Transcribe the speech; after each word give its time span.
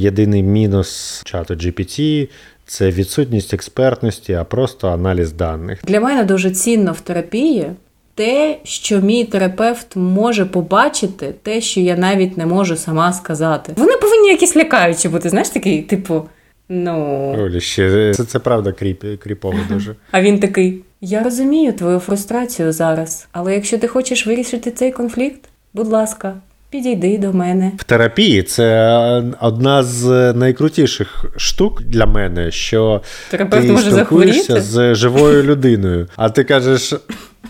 Єдиний 0.00 0.42
мінус 0.42 1.22
чату 1.24 1.54
GPT– 1.54 2.28
це 2.66 2.90
відсутність 2.90 3.54
експертності, 3.54 4.32
а 4.34 4.44
просто 4.44 4.88
аналіз 4.88 5.32
даних. 5.32 5.78
Для 5.84 6.00
мене 6.00 6.24
дуже 6.24 6.50
цінно 6.50 6.92
в 6.92 7.00
терапії 7.00 7.66
те, 8.14 8.58
що 8.64 9.00
мій 9.00 9.24
терапевт 9.24 9.96
може 9.96 10.44
побачити, 10.44 11.34
те, 11.42 11.60
що 11.60 11.80
я 11.80 11.96
навіть 11.96 12.36
не 12.36 12.46
можу 12.46 12.76
сама 12.76 13.12
сказати. 13.12 13.72
Вони 13.76 13.96
повинні 13.96 14.28
якісь 14.28 14.56
лякаючі 14.56 15.08
бути, 15.08 15.28
знаєш, 15.28 15.48
такий, 15.48 15.82
типу, 15.82 16.28
ну. 16.68 16.96
Олі, 17.38 17.60
ще 17.60 18.14
це, 18.14 18.24
це 18.24 18.38
правда 18.38 18.72
кріп, 18.72 19.04
кріпово 19.22 19.58
дуже. 19.68 19.94
А 20.10 20.22
він 20.22 20.40
такий: 20.40 20.82
Я 21.00 21.22
розумію 21.22 21.72
твою 21.72 21.98
фрустрацію 21.98 22.72
зараз, 22.72 23.28
але 23.32 23.54
якщо 23.54 23.78
ти 23.78 23.88
хочеш 23.88 24.26
вирішити 24.26 24.70
цей 24.70 24.92
конфлікт, 24.92 25.40
будь 25.74 25.88
ласка. 25.88 26.36
Підійди 26.70 27.18
до 27.18 27.32
мене 27.32 27.72
в 27.76 27.84
терапії. 27.84 28.42
Це 28.42 29.22
одна 29.40 29.82
з 29.82 30.32
найкрутіших 30.32 31.24
штук 31.36 31.82
для 31.82 32.06
мене, 32.06 32.50
що 32.50 33.02
Терапевт 33.30 33.66
ти 33.66 33.72
може 33.72 33.90
спілкуєшся 33.90 34.42
захворіти? 34.42 34.60
з 34.66 34.94
живою 34.94 35.42
людиною, 35.42 36.08
а 36.16 36.30
ти 36.30 36.44
кажеш 36.44 36.94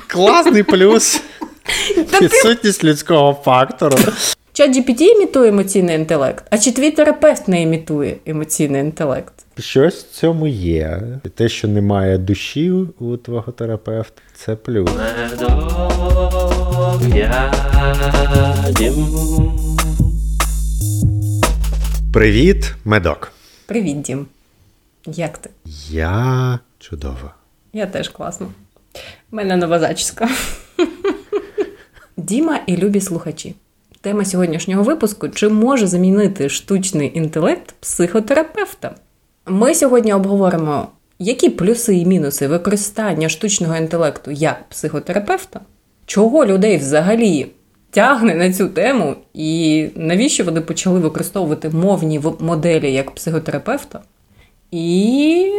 класний 0.07 0.63
плюс, 0.63 1.23
відсутність 2.23 2.85
людського 2.85 3.41
фактору. 3.45 3.97
Чат 4.53 4.77
GPT 4.77 5.01
імітує 5.03 5.49
емоційний 5.49 5.95
інтелект, 5.97 6.45
а 6.51 6.59
чи 6.59 6.73
твій 6.73 6.91
терапевт 6.91 7.49
не 7.49 7.63
імітує 7.63 8.17
емоційний 8.27 8.81
інтелект? 8.81 9.33
Щось 9.59 10.05
в 10.05 10.11
цьому 10.11 10.47
є. 10.47 11.03
Те, 11.35 11.49
що 11.49 11.69
немає 11.69 12.19
душі 12.19 12.71
у 12.99 13.17
твого 13.17 13.53
терапевта, 13.53 14.23
це 14.35 14.57
плюс. 14.57 14.91
Привіт, 22.13 22.75
медок. 22.85 23.33
Привіт, 23.67 24.01
Дім. 24.01 24.27
Як 25.07 25.39
ти? 25.39 25.51
Я 25.91 26.59
чудово. 26.79 27.31
Я 27.73 27.87
теж 27.87 28.09
класно. 28.09 28.47
У 29.33 29.37
мене 29.37 29.57
нова 29.57 29.79
зачіска. 29.79 30.29
Діма 32.17 32.61
і 32.67 32.77
любі 32.77 33.01
слухачі. 33.01 33.55
Тема 34.01 34.25
сьогоднішнього 34.25 34.83
випуску: 34.83 35.29
чи 35.29 35.49
може 35.49 35.87
замінити 35.87 36.49
штучний 36.49 37.19
інтелект 37.19 37.75
психотерапевта? 37.81 38.95
Ми 39.47 39.75
сьогодні 39.75 40.13
обговоримо, 40.13 40.89
які 41.19 41.51
плюси 41.51 41.97
і 41.97 42.07
мінуси 42.07 42.49
використання 42.49 43.29
штучного 43.29 43.77
інтелекту 43.77 44.31
як 44.31 44.69
психотерапевта, 44.69 45.61
чого 46.09 46.47
людей 46.47 46.77
взагалі 46.77 47.47
тягне 47.91 48.35
на 48.35 48.53
цю 48.53 48.69
тему, 48.69 49.17
і 49.35 49.87
навіщо 49.97 50.45
вони 50.45 50.61
почали 50.61 51.01
використовувати 51.01 51.69
мовні 51.71 52.21
моделі 52.41 52.93
як 52.93 53.11
психотерапевта. 53.11 54.01
І 54.71 55.53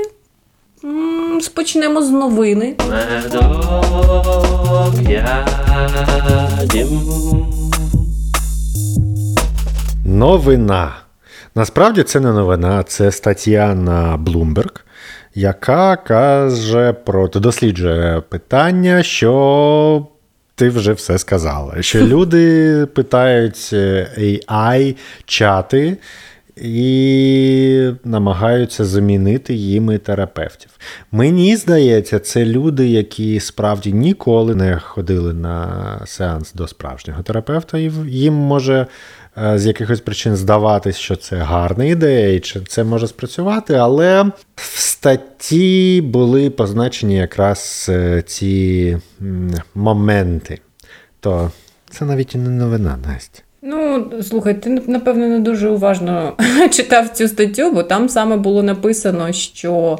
спочнемо 1.42 2.02
з 2.02 2.12
новини. 2.12 2.76
Новина. 10.06 10.96
Насправді 11.56 12.04
це 12.04 12.20
не 12.20 12.32
новина, 12.32 12.84
це 12.84 13.12
стаття 13.12 13.76
на 13.76 14.18
Bloomberg, 14.18 14.80
яка 15.36 15.96
каже 15.96 16.94
про 16.94 17.28
досліджує 17.28 18.22
питання, 18.30 19.04
що 19.04 20.08
ти 20.60 20.70
вже 20.70 20.94
все 20.94 21.18
сказала. 21.18 21.82
Що 21.82 22.02
люди 22.08 22.86
питають 22.94 23.74
AI 24.50 24.96
чати 25.26 25.98
і 26.62 27.90
намагаються 28.04 28.86
замінити 28.86 29.54
їми 29.54 29.98
терапевтів. 29.98 30.70
Мені 31.12 31.56
здається, 31.56 32.20
це 32.20 32.46
люди, 32.46 32.90
які 32.90 33.40
справді 33.40 33.94
ніколи 33.94 34.56
не 34.56 34.80
ходили 34.80 35.34
на 35.34 36.02
сеанс 36.06 36.54
до 36.54 36.68
справжнього 36.68 37.24
терапевта, 37.24 37.78
і 37.78 37.92
їм 38.08 38.34
може 38.34 38.88
з 39.56 39.66
якихось 39.66 40.02
причин 40.02 40.36
здаватись, 40.36 40.98
що 40.98 41.16
це 41.16 41.36
гарна 41.36 41.86
ідея, 41.86 42.34
і 42.34 42.40
чи 42.40 42.60
це 42.60 42.84
може 42.84 43.08
спрацювати, 43.08 43.74
але 43.74 44.24
в 44.56 44.80
статті 44.80 46.02
були 46.02 46.50
позначені 46.50 47.16
якраз 47.16 47.92
ці 48.26 48.98
моменти. 49.76 50.60
То 51.20 51.52
це 51.90 52.06
навіть 52.06 52.36
і 52.36 52.38
не 52.38 52.50
новина, 52.50 52.98
Настя. 53.08 53.42
Ну, 53.62 54.12
слухай, 54.24 54.62
ти 54.62 54.70
напевно 54.70 55.28
не 55.28 55.40
дуже 55.40 55.70
уважно 55.70 56.38
читав 56.72 57.10
цю 57.10 57.28
статтю, 57.28 57.72
бо 57.72 57.84
там 57.84 58.10
саме 58.10 58.38
було 58.38 58.64
написано, 58.64 59.32
що 59.32 60.00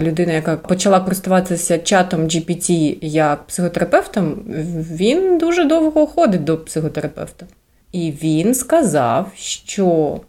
людина, 0.00 0.32
яка 0.32 0.56
почала 0.56 1.00
користуватися 1.00 1.78
чатом 1.78 2.20
GPT 2.20 2.98
як 3.02 3.46
психотерапевтом, 3.46 4.42
він 4.90 5.38
дуже 5.38 5.64
довго 5.64 6.06
ходить 6.06 6.44
до 6.44 6.58
психотерапевта. 6.58 7.46
І 7.94 8.12
він 8.22 8.54
сказав, 8.54 9.32
що 9.36 10.20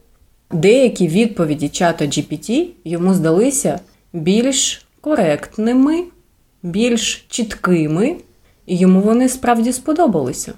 деякі 0.51 1.07
відповіді 1.07 1.69
чата 1.69 2.05
GPT 2.05 2.67
йому 2.83 3.13
здалися 3.13 3.79
більш 4.13 4.85
коректними, 5.01 6.03
більш 6.63 7.25
чіткими, 7.29 8.15
і 8.65 8.77
йому 8.77 9.01
вони 9.01 9.29
справді 9.29 9.73
сподобалися. 9.73 10.53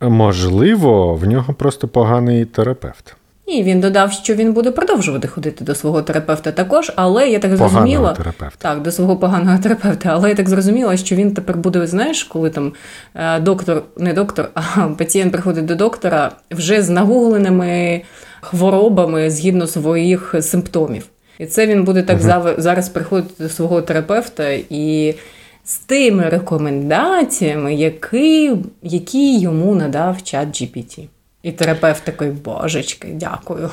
Можливо, 0.00 1.14
в 1.14 1.26
нього 1.26 1.54
просто 1.54 1.88
поганий 1.88 2.44
терапевт. 2.44 3.16
І 3.46 3.62
він 3.62 3.80
додав, 3.80 4.12
що 4.12 4.34
він 4.34 4.52
буде 4.52 4.70
продовжувати 4.70 5.28
ходити 5.28 5.64
до 5.64 5.74
свого 5.74 6.02
терапевта 6.02 6.52
також, 6.52 6.92
але 6.96 7.28
я 7.28 7.38
так 7.38 7.50
поганого 7.50 7.70
зрозуміла 7.70 8.12
терапевта. 8.12 8.56
так, 8.58 8.82
до 8.82 8.92
свого 8.92 9.16
поганого 9.16 9.58
терапевта. 9.62 10.08
Але 10.12 10.28
я 10.28 10.34
так 10.34 10.48
зрозуміла, 10.48 10.96
що 10.96 11.16
він 11.16 11.34
тепер 11.34 11.56
буде, 11.56 11.86
знаєш, 11.86 12.24
коли 12.24 12.50
там 12.50 12.72
е, 13.14 13.40
доктор, 13.40 13.82
не 13.96 14.12
доктор, 14.12 14.50
а 14.54 14.88
пацієнт 14.98 15.32
приходить 15.32 15.64
до 15.64 15.74
доктора 15.74 16.32
вже 16.50 16.82
з 16.82 16.90
нагугленими 16.90 18.02
хворобами 18.40 19.30
згідно 19.30 19.66
своїх 19.66 20.34
симптомів. 20.40 21.06
І 21.38 21.46
це 21.46 21.66
він 21.66 21.84
буде 21.84 22.02
так 22.02 22.20
угу. 22.20 22.50
зараз 22.58 22.88
приходити 22.88 23.42
до 23.42 23.48
свого 23.48 23.82
терапевта 23.82 24.50
і 24.70 25.14
з 25.64 25.78
тими 25.78 26.28
рекомендаціями, 26.28 27.74
які, 27.74 28.52
які 28.82 29.40
йому 29.40 29.74
надав 29.74 30.22
чат 30.22 30.48
GPT. 30.48 31.08
І 31.44 31.52
терапевт 31.52 32.04
такий, 32.04 32.30
божечки, 32.30 33.08
дякую. 33.12 33.70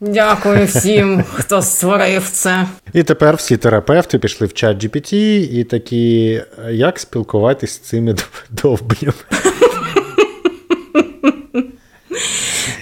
Дякую 0.00 0.66
всім, 0.66 1.24
хто 1.34 1.62
створив 1.62 2.28
це. 2.30 2.66
І 2.92 3.02
тепер 3.02 3.36
всі 3.36 3.56
терапевти 3.56 4.18
пішли 4.18 4.46
в 4.46 4.52
чат 4.52 4.84
GPT 4.84 5.14
і 5.52 5.64
такі, 5.64 6.42
як 6.70 6.98
спілкуватись 6.98 7.70
з 7.70 7.78
цими 7.78 8.14
довбнями. 8.50 9.14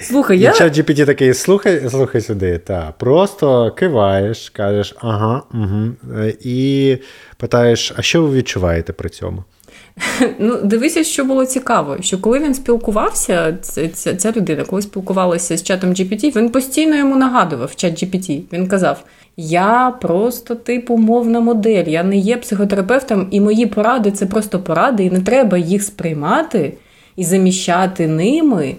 Слухай, 0.02 0.38
я... 0.38 0.52
Чат 0.52 0.78
GPT 0.78 1.06
такий, 1.06 1.34
слухай 1.34 1.88
слухай 1.90 2.20
сюди, 2.20 2.58
та, 2.58 2.94
просто 2.98 3.70
киваєш, 3.70 4.50
кажеш, 4.50 4.94
ага, 5.00 5.42
угу, 5.54 5.92
і 6.40 6.96
питаєш, 7.36 7.92
а 7.96 8.02
що 8.02 8.22
ви 8.22 8.36
відчуваєте 8.36 8.92
при 8.92 9.08
цьому? 9.08 9.44
Ну, 10.38 10.56
дивися, 10.64 11.04
що 11.04 11.24
було 11.24 11.46
цікаво, 11.46 11.96
що 12.00 12.18
коли 12.18 12.38
він 12.38 12.54
спілкувався, 12.54 13.58
ця, 13.62 14.14
ця 14.14 14.32
людина, 14.32 14.64
коли 14.64 14.82
спілкувалася 14.82 15.56
з 15.56 15.62
чатом 15.62 15.90
GPT, 15.90 16.36
він 16.36 16.50
постійно 16.50 16.96
йому 16.96 17.16
нагадував 17.16 17.76
чат 17.76 18.02
GPT. 18.02 18.42
Він 18.52 18.68
казав: 18.68 19.04
Я 19.36 19.94
просто 20.00 20.54
типу 20.54 20.96
мовна 20.96 21.40
модель, 21.40 21.84
я 21.84 22.02
не 22.02 22.16
є 22.16 22.36
психотерапевтом, 22.36 23.28
і 23.30 23.40
мої 23.40 23.66
поради 23.66 24.10
це 24.10 24.26
просто 24.26 24.60
поради, 24.60 25.04
і 25.04 25.10
не 25.10 25.20
треба 25.20 25.58
їх 25.58 25.82
сприймати 25.82 26.72
і 27.16 27.24
заміщати 27.24 28.08
ними 28.08 28.74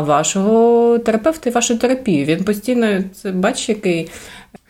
вашого 0.00 0.98
терапевта 0.98 1.50
і 1.50 1.52
вашу 1.52 1.78
терапію. 1.78 2.24
Він 2.24 2.44
постійно 2.44 3.04
це 3.14 3.32
бачиш, 3.32 3.68
який. 3.68 4.10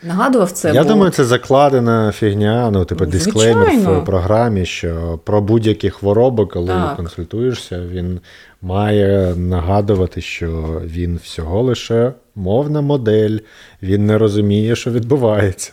Нагадував 0.02 0.50
це. 0.50 0.72
Я 0.74 0.82
бо... 0.82 0.88
думаю, 0.88 1.10
це 1.10 1.24
закладена 1.24 2.12
фігня, 2.12 2.70
ну, 2.70 2.84
типу, 2.84 3.06
дисклеймер 3.06 4.00
в 4.00 4.04
програмі, 4.04 4.66
що 4.66 5.20
про 5.24 5.40
будь-які 5.40 5.90
хвороби, 5.90 6.46
коли 6.46 6.68
так. 6.68 6.96
консультуєшся, 6.96 7.80
він 7.80 8.20
має 8.62 9.34
нагадувати, 9.36 10.20
що 10.20 10.82
він 10.84 11.20
всього 11.22 11.62
лише 11.62 12.12
мовна 12.34 12.80
модель, 12.80 13.38
він 13.82 14.06
не 14.06 14.18
розуміє, 14.18 14.76
що 14.76 14.90
відбувається. 14.90 15.72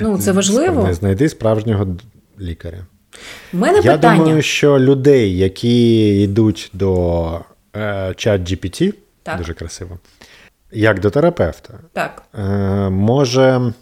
Ну, 0.00 0.18
це 0.18 0.32
важливо. 0.32 0.84
Не 0.84 0.94
знайди 0.94 1.28
справжнього 1.28 1.86
лікаря. 2.40 2.86
У 3.52 3.56
мене 3.56 3.80
Я 3.84 3.92
питання. 3.92 4.24
думаю, 4.24 4.42
що 4.42 4.78
людей, 4.78 5.38
які 5.38 6.06
йдуть 6.22 6.70
до 6.72 7.24
е, 7.76 8.08
GPT, 8.08 8.94
так. 9.22 9.38
дуже 9.38 9.54
красиво. 9.54 9.98
Як 10.72 11.00
до 11.00 11.10
терапевта, 11.10 11.74
так. 11.92 12.22
Е, 12.38 12.42
може 12.90 13.42
е, 13.50 13.72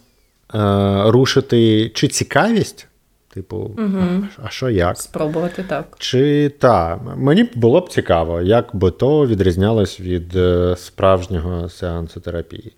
рушити 1.05 1.89
чи 1.89 2.07
цікавість, 2.07 2.87
типу, 3.33 3.57
угу. 3.57 4.25
а 4.43 4.49
що 4.49 4.69
як? 4.69 4.97
Спробувати 4.97 5.63
так. 5.67 5.85
Чи 5.97 6.49
та, 6.59 6.99
мені 7.17 7.43
було 7.55 7.79
б 7.79 7.89
цікаво, 7.89 8.41
як 8.41 8.75
би 8.75 8.91
то 8.91 9.27
відрізнялось 9.27 9.99
від 9.99 10.35
е, 10.35 10.75
справжнього 10.77 11.69
сеансу 11.69 12.19
терапії. 12.19 12.73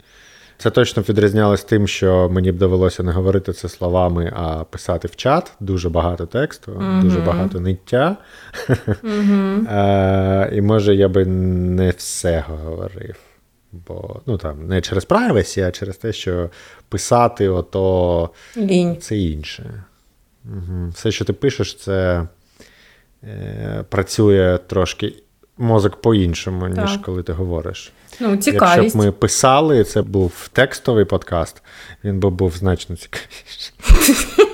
Це 0.57 0.69
точно 0.69 1.04
відрізнялось 1.10 1.63
тим, 1.63 1.88
що 1.88 2.30
мені 2.30 2.51
б 2.51 2.57
довелося 2.57 3.04
не 3.04 3.12
говорити 3.12 3.54
це 3.54 3.69
словами, 3.69 4.33
а 4.36 4.63
писати 4.63 5.07
в 5.07 5.15
чат. 5.15 5.51
Дуже 5.60 5.89
багато 5.89 6.25
тексту, 6.25 6.71
mm-hmm. 6.71 7.01
дуже 7.01 7.19
багато 7.19 7.60
ниття. 7.60 8.18
Mm-hmm. 9.04 10.54
І 10.57 10.62
може 10.62 10.95
я 10.95 11.07
би 11.07 11.25
не 11.25 11.89
все 11.89 12.44
говорив. 12.50 13.15
Бо 13.87 14.21
ну 14.25 14.37
там 14.37 14.67
не 14.67 14.81
через 14.81 15.07
privacy, 15.07 15.67
а 15.67 15.71
через 15.71 15.97
те, 15.97 16.13
що 16.13 16.49
писати 16.89 17.49
ото 17.49 18.29
Лінь. 18.57 18.97
це 19.01 19.17
інше. 19.17 19.83
Угу. 20.45 20.89
Все, 20.93 21.11
що 21.11 21.25
ти 21.25 21.33
пишеш, 21.33 21.75
це 21.75 22.27
е, 23.23 23.85
працює 23.89 24.59
трошки 24.67 25.13
мозок 25.57 26.01
по-іншому, 26.01 26.67
ніж 26.67 26.91
так. 26.91 27.01
коли 27.01 27.23
ти 27.23 27.33
говориш. 27.33 27.91
Ну, 28.19 28.37
цікавість. 28.37 28.83
Якщо 28.83 28.99
б 28.99 29.01
ми 29.01 29.11
писали, 29.11 29.83
це 29.83 30.01
був 30.01 30.49
текстовий 30.53 31.05
подкаст, 31.05 31.63
він 32.03 32.19
би 32.19 32.29
був 32.29 32.55
значно 32.55 32.95
цікавіший. 32.95 33.73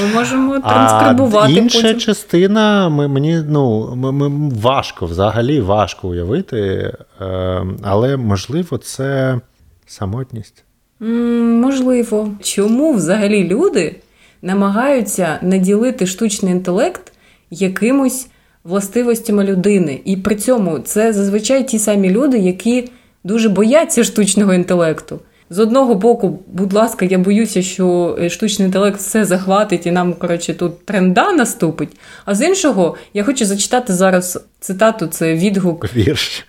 Ми 0.00 0.14
можемо 0.14 0.60
транскрибувати. 0.60 1.52
А 1.52 1.58
Інша 1.58 1.82
потім. 1.82 2.00
частина 2.00 2.88
мені 2.88 3.42
ну, 3.48 3.94
ми, 3.96 4.50
важко 4.60 5.06
взагалі 5.06 5.60
важко 5.60 6.08
уявити, 6.08 6.92
е, 7.20 7.66
але 7.82 8.16
можливо, 8.16 8.78
це 8.78 9.40
самотність. 9.86 10.64
Можливо. 11.00 12.30
Чому 12.42 12.92
взагалі 12.92 13.48
люди 13.48 13.96
намагаються 14.42 15.38
наділити 15.42 16.06
штучний 16.06 16.52
інтелект 16.52 17.12
якимось 17.50 18.28
властивостями 18.64 19.44
людини? 19.44 20.00
І 20.04 20.16
при 20.16 20.36
цьому 20.36 20.78
це 20.78 21.12
зазвичай 21.12 21.68
ті 21.68 21.78
самі 21.78 22.10
люди, 22.10 22.38
які 22.38 22.90
дуже 23.24 23.48
бояться 23.48 24.04
штучного 24.04 24.54
інтелекту. 24.54 25.20
З 25.52 25.58
одного 25.58 25.94
боку, 25.94 26.38
будь 26.46 26.72
ласка, 26.72 27.04
я 27.04 27.18
боюся, 27.18 27.62
що 27.62 28.16
е, 28.20 28.30
штучний 28.30 28.66
інтелект 28.66 28.98
все 28.98 29.24
захватить 29.24 29.86
і 29.86 29.90
нам, 29.90 30.14
коротше, 30.14 30.54
тут 30.54 30.86
тренда 30.86 31.32
наступить. 31.32 31.96
А 32.24 32.34
з 32.34 32.42
іншого, 32.42 32.96
я 33.14 33.24
хочу 33.24 33.44
зачитати 33.44 33.92
зараз 33.92 34.44
цитату: 34.60 35.06
це 35.06 35.34
відгук. 35.34 35.94
Вірш. 35.94 36.46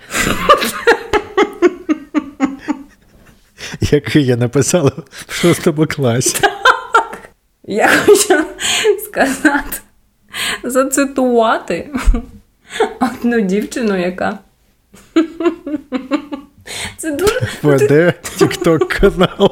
Який 3.82 4.26
я 4.26 4.38
написала 4.38 4.92
в 5.28 5.34
шостому 5.34 5.88
класі. 5.88 6.38
Я 7.64 7.90
хочу 8.06 8.44
сказати, 9.06 9.78
зацитувати 10.64 11.90
одну 13.00 13.42
дівчину, 13.42 14.00
яка. 14.00 14.40
Це 16.98 17.12
дуже... 17.12 17.40
Веде 17.64 18.14
тікток 18.38 18.88
канал. 18.88 19.52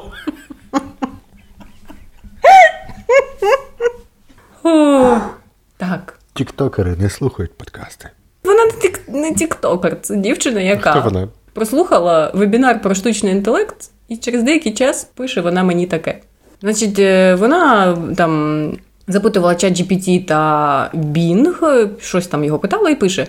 Так. 5.76 6.18
Тіктокери 6.34 6.96
не 6.96 7.10
слухають 7.10 7.58
подкасти. 7.58 8.08
Вона 8.44 8.64
не, 8.66 8.72
тік... 8.72 9.00
не 9.08 9.34
тіктокер, 9.34 9.96
це 10.00 10.16
дівчина, 10.16 10.60
яка 10.60 10.90
Хто 10.90 11.00
вона? 11.00 11.28
прослухала 11.52 12.30
вебінар 12.34 12.82
про 12.82 12.94
штучний 12.94 13.32
інтелект, 13.32 13.90
і 14.08 14.16
через 14.16 14.42
деякий 14.42 14.74
час 14.74 15.04
пише 15.04 15.40
вона 15.40 15.62
мені 15.62 15.86
таке. 15.86 16.20
Значить, 16.60 16.98
е, 16.98 17.34
вона 17.34 17.96
там 18.16 18.72
запитувала 19.08 19.54
чат 19.54 19.72
GPT 19.72 20.26
та 20.26 20.90
Bing, 20.94 21.88
щось 22.00 22.26
там 22.26 22.44
його 22.44 22.58
питала 22.58 22.90
і 22.90 22.94
пише: 22.94 23.26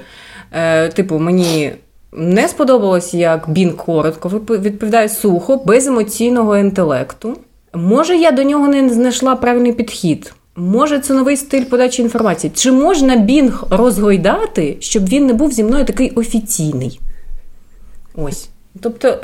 е, 0.52 0.90
типу, 0.90 1.20
мені 1.20 1.72
не 2.16 2.48
сподобалось, 2.48 3.14
як 3.14 3.50
Бін 3.50 3.74
коротко 3.74 4.30
відповідає 4.50 5.10
сухо, 5.10 5.58
без 5.58 5.88
емоційного 5.88 6.58
інтелекту. 6.58 7.38
Може, 7.74 8.16
я 8.16 8.32
до 8.32 8.44
нього 8.44 8.68
не 8.68 8.90
знайшла 8.90 9.36
правильний 9.36 9.74
підхід. 9.74 10.34
Може, 10.56 11.00
це 11.00 11.14
новий 11.14 11.38
стиль 11.38 11.64
подачі 11.64 12.02
інформації. 12.02 12.52
Чи 12.56 12.72
можна 12.72 13.16
Бінг 13.16 13.64
розгойдати, 13.70 14.78
щоб 14.80 15.10
він 15.10 15.26
не 15.26 15.34
був 15.34 15.52
зі 15.52 15.64
мною 15.64 15.86
такий 15.86 16.10
офіційний? 16.10 17.00
Ось. 18.16 18.50
Тобто. 18.82 19.22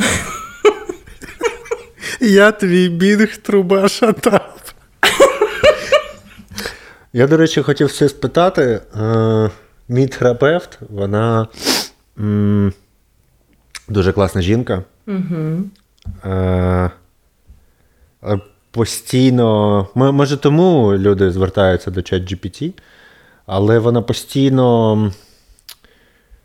Я 2.19 2.51
твій 2.51 2.89
бінг 2.89 3.37
труба 3.37 3.87
шатав. 3.87 4.73
Я, 7.13 7.27
до 7.27 7.37
речі, 7.37 7.61
хотів 7.61 7.87
все 7.87 8.09
спитати. 8.09 8.81
Е, 9.01 9.49
мій 9.87 10.07
терапевт, 10.07 10.79
вона 10.89 11.47
М- 12.19 12.73
Дуже 13.87 14.13
класна 14.13 14.41
жінка. 14.41 14.83
Угу. 15.07 15.63
Е- 16.25 16.89
Постійно, 18.71 19.87
може, 19.95 20.37
тому 20.37 20.93
люди 20.93 21.31
звертаються 21.31 21.91
до 21.91 22.01
чат 22.01 22.21
GPT, 22.23 22.73
але 23.45 23.79
вона 23.79 24.01
постійно 24.01 25.11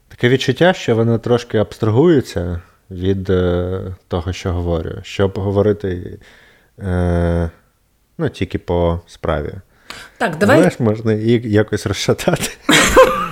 таке 0.09 0.29
відчуття, 0.29 0.73
що 0.73 0.97
вона 0.97 1.19
трошки 1.19 1.59
абстрагується 1.59 2.61
від 2.91 3.31
е, 3.31 3.81
того, 4.09 4.33
що 4.33 4.53
говорю, 4.53 4.91
щоб 5.03 5.33
говорити 5.39 6.19
е, 6.79 7.51
ну, 8.19 8.29
тільки 8.29 8.59
по 8.59 9.01
справі. 9.07 9.53
Так, 10.19 10.39
давай. 10.39 10.71
Ж 10.71 10.77
можна 10.79 11.13
її 11.13 11.51
якось 11.51 11.87
розшатати. 11.87 12.51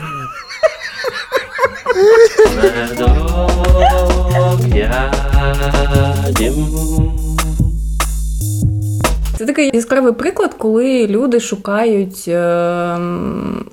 Це 9.39 9.47
такий 9.47 9.71
яскравий 9.75 10.13
приклад, 10.13 10.55
коли 10.55 11.07
люди 11.07 11.41
шукають 11.41 12.25
е, 12.29 12.99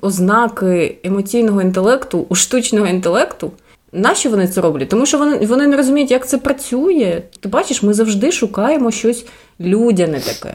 ознаки 0.00 0.98
емоційного 1.04 1.62
інтелекту 1.62 2.26
у 2.28 2.34
штучного 2.34 2.86
інтелекту. 2.86 3.52
Нащо 3.92 4.30
вони 4.30 4.48
це 4.48 4.60
роблять? 4.60 4.88
Тому 4.88 5.06
що 5.06 5.18
вони 5.18 5.46
вони 5.46 5.66
не 5.66 5.76
розуміють, 5.76 6.10
як 6.10 6.28
це 6.28 6.38
працює. 6.38 7.22
Ти 7.40 7.48
бачиш, 7.48 7.82
ми 7.82 7.94
завжди 7.94 8.32
шукаємо 8.32 8.90
щось 8.90 9.26
людяне 9.60 10.20
таке. 10.20 10.54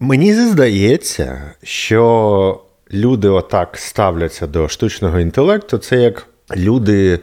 Мені 0.00 0.34
здається, 0.34 1.52
що 1.62 2.60
люди 2.92 3.28
отак 3.28 3.78
ставляться 3.78 4.46
до 4.46 4.68
штучного 4.68 5.20
інтелекту. 5.20 5.78
Це 5.78 5.96
як 5.96 6.26
люди 6.56 7.18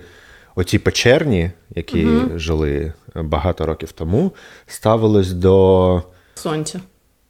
оці 0.56 0.80
печерні, 0.80 1.52
які 1.76 2.06
угу. 2.06 2.40
жили 2.40 2.94
багато 3.16 3.66
років 3.66 3.92
тому, 3.92 4.32
ставились 4.68 5.32
до 5.32 6.04
сонця. 6.36 6.80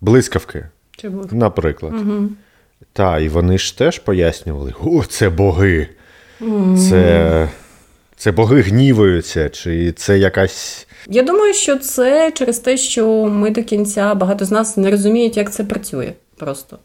Блискавки. 0.01 0.65
Чи 0.97 1.09
наприклад. 1.31 1.93
Угу. 1.93 2.29
Та, 2.93 3.19
і 3.19 3.29
вони 3.29 3.57
ж 3.57 3.77
теж 3.77 4.00
пояснювали: 4.00 4.74
о, 4.83 5.03
це 5.03 5.29
боги. 5.29 5.88
Угу. 6.41 6.77
Це 6.77 7.50
це 8.15 8.31
боги 8.31 8.62
гніваються, 8.62 9.50
чи 9.50 9.91
це 9.91 10.17
якась. 10.17 10.88
Я 11.07 11.24
думаю, 11.24 11.53
що 11.53 11.77
це 11.77 12.31
через 12.31 12.59
те, 12.59 12.77
що 12.77 13.25
ми 13.25 13.50
до 13.50 13.63
кінця 13.63 14.15
багато 14.15 14.45
з 14.45 14.51
нас 14.51 14.77
не 14.77 14.91
розуміють, 14.91 15.38
як 15.38 15.51
це 15.51 15.63
працює 15.63 16.13
просто. 16.36 16.79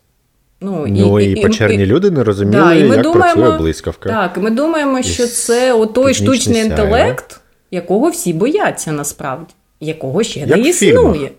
Ну, 0.61 0.87
ну 0.89 1.21
і, 1.21 1.25
і, 1.25 1.33
і 1.33 1.43
почерні 1.43 1.83
і, 1.83 1.87
люди 1.87 2.11
не 2.11 2.25
розуміли, 2.25 2.63
да, 2.63 2.75
як 2.75 3.03
думаємо, 3.03 3.43
працює 3.43 3.59
блискавка. 3.59 4.09
Так, 4.09 4.37
і 4.37 4.41
ми 4.41 4.51
думаємо, 4.51 5.03
що 5.03 5.27
це 5.27 5.73
отой 5.73 6.15
штучний 6.15 6.55
сяє. 6.55 6.67
інтелект, 6.67 7.41
якого 7.71 8.11
всі 8.11 8.33
бояться 8.33 8.93
насправді, 8.93 9.55
якого 9.81 10.23
ще 10.23 10.41
як 10.41 10.49
не 10.49 10.59
існує. 10.59 11.31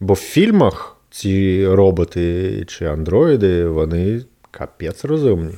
Бо 0.00 0.14
в 0.14 0.16
фільмах 0.16 0.96
ці 1.10 1.66
роботи 1.66 2.64
чи 2.68 2.86
андроїди, 2.86 3.66
вони 3.66 4.20
капець 4.50 5.04
розумні. 5.04 5.54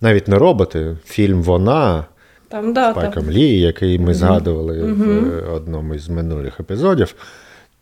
Навіть 0.00 0.28
не 0.28 0.38
роботи, 0.38 0.96
фільм 1.04 1.42
Вона 1.42 2.04
там, 2.48 2.72
да, 2.72 2.92
з 2.92 2.94
Пайком 2.94 3.30
Лі, 3.30 3.60
який 3.60 3.98
ми 3.98 4.14
згадували 4.14 4.82
угу. 4.82 5.04
в 5.04 5.54
одному 5.54 5.94
із 5.94 6.08
минулих 6.08 6.60
епізодів. 6.60 7.14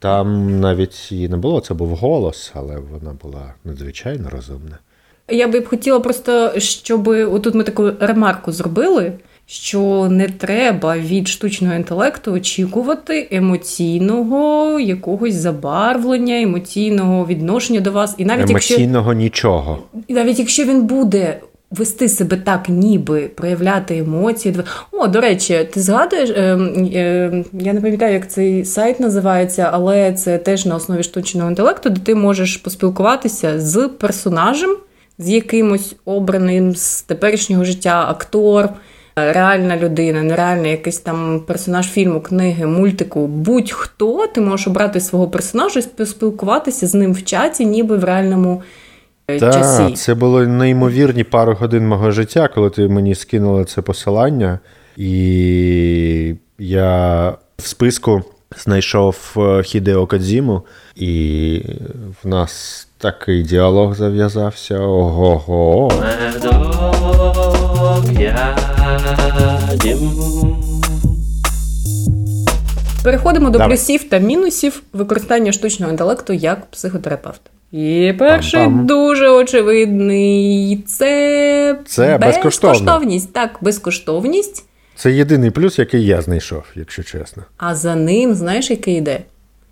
Там 0.02 0.61
навіть 0.61 1.12
її 1.12 1.28
не 1.28 1.37
було, 1.37 1.61
це 1.61 1.75
був 1.75 1.88
голос, 1.88 2.52
але 2.54 2.78
вона 2.92 3.16
була 3.23 3.54
надзвичайно 3.64 4.30
розумна. 4.30 4.78
Я 5.30 5.49
би 5.49 5.61
б 5.61 5.68
хотіла 5.68 6.00
просто, 6.00 6.52
щоб 6.61 7.09
отут 7.09 7.54
ми 7.54 7.64
таку 7.64 7.90
ремарку 8.00 8.52
зробили, 8.52 9.12
що 9.47 10.09
не 10.11 10.28
треба 10.28 10.99
від 10.99 11.28
штучного 11.28 11.75
інтелекту 11.75 12.32
очікувати 12.32 13.28
емоційного 13.30 14.80
якогось 14.80 15.35
забарвлення, 15.35 16.40
емоційного 16.40 17.26
відношення 17.26 17.80
до 17.80 17.92
вас. 17.92 18.14
І 18.18 18.25
навіть 18.25 18.50
емоційного 18.50 19.11
якщо, 19.11 19.23
нічого. 19.23 19.78
І 20.09 20.14
навіть 20.14 20.38
якщо 20.38 20.64
він 20.64 20.82
буде 20.82 21.40
вести 21.73 22.09
себе 22.09 22.37
так, 22.37 22.69
ніби 22.69 23.21
проявляти 23.21 23.99
емоції. 23.99 24.57
О, 24.93 25.07
до 25.07 25.21
речі, 25.21 25.69
ти 25.73 25.81
згадуєш? 25.81 26.31
Е, 26.31 26.59
е, 26.95 27.45
я 27.52 27.73
не 27.73 27.81
пам'ятаю, 27.81 28.12
як 28.12 28.31
цей 28.31 28.64
сайт 28.64 29.00
називається, 29.00 29.69
але 29.73 30.12
це 30.12 30.38
теж 30.38 30.67
на 30.67 30.76
основі 30.76 31.02
штучного 31.02 31.50
інтелекту, 31.50 31.91
де 31.91 32.00
ти 32.00 32.14
можеш 32.14 32.57
поспілкуватися 32.57 33.61
з 33.61 33.88
персонажем, 33.88 34.76
з 35.19 35.29
якимось 35.29 35.97
обраним 36.05 36.76
з 36.76 37.02
теперішнього 37.02 37.64
життя 37.64 38.07
актор. 38.09 38.69
реальна 39.17 39.76
людина, 39.76 40.23
нереальний 40.23 40.71
якийсь 40.71 40.99
там 40.99 41.41
персонаж 41.47 41.91
фільму, 41.91 42.21
книги, 42.21 42.67
мультику, 42.67 43.26
будь-хто, 43.26 44.26
ти 44.26 44.41
можеш 44.41 44.67
обрати 44.67 45.00
свого 45.00 45.29
персонажа 45.29 45.81
і 45.81 45.83
поспілкуватися 45.83 46.87
з 46.87 46.95
ним 46.95 47.12
в 47.12 47.25
чаті, 47.25 47.67
ніби 47.67 47.97
в 47.97 48.05
реальному 48.05 48.62
е, 49.29 49.41
Так, 49.41 49.52
часі. 49.52 49.95
Це 49.95 50.14
були 50.14 50.47
неймовірні 50.47 51.25
пару 51.25 51.55
годин 51.55 51.88
мого 51.88 52.11
життя, 52.11 52.49
коли 52.49 52.71
ти 52.71 52.88
мені 52.88 53.14
скинула 53.14 53.64
це 53.64 53.83
посилання, 53.83 54.59
і 54.97 56.35
я 56.59 57.29
в 57.59 57.67
списку 57.67 58.23
знайшов 58.59 59.35
е, 59.37 59.62
Хідео 59.62 60.07
Кадзіму, 60.07 60.62
і 60.97 61.62
в 62.23 62.29
нас 62.29 62.88
такий 62.99 63.43
діалог 63.43 63.95
зав'язався. 63.95 64.79
Ого-го. 64.81 65.91
Переходимо 73.05 73.50
до 73.50 73.59
Давай. 73.59 73.69
плюсів 73.69 74.09
та 74.09 74.19
мінусів 74.19 74.83
використання 74.93 75.52
штучного 75.52 75.93
інтелекту 75.93 76.33
як 76.33 76.67
психотерапевта. 76.67 77.50
І 77.73 78.14
перший 78.19 78.61
Пам-пам. 78.61 78.85
дуже 78.87 79.29
очевидний 79.31 80.83
це, 80.87 81.79
Це 81.87 82.19
безкоштовність. 82.19 83.33
Так, 83.33 83.59
безкоштовність. 83.61 84.64
Це 84.97 85.12
єдиний 85.12 85.50
плюс, 85.50 85.79
який 85.79 86.07
я 86.07 86.23
знайшов, 86.23 86.62
якщо 86.75 87.02
чесно. 87.02 87.43
А 87.57 87.75
за 87.75 87.95
ним, 87.95 88.35
знаєш, 88.35 88.71
який 88.71 88.97
йде? 88.97 89.21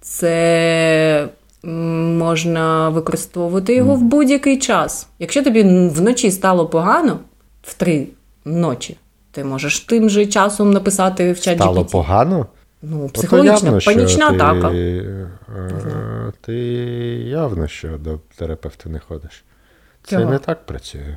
Це 0.01 1.29
можна 1.63 2.89
використовувати 2.89 3.75
його 3.75 3.95
в 3.95 4.03
будь-який 4.03 4.59
час. 4.59 5.07
Якщо 5.19 5.43
тобі 5.45 5.63
вночі 5.89 6.31
стало 6.31 6.67
погано 6.67 7.19
в 7.63 7.75
три 7.75 8.07
ночі, 8.45 8.97
ти 9.33 9.45
можеш 9.45 9.81
тим 9.81 10.11
же 10.11 10.27
часом 10.27 10.71
написати 10.73 11.33
в 11.33 11.41
чат 11.41 11.57
Стало 11.57 11.81
GPT. 11.83 11.91
погано? 11.91 12.47
Ну, 12.83 13.09
психологічна, 13.09 13.69
явно, 13.69 13.81
панічна 13.85 14.31
ти, 14.31 14.35
атака. 14.37 14.71
е, 14.75 15.29
Ти 16.41 16.55
явно 17.27 17.69
що 17.69 17.89
до 17.99 18.19
терапевта 18.37 18.91
не 18.91 18.99
ходиш. 18.99 19.45
Це 20.03 20.17
Чого? 20.19 20.31
не 20.31 20.39
так 20.39 20.67
працює. 20.67 21.17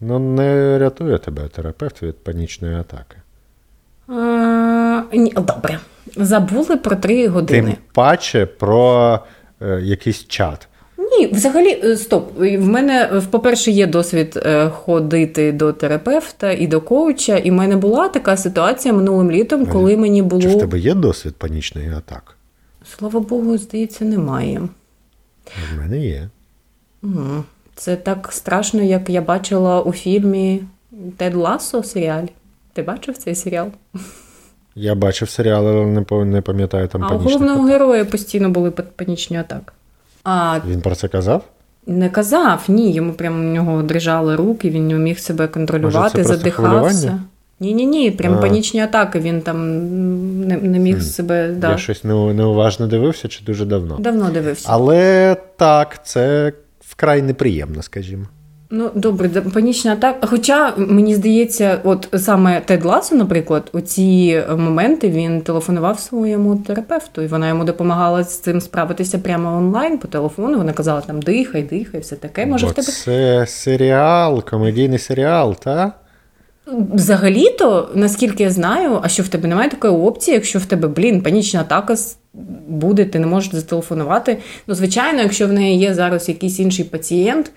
Ну, 0.00 0.18
не 0.18 0.78
рятує 0.78 1.18
тебе 1.18 1.48
терапевт 1.48 2.02
від 2.02 2.24
панічної 2.24 2.76
атаки. 2.76 3.16
А, 4.08 5.02
ні, 5.12 5.32
добре. 5.36 5.78
Забули 6.16 6.76
про 6.76 6.96
три 6.96 7.28
години. 7.28 7.68
Тим 7.72 7.76
паче 7.92 8.46
про 8.46 9.18
е, 9.62 9.80
якийсь 9.82 10.26
чат. 10.26 10.68
Ні, 11.18 11.26
взагалі, 11.26 11.80
е, 11.84 11.96
стоп. 11.96 12.38
В 12.38 12.66
мене, 12.66 13.10
е, 13.12 13.22
по-перше, 13.30 13.70
є 13.70 13.86
досвід 13.86 14.40
е, 14.46 14.68
ходити 14.68 15.52
до 15.52 15.72
терапевта 15.72 16.52
і 16.52 16.66
до 16.66 16.80
коуча, 16.80 17.36
і 17.36 17.50
в 17.50 17.54
мене 17.54 17.76
була 17.76 18.08
така 18.08 18.36
ситуація 18.36 18.94
минулим 18.94 19.30
літом, 19.30 19.66
коли 19.66 19.96
мені 19.96 20.22
було. 20.22 20.42
Чи 20.42 20.48
в 20.48 20.58
тебе 20.58 20.78
є 20.78 20.94
досвід 20.94 21.34
панічної 21.36 21.90
атаки? 21.90 22.32
Слава 22.96 23.20
Богу, 23.20 23.58
здається, 23.58 24.04
немає. 24.04 24.68
В 25.74 25.78
мене 25.78 25.98
є. 25.98 26.28
Це 27.74 27.96
так 27.96 28.28
страшно, 28.32 28.82
як 28.82 29.10
я 29.10 29.20
бачила 29.20 29.82
у 29.82 29.92
фільмі 29.92 30.62
Тед 31.16 31.34
Лассо 31.34 31.82
серіалі. 31.82 32.28
Ти 32.72 32.82
бачив 32.82 33.18
цей 33.18 33.34
серіал? 33.34 33.68
Я 34.74 34.94
бачив 34.94 35.30
серіал, 35.30 35.68
але 35.68 35.86
не, 35.86 36.00
пам- 36.00 36.24
не 36.24 36.40
пам'ятаю 36.40 36.88
там 36.88 37.04
а 37.04 37.14
у 37.14 37.18
головного 37.18 37.60
атак. 37.60 37.72
героя 37.72 38.04
постійно 38.04 38.50
були 38.50 38.70
панічні 38.70 39.36
атаки. 39.36 39.72
А 40.24 40.58
Він 40.68 40.80
про 40.80 40.94
це 40.94 41.08
казав? 41.08 41.44
Не 41.86 42.08
казав, 42.10 42.64
ні, 42.68 42.92
йому 42.92 43.12
прямо 43.12 43.38
у 43.38 43.52
нього 43.52 43.82
дрижали 43.82 44.36
руки, 44.36 44.70
він 44.70 44.88
не 44.88 44.94
міг 44.94 45.18
себе 45.18 45.48
контролювати, 45.48 45.98
Може, 45.98 46.10
це 46.10 46.24
задихався. 46.36 46.68
хвилювання? 46.70 47.22
Ні, 47.60 47.74
ні, 47.74 47.86
ні, 47.86 48.10
прям 48.10 48.34
А. 48.34 48.36
панічні 48.36 48.80
атаки. 48.80 49.18
Він 49.20 49.40
там 49.40 49.58
не, 50.46 50.56
не 50.56 50.78
міг 50.78 51.02
себе. 51.02 51.48
Да. 51.48 51.70
Я 51.70 51.78
щось 51.78 52.04
не- 52.04 52.34
неуважно 52.34 52.86
дивився 52.86 53.28
чи 53.28 53.44
дуже 53.44 53.64
давно. 53.64 53.96
Давно 53.98 54.30
дивився. 54.30 54.68
Але 54.70 55.36
так, 55.56 56.06
це 56.06 56.52
вкрай 56.80 57.22
неприємно, 57.22 57.82
скажімо. 57.82 58.24
Ну, 58.74 58.90
добре, 58.94 59.28
панічна 59.28 59.92
атака. 59.92 60.26
Хоча 60.26 60.74
мені 60.76 61.14
здається, 61.14 61.80
от 61.84 62.08
саме 62.16 62.60
Тед 62.60 62.84
Ласо, 62.84 63.14
наприклад, 63.14 63.70
у 63.72 63.80
ці 63.80 64.42
моменти 64.56 65.10
він 65.10 65.40
телефонував 65.40 66.00
своєму 66.00 66.56
терапевту, 66.56 67.22
і 67.22 67.26
вона 67.26 67.48
йому 67.48 67.64
допомагала 67.64 68.24
з 68.24 68.38
цим 68.38 68.60
справитися 68.60 69.18
прямо 69.18 69.56
онлайн 69.56 69.98
по 69.98 70.08
телефону. 70.08 70.58
Вона 70.58 70.72
казала 70.72 71.00
там 71.00 71.22
дихай, 71.22 71.62
дихай, 71.62 72.00
все 72.00 72.16
таке. 72.16 72.46
Може, 72.46 72.66
Бо 72.66 72.72
в 72.72 72.74
тебе 72.74 72.86
Це 72.86 73.46
серіал, 73.46 74.44
комедійний 74.44 74.98
серіал, 74.98 75.56
та? 75.56 75.92
Взагалі-то, 76.92 77.88
наскільки 77.94 78.42
я 78.42 78.50
знаю, 78.50 79.00
а 79.02 79.08
що 79.08 79.22
в 79.22 79.28
тебе 79.28 79.48
немає 79.48 79.70
такої 79.70 79.92
опції, 79.92 80.34
якщо 80.34 80.58
в 80.58 80.64
тебе, 80.64 80.88
блін, 80.88 81.22
панічна 81.22 81.60
атака 81.60 81.96
буде, 82.68 83.04
ти 83.04 83.18
не 83.18 83.26
можеш 83.26 83.54
зателефонувати. 83.54 84.38
Ну, 84.66 84.74
звичайно, 84.74 85.22
якщо 85.22 85.46
в 85.46 85.52
неї 85.52 85.78
є 85.78 85.94
зараз 85.94 86.28
якийсь 86.28 86.60
інший 86.60 86.84
пацієнт, 86.84 87.50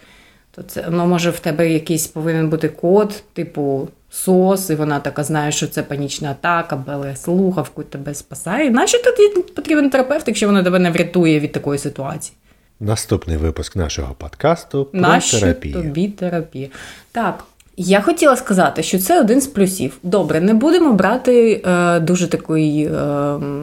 то 0.56 0.64
це 0.64 0.88
ну, 0.90 1.06
може 1.06 1.30
в 1.30 1.40
тебе 1.40 1.72
якийсь 1.72 2.08
повинен 2.08 2.50
бути 2.50 2.70
код, 2.70 3.24
типу 3.34 3.88
СОС, 4.10 4.70
і 4.70 4.76
вона 4.76 5.00
така 5.00 5.24
знає, 5.24 5.52
що 5.52 5.68
це 5.68 5.84
панічна 5.84 6.32
атака, 6.32 6.76
бере 6.76 7.16
слухавку, 7.16 7.84
тебе 7.84 8.14
спасає. 8.14 8.72
Нащо 8.72 8.98
тоді 9.04 9.42
потрібен 9.56 9.90
терапевт, 9.90 10.28
якщо 10.28 10.48
вона 10.48 10.64
тебе 10.64 10.80
не 10.80 10.92
врятує 10.92 11.40
від 11.40 11.52
такої 11.52 11.80
ситуації? 11.80 12.38
Наступний 12.80 13.38
випуск 13.38 13.76
нашого 13.76 14.14
подкасту 14.14 14.86
про 14.86 15.02
Нащо 15.02 15.40
терапію. 15.40 15.74
тобі 15.74 16.08
терапія? 16.08 16.68
Так. 17.12 17.44
Я 17.78 18.02
хотіла 18.02 18.36
сказати, 18.36 18.84
що 18.84 19.00
це 19.00 19.20
один 19.20 19.42
з 19.42 19.48
плюсів. 19.48 19.98
Добре, 20.04 20.42
не 20.42 20.54
будемо 20.54 20.94
брати 20.94 21.62
е, 21.66 22.00
дуже 22.00 22.28
такий 22.28 22.84
е, 22.84 22.92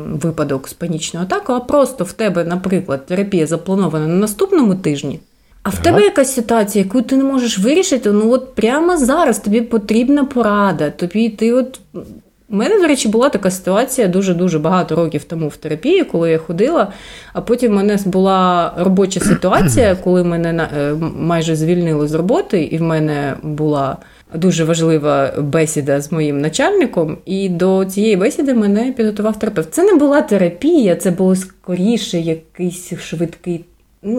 випадок 0.07 0.69
з 0.69 0.73
панічною 0.73 1.27
атакою, 1.27 1.59
а 1.59 1.61
просто 1.61 2.05
в 2.05 2.13
тебе, 2.13 2.45
наприклад, 2.45 3.07
терапія 3.07 3.47
запланована 3.47 4.07
на 4.07 4.15
наступному 4.15 4.75
тижні. 4.75 5.21
А 5.62 5.71
в 5.71 5.78
тебе 5.78 6.02
якась 6.02 6.35
ситуація, 6.35 6.85
яку 6.85 7.02
ти 7.02 7.16
не 7.16 7.25
можеш 7.25 7.59
вирішити, 7.59 8.12
ну 8.12 8.31
от 8.31 8.54
прямо 8.54 8.97
зараз 8.97 9.38
тобі 9.38 9.61
потрібна 9.61 10.25
порада. 10.25 10.90
Тобі 10.90 11.28
ти 11.28 11.52
от. 11.52 11.81
У 12.49 12.57
мене, 12.57 12.81
до 12.81 12.87
речі, 12.87 13.09
була 13.09 13.28
така 13.28 13.50
ситуація 13.50 14.09
дуже-дуже 14.09 14.59
багато 14.59 14.97
років 14.97 15.25
тому 15.25 15.49
в 15.49 15.57
терапії, 15.57 16.04
коли 16.04 16.31
я 16.31 16.38
ходила. 16.38 16.92
А 17.33 17.40
потім 17.40 17.73
в 17.73 17.75
мене 17.75 17.99
була 18.07 18.73
робоча 18.76 19.21
ситуація, 19.21 19.97
коли 20.04 20.25
мене 20.25 20.69
е, 20.78 20.95
майже 21.16 21.57
звільнили 21.57 22.09
з 22.09 22.14
роботи, 22.14 22.62
і 22.62 22.78
в 22.78 22.83
мене 22.83 23.37
була 23.42 23.97
дуже 24.35 24.64
важлива 24.64 25.33
бесіда 25.38 26.00
з 26.00 26.12
моїм 26.12 26.40
начальником. 26.40 27.19
І 27.25 27.49
до 27.49 27.85
цієї 27.85 28.16
бесіди 28.16 28.54
мене 28.54 28.92
підготував 28.92 29.38
терапевт. 29.38 29.75
Це 29.75 29.83
не 29.83 29.95
була 29.95 30.23
терапія, 30.23 30.97
це 30.97 31.11
було 31.11 31.37
скоріше 31.37 32.19
якийсь 32.19 32.92
швидкий. 32.99 33.64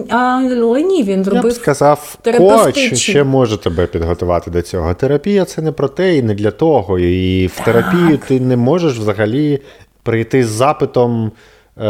Але 0.08 0.82
ні, 0.82 1.02
він 1.02 1.26
Я 1.32 1.42
б 1.42 1.50
сказав, 1.52 2.18
коч 2.38 2.94
ще 2.94 3.24
може 3.24 3.56
тебе 3.58 3.86
підготувати 3.86 4.50
до 4.50 4.62
цього. 4.62 4.94
Терапія 4.94 5.44
це 5.44 5.62
не 5.62 5.72
про 5.72 5.88
те 5.88 6.16
і 6.16 6.22
не 6.22 6.34
для 6.34 6.50
того. 6.50 6.98
І 6.98 7.46
в 7.46 7.60
терапію 7.64 8.18
ти 8.28 8.40
не 8.40 8.56
можеш 8.56 8.98
взагалі 8.98 9.58
прийти 10.02 10.44
з 10.44 10.48
запитом. 10.48 11.32
Е, 11.80 11.88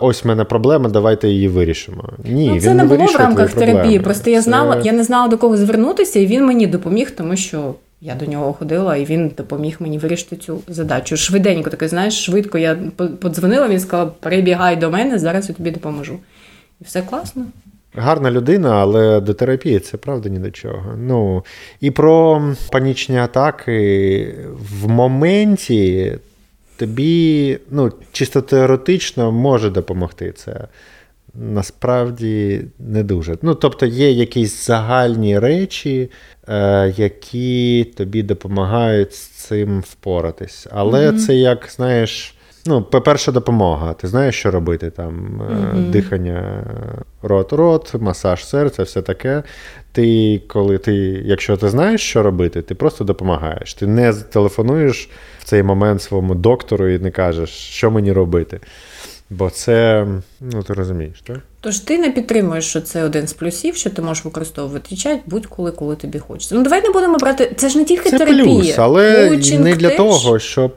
ось 0.00 0.24
в 0.24 0.28
мене 0.28 0.44
проблема, 0.44 0.88
давайте 0.88 1.28
її 1.28 1.48
вирішимо. 1.48 2.04
Ні, 2.24 2.46
Ну, 2.48 2.54
він 2.54 2.60
це 2.60 2.74
не 2.74 2.84
було 2.84 3.04
в 3.04 3.16
рамках 3.16 3.34
твої 3.34 3.48
проблеми. 3.48 3.72
терапії. 3.72 3.98
Просто 4.00 4.30
я 4.30 4.36
Це- 4.36 4.42
знала, 4.42 4.80
я 4.84 4.92
не 4.92 5.04
знала 5.04 5.28
до 5.28 5.38
кого 5.38 5.56
звернутися, 5.56 6.18
і 6.20 6.26
він 6.26 6.46
мені 6.46 6.66
допоміг, 6.66 7.10
тому 7.10 7.36
що 7.36 7.74
я 8.00 8.14
до 8.14 8.26
нього 8.26 8.52
ходила, 8.52 8.96
і 8.96 9.04
він 9.04 9.30
допоміг 9.36 9.76
мені 9.80 9.98
вирішити 9.98 10.36
цю 10.36 10.58
задачу. 10.68 11.16
Швиденько, 11.16 11.70
таке, 11.70 11.88
знаєш, 11.88 12.24
швидко 12.24 12.58
я 12.58 12.76
по- 12.96 13.06
подзвонила, 13.06 13.68
він 13.68 13.80
сказав: 13.80 14.12
перебігай 14.20 14.76
до 14.76 14.90
мене, 14.90 15.18
зараз 15.18 15.48
я 15.48 15.54
тобі 15.54 15.70
допоможу. 15.70 16.18
І 16.84 16.86
все 16.86 17.02
класно. 17.02 17.46
Гарна 17.96 18.30
людина, 18.30 18.74
але 18.74 19.20
до 19.20 19.34
терапії 19.34 19.78
це 19.78 19.96
правда 19.96 20.28
ні 20.28 20.38
до 20.38 20.50
чого. 20.50 20.94
Ну 20.98 21.44
і 21.80 21.90
про 21.90 22.42
панічні 22.72 23.18
атаки 23.18 24.34
в 24.82 24.88
моменті 24.88 26.12
тобі, 26.76 27.58
ну, 27.70 27.92
чисто 28.12 28.42
теоретично 28.42 29.32
може 29.32 29.70
допомогти 29.70 30.32
це. 30.32 30.68
Насправді 31.34 32.60
не 32.78 33.02
дуже. 33.02 33.36
Ну, 33.42 33.54
тобто 33.54 33.86
є 33.86 34.10
якісь 34.10 34.66
загальні 34.66 35.38
речі, 35.38 36.10
е, 36.48 36.94
які 36.96 37.84
тобі 37.84 38.22
допомагають 38.22 39.14
з 39.14 39.26
цим 39.26 39.80
впоратись. 39.80 40.66
Але 40.70 41.12
це 41.12 41.34
як, 41.34 41.68
знаєш, 41.76 42.34
ну, 42.66 42.82
перша 42.82 43.32
допомога. 43.32 43.92
Ти 43.92 44.08
знаєш, 44.08 44.34
що 44.38 44.50
робити 44.50 44.90
там 44.90 45.42
е, 45.42 45.76
дихання 45.90 46.64
рот-рот, 47.22 48.02
масаж 48.02 48.46
серця, 48.46 48.82
все 48.82 49.02
таке. 49.02 49.42
Ти, 49.92 50.40
коли 50.48 50.78
ти, 50.78 50.94
якщо 51.24 51.56
ти 51.56 51.68
знаєш, 51.68 52.00
що 52.00 52.22
робити, 52.22 52.62
ти 52.62 52.74
просто 52.74 53.04
допомагаєш. 53.04 53.74
Ти 53.74 53.86
не 53.86 54.12
телефонуєш 54.12 55.08
в 55.40 55.44
цей 55.44 55.62
момент 55.62 56.02
своєму 56.02 56.34
доктору 56.34 56.88
і 56.88 56.98
не 56.98 57.10
кажеш, 57.10 57.50
що 57.50 57.90
мені 57.90 58.12
робити. 58.12 58.60
Бо 59.30 59.50
це, 59.50 60.06
ну 60.40 60.62
ти 60.62 60.72
розумієш, 60.72 61.22
так? 61.26 61.38
Тож 61.60 61.78
ти 61.80 61.98
не 61.98 62.10
підтримуєш, 62.10 62.64
що 62.64 62.80
це 62.80 63.04
один 63.04 63.26
з 63.26 63.32
плюсів, 63.32 63.76
що 63.76 63.90
ти 63.90 64.02
можеш 64.02 64.24
використовувати 64.24 64.96
чат 64.96 65.20
будь-коли, 65.26 65.70
коли 65.70 65.96
тобі 65.96 66.18
хочеться. 66.18 66.54
Ну 66.54 66.62
давай 66.62 66.82
не 66.82 66.90
будемо 66.90 67.18
брати. 67.18 67.52
Це 67.56 67.68
ж 67.68 67.78
не 67.78 67.84
тільки 67.84 68.10
Це 68.10 68.18
терапія. 68.18 68.44
плюс, 68.44 68.78
але 68.78 69.28
Коучинг 69.28 69.64
не 69.64 69.74
для 69.74 69.88
теж. 69.88 69.96
того, 69.96 70.38
щоб. 70.38 70.72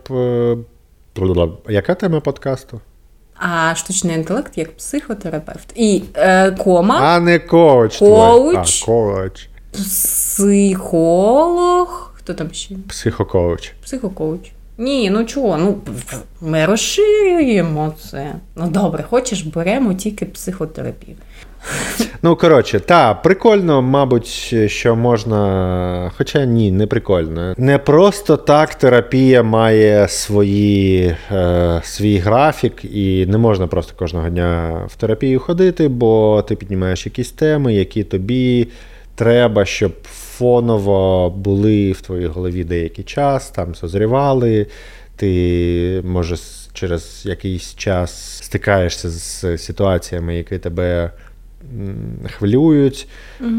Яка 1.69 1.95
тема 1.95 2.19
подкасту? 2.19 2.81
А 3.35 3.75
штучний 3.75 4.15
інтелект 4.15 4.57
як 4.57 4.77
психотерапевт. 4.77 5.73
І 5.75 6.03
е, 6.15 6.51
кома, 6.51 6.99
А 7.01 7.19
не 7.19 7.39
коуч. 7.39 7.97
Коуч. 7.97 8.83
А, 8.83 8.85
коуч. 8.85 9.49
психолог. 10.77 12.11
Хто 12.15 12.33
там 12.33 12.53
ще? 12.53 12.75
Психокоуч. 12.89 13.73
Психокоуч. 13.83 14.51
Ні, 14.77 15.09
ну 15.09 15.25
чого? 15.25 15.57
Ну 15.57 15.77
ми 16.41 16.65
розширюємо 16.65 17.93
це. 18.11 18.35
Ну 18.55 18.67
добре, 18.67 19.03
хочеш, 19.09 19.41
беремо 19.41 19.93
тільки 19.93 20.25
психотерапію. 20.25 21.15
Ну, 22.21 22.35
коротше, 22.35 22.79
та, 22.79 23.13
прикольно, 23.13 23.81
мабуть, 23.81 24.55
що 24.67 24.95
можна. 24.95 26.11
Хоча 26.17 26.45
ні, 26.45 26.71
не 26.71 26.87
прикольно. 26.87 27.53
Не 27.57 27.77
просто 27.77 28.37
так 28.37 28.75
терапія 28.75 29.43
має 29.43 30.07
свої, 30.07 31.15
е, 31.31 31.81
свій 31.83 32.17
графік, 32.17 32.85
і 32.85 33.25
не 33.25 33.37
можна 33.37 33.67
просто 33.67 33.93
кожного 33.95 34.29
дня 34.29 34.81
в 34.87 34.95
терапію 34.95 35.39
ходити, 35.39 35.87
бо 35.87 36.43
ти 36.47 36.55
піднімаєш 36.55 37.05
якісь 37.05 37.31
теми, 37.31 37.73
які 37.73 38.03
тобі 38.03 38.67
треба, 39.15 39.65
щоб 39.65 39.91
фоново 40.37 41.29
були 41.29 41.91
в 41.91 42.01
твоїй 42.01 42.27
голові 42.27 42.63
деякий 42.63 43.03
час, 43.03 43.49
там 43.49 43.75
созрівали. 43.75 44.67
Ти 45.15 46.01
може 46.05 46.35
через 46.73 47.23
якийсь 47.25 47.75
час 47.75 48.43
стикаєшся 48.43 49.09
з 49.09 49.57
ситуаціями, 49.57 50.37
які 50.37 50.57
тебе 50.57 51.11
хвилюють, 52.29 53.07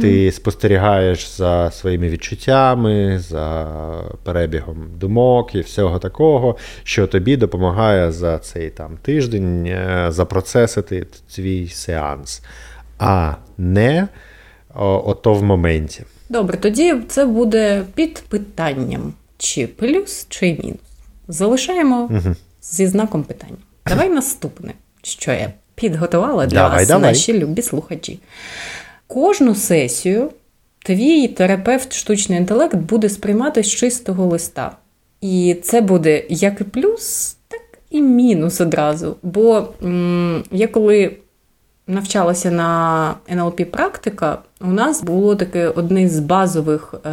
ти 0.00 0.32
спостерігаєш 0.32 1.28
за 1.28 1.70
своїми 1.70 2.08
відчуттями, 2.08 3.18
за 3.18 3.68
перебігом 4.25 4.87
думок 4.97 5.54
і 5.54 5.61
всього 5.61 5.99
такого, 5.99 6.56
що 6.82 7.06
тобі 7.06 7.37
допомагає 7.37 8.12
за 8.12 8.38
цей 8.38 8.70
там 8.70 8.97
тиждень 9.02 9.66
е, 9.66 10.06
запроцесити 10.08 11.06
свій 11.28 11.68
сеанс, 11.68 12.42
а 12.99 13.35
не 13.58 14.08
о, 14.75 15.02
ото 15.06 15.35
в 15.35 15.42
моменті. 15.42 16.04
Добре, 16.28 16.56
тоді 16.58 16.94
це 17.08 17.26
буде 17.26 17.85
під 17.94 18.23
питанням: 18.28 19.12
чи 19.38 19.66
плюс, 19.66 20.26
чи 20.28 20.47
мінус. 20.62 20.78
Залишаємо 21.28 22.11
зі 22.62 22.87
знаком 22.87 23.23
питання. 23.23 23.56
Давай 23.87 24.08
наступне, 24.08 24.73
що 25.02 25.30
я 25.32 25.52
підготувала 25.75 26.47
для 26.47 26.56
Давай, 26.56 26.78
вас, 26.78 26.88
давай. 26.88 27.11
наші 27.11 27.38
любі 27.38 27.62
слухачі. 27.62 28.18
Кожну 29.06 29.54
сесію 29.54 30.30
твій 30.85 31.28
терапевт 31.28 31.92
штучний 31.92 32.38
інтелект 32.38 32.75
буде 32.76 33.08
сприймати 33.08 33.62
з 33.62 33.66
чистого 33.70 34.26
листа. 34.26 34.76
І 35.20 35.56
це 35.62 35.80
буде 35.80 36.25
як 36.28 36.61
і 36.61 36.64
плюс, 36.64 37.37
так 37.49 37.61
і 37.90 38.00
мінус 38.02 38.61
одразу. 38.61 39.16
Бо 39.23 39.68
м, 39.82 40.44
я 40.52 40.68
коли 40.68 41.16
навчалася 41.88 42.50
на 42.50 43.14
НЛП 43.30 43.71
практика, 43.71 44.38
у 44.61 44.66
нас 44.66 45.02
було 45.02 45.37
таке 45.37 45.68
одне 45.68 46.09
з 46.09 46.21
базових 46.21 46.95
е, 46.95 47.11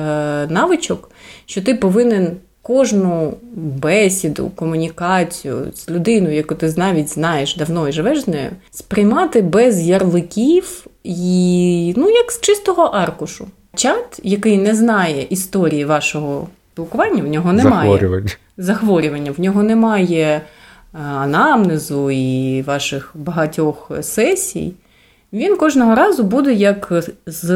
навичок, 0.49 1.09
що 1.45 1.61
ти 1.61 1.75
повинен 1.75 2.37
кожну 2.61 3.33
бесіду, 3.55 4.51
комунікацію 4.55 5.67
з 5.75 5.89
людиною, 5.89 6.35
яку 6.35 6.55
ти 6.55 6.73
навіть 6.77 7.09
знаєш 7.09 7.55
давно 7.55 7.89
і 7.89 7.91
живеш 7.91 8.21
з 8.21 8.27
нею, 8.27 8.49
сприймати 8.71 9.41
без 9.41 9.87
ярликів 9.87 10.87
і 11.03 11.93
ну 11.97 12.09
як 12.09 12.31
з 12.31 12.41
чистого 12.41 12.81
аркушу. 12.81 13.47
Чат, 13.75 14.19
який 14.23 14.57
не 14.57 14.75
знає 14.75 15.27
історії 15.29 15.85
вашого 15.85 16.47
спілкування, 16.73 17.23
в 17.23 17.27
нього 17.27 17.53
немає 17.53 17.91
Захворювань. 17.91 18.29
захворювання. 18.57 19.31
В 19.31 19.39
нього 19.39 19.63
немає 19.63 20.41
анамнезу 21.03 22.11
і 22.11 22.61
ваших 22.61 23.11
багатьох 23.13 23.91
сесій. 24.01 24.73
Він 25.33 25.57
кожного 25.57 25.95
разу 25.95 26.23
буде 26.23 26.53
як 26.53 26.93
з 27.25 27.51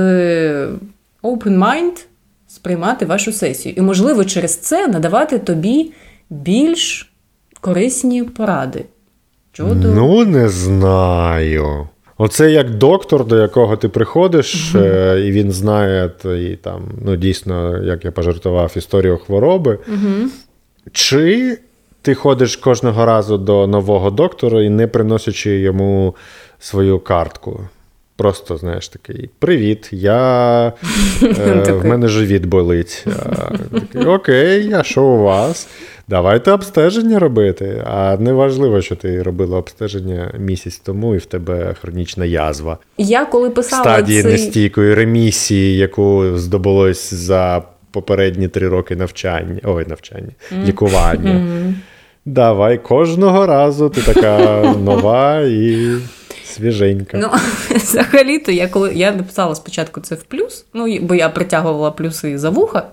open 1.24 1.58
mind 1.58 2.06
сприймати 2.48 3.06
вашу 3.06 3.32
сесію. 3.32 3.76
І, 3.78 3.82
можливо, 3.82 4.26
через 4.26 4.58
це 4.58 4.88
надавати 4.88 5.40
тобі 5.40 5.92
більш 6.30 7.12
корисні 7.62 8.24
поради. 8.24 8.86
Щодо... 9.52 9.88
Ну, 9.88 10.26
не 10.26 10.50
знаю. 10.50 11.88
Оце 12.18 12.52
як 12.52 12.70
доктор, 12.70 13.26
до 13.26 13.38
якого 13.38 13.78
ти 13.78 13.90
приходиш, 13.90 14.76
е, 14.76 15.22
і 15.26 15.32
він 15.32 15.52
знає 15.52 16.10
твої 16.10 16.56
там, 16.56 16.82
ну 17.06 17.16
дійсно, 17.16 17.84
як 17.84 18.06
я 18.06 18.12
пожартував, 18.12 18.74
історію 18.76 19.18
хвороби. 19.18 19.80
Чи 20.92 21.58
ти 22.02 22.16
ходиш 22.16 22.56
кожного 22.56 23.06
разу 23.06 23.38
до 23.38 23.68
нового 23.68 24.10
доктора 24.10 24.64
і 24.64 24.70
не 24.70 24.88
приносячи 24.88 25.60
йому 25.60 26.16
свою 26.60 27.00
картку? 27.00 27.60
Просто, 28.16 28.58
знаєш, 28.58 28.88
такий: 28.88 29.30
Привіт, 29.40 29.90
я 29.92 30.68
е, 31.24 31.72
в 31.72 31.86
мене 31.86 32.08
живіт 32.08 32.46
болить. 32.46 33.06
А, 33.08 33.58
такий, 33.80 34.06
Окей, 34.06 34.74
а 34.74 34.84
що 34.84 35.04
у 35.04 35.24
вас? 35.24 35.68
Давайте 36.08 36.52
обстеження 36.52 37.20
робити. 37.20 37.84
А 37.86 38.18
не 38.18 38.34
важливо, 38.34 38.82
що 38.82 38.96
ти 38.96 39.24
робила 39.24 39.58
обстеження 39.58 40.34
місяць 40.40 40.78
тому, 40.78 41.16
і 41.16 41.18
в 41.18 41.26
тебе 41.26 41.76
хронічна 41.82 42.26
язва 42.26 42.78
Я 42.98 43.26
коли 43.26 43.50
писала 43.50 43.84
стадії 43.84 44.24
цей... 44.24 44.32
нестійкої 44.32 44.94
ремісії, 44.94 45.78
яку 45.78 46.26
здобулось 46.36 47.14
за 47.14 47.64
попередні 47.92 48.48
три 48.48 48.70
роки 48.70 48.96
навчання, 48.96 49.60
ой, 49.64 49.86
навчання, 49.88 50.32
лікування. 50.66 51.46
Давай 52.26 52.78
кожного 52.78 53.46
разу 53.46 53.90
ти 53.90 54.02
така 54.02 54.62
нова 54.84 55.40
і 55.40 55.96
свіженька. 56.46 57.18
Ну, 57.18 57.30
взагалі-то 57.76 58.52
я 58.52 58.68
коли 58.68 58.94
я 58.94 59.12
написала 59.12 59.56
спочатку 59.56 60.02
це 60.02 60.16
в 60.16 60.24
плюс, 60.24 60.66
ну 60.74 61.00
бо 61.02 61.16
я 61.16 61.30
притягувала 61.30 61.92
плюси 61.92 62.38
за 62.38 62.50
вуха. 62.50 62.84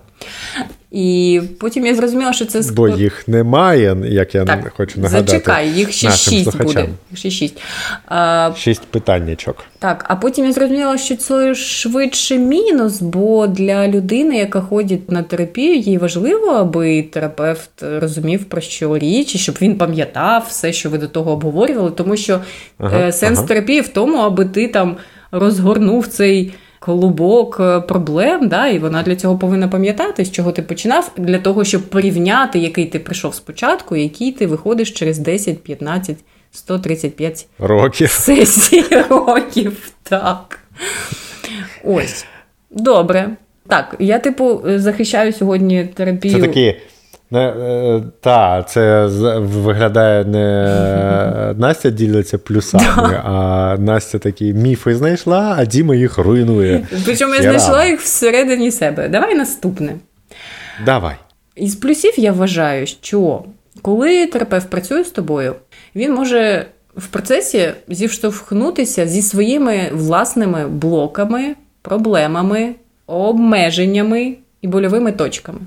І 0.91 1.41
потім 1.59 1.85
я 1.85 1.95
зрозуміла, 1.95 2.33
що 2.33 2.45
це 2.45 2.61
Бо 2.73 2.89
їх 2.89 3.27
немає, 3.27 3.97
як 4.03 4.35
я 4.35 4.45
Так, 4.45 4.73
хочу 4.77 4.99
нагадати. 5.01 5.31
зачекай, 5.31 5.69
їх 5.69 5.91
ще 5.91 6.11
шість 6.11 6.43
слухачам. 6.43 6.65
буде. 6.67 6.87
Ще 7.13 7.29
шість. 7.29 7.57
А, 8.05 8.51
Шість 8.57 8.81
питаннячок. 8.81 9.63
так, 9.79 10.05
а 10.07 10.15
потім 10.15 10.45
я 10.45 10.51
зрозуміла, 10.53 10.97
що 10.97 11.15
це 11.15 11.55
швидше 11.55 12.37
мінус, 12.37 13.01
бо 13.01 13.47
для 13.47 13.87
людини, 13.87 14.37
яка 14.37 14.61
ходить 14.61 15.11
на 15.11 15.23
терапію, 15.23 15.75
їй 15.79 15.97
важливо, 15.97 16.47
аби 16.47 17.01
терапевт 17.03 17.69
розумів 17.99 18.45
про 18.45 18.61
що 18.61 18.97
річ, 18.97 19.35
і 19.35 19.37
щоб 19.37 19.57
він 19.61 19.77
пам'ятав 19.77 20.45
все, 20.49 20.73
що 20.73 20.89
ви 20.89 20.97
до 20.97 21.07
того 21.07 21.31
обговорювали, 21.31 21.91
тому 21.91 22.17
що 22.17 22.39
Ага, 22.77 22.99
е, 22.99 23.11
сенс 23.11 23.37
ага. 23.39 23.47
терапії 23.47 23.81
в 23.81 23.87
тому, 23.87 24.17
аби 24.17 24.45
ти 24.45 24.67
там 24.67 24.97
розгорнув 25.31 26.07
цей. 26.07 26.53
Колубок 26.87 27.57
е, 27.59 27.79
проблем, 27.79 28.47
да, 28.47 28.67
і 28.67 28.79
вона 28.79 29.03
для 29.03 29.15
цього 29.15 29.37
повинна 29.37 29.67
пам'ятати, 29.67 30.25
з 30.25 30.31
чого 30.31 30.51
ти 30.51 30.61
починав, 30.61 31.11
для 31.17 31.39
того, 31.39 31.63
щоб 31.63 31.81
порівняти, 31.81 32.59
який 32.59 32.85
ти 32.85 32.99
прийшов 32.99 33.35
спочатку, 33.35 33.95
який 33.95 34.31
ти 34.31 34.47
виходиш 34.47 34.91
через 34.91 35.17
10, 35.17 35.63
15, 35.63 36.17
135 36.51 37.47
Років. 37.59 38.09
сесій 38.09 38.83
років. 39.09 39.91
Так. 40.03 40.59
Ось. 41.83 42.25
Добре. 42.71 43.29
Так, 43.67 43.95
я, 43.99 44.19
типу, 44.19 44.61
захищаю 44.65 45.33
сьогодні 45.33 45.83
терапію. 45.93 46.35
Це 46.35 46.41
такі. 46.41 46.75
Не, 47.31 47.47
е, 47.47 48.01
та, 48.21 48.63
це 48.63 49.05
виглядає 49.37 50.25
не 50.25 51.53
Настя 51.57 51.89
ділиться 51.89 52.37
плюсами, 52.37 53.21
а 53.23 53.75
Настя 53.79 54.19
такі 54.19 54.53
міфи 54.53 54.95
знайшла, 54.95 55.55
а 55.59 55.65
Діма 55.65 55.95
їх 55.95 56.17
руйнує. 56.17 56.87
Причому 57.05 57.35
я 57.35 57.41
знайшла 57.41 57.85
їх 57.85 58.01
всередині 58.01 58.71
себе. 58.71 59.07
Давай 59.09 59.35
наступне. 59.35 59.95
Давай. 60.85 61.15
Із 61.55 61.75
плюсів 61.75 62.13
я 62.17 62.31
вважаю, 62.31 62.87
що 62.87 63.43
коли 63.81 64.27
терапевт 64.27 64.69
працює 64.69 65.03
з 65.03 65.09
тобою, 65.09 65.55
він 65.95 66.13
може 66.13 66.65
в 66.95 67.07
процесі 67.07 67.71
зіштовхнутися 67.87 69.07
зі 69.07 69.21
своїми 69.21 69.89
власними 69.93 70.67
блоками, 70.67 71.55
проблемами, 71.81 72.75
обмеженнями 73.07 74.35
і 74.61 74.67
больовими 74.67 75.11
точками. 75.11 75.59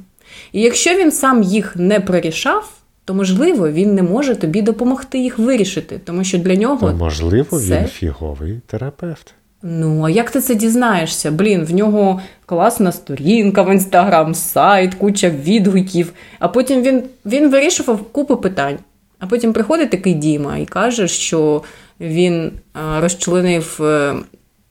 І 0.52 0.60
якщо 0.60 0.90
він 0.96 1.12
сам 1.12 1.42
їх 1.42 1.76
не 1.76 2.00
прорішав, 2.00 2.72
то 3.04 3.14
можливо 3.14 3.70
він 3.70 3.94
не 3.94 4.02
може 4.02 4.34
тобі 4.34 4.62
допомогти 4.62 5.18
їх 5.18 5.38
вирішити, 5.38 6.00
тому 6.04 6.24
що 6.24 6.38
для 6.38 6.54
нього 6.54 6.88
То, 6.90 6.96
можливо, 6.96 7.58
це- 7.58 7.78
він 7.80 7.86
фіговий 7.86 8.60
терапевт. 8.66 9.34
Ну, 9.62 10.02
а 10.04 10.10
як 10.10 10.30
ти 10.30 10.40
це 10.40 10.54
дізнаєшся? 10.54 11.30
Блін, 11.30 11.64
в 11.64 11.74
нього 11.74 12.20
класна 12.46 12.92
сторінка 12.92 13.62
в 13.62 13.72
інстаграм, 13.72 14.34
сайт, 14.34 14.94
куча 14.94 15.30
відгуків. 15.30 16.12
А 16.38 16.48
потім 16.48 16.82
він, 16.82 17.02
він 17.26 17.50
вирішував 17.50 18.02
купу 18.12 18.36
питань. 18.36 18.78
А 19.18 19.26
потім 19.26 19.52
приходить 19.52 19.90
такий 19.90 20.14
Діма 20.14 20.56
і 20.58 20.66
каже, 20.66 21.08
що 21.08 21.62
він 22.00 22.52
розчленив 23.00 23.78
е, 23.82 24.14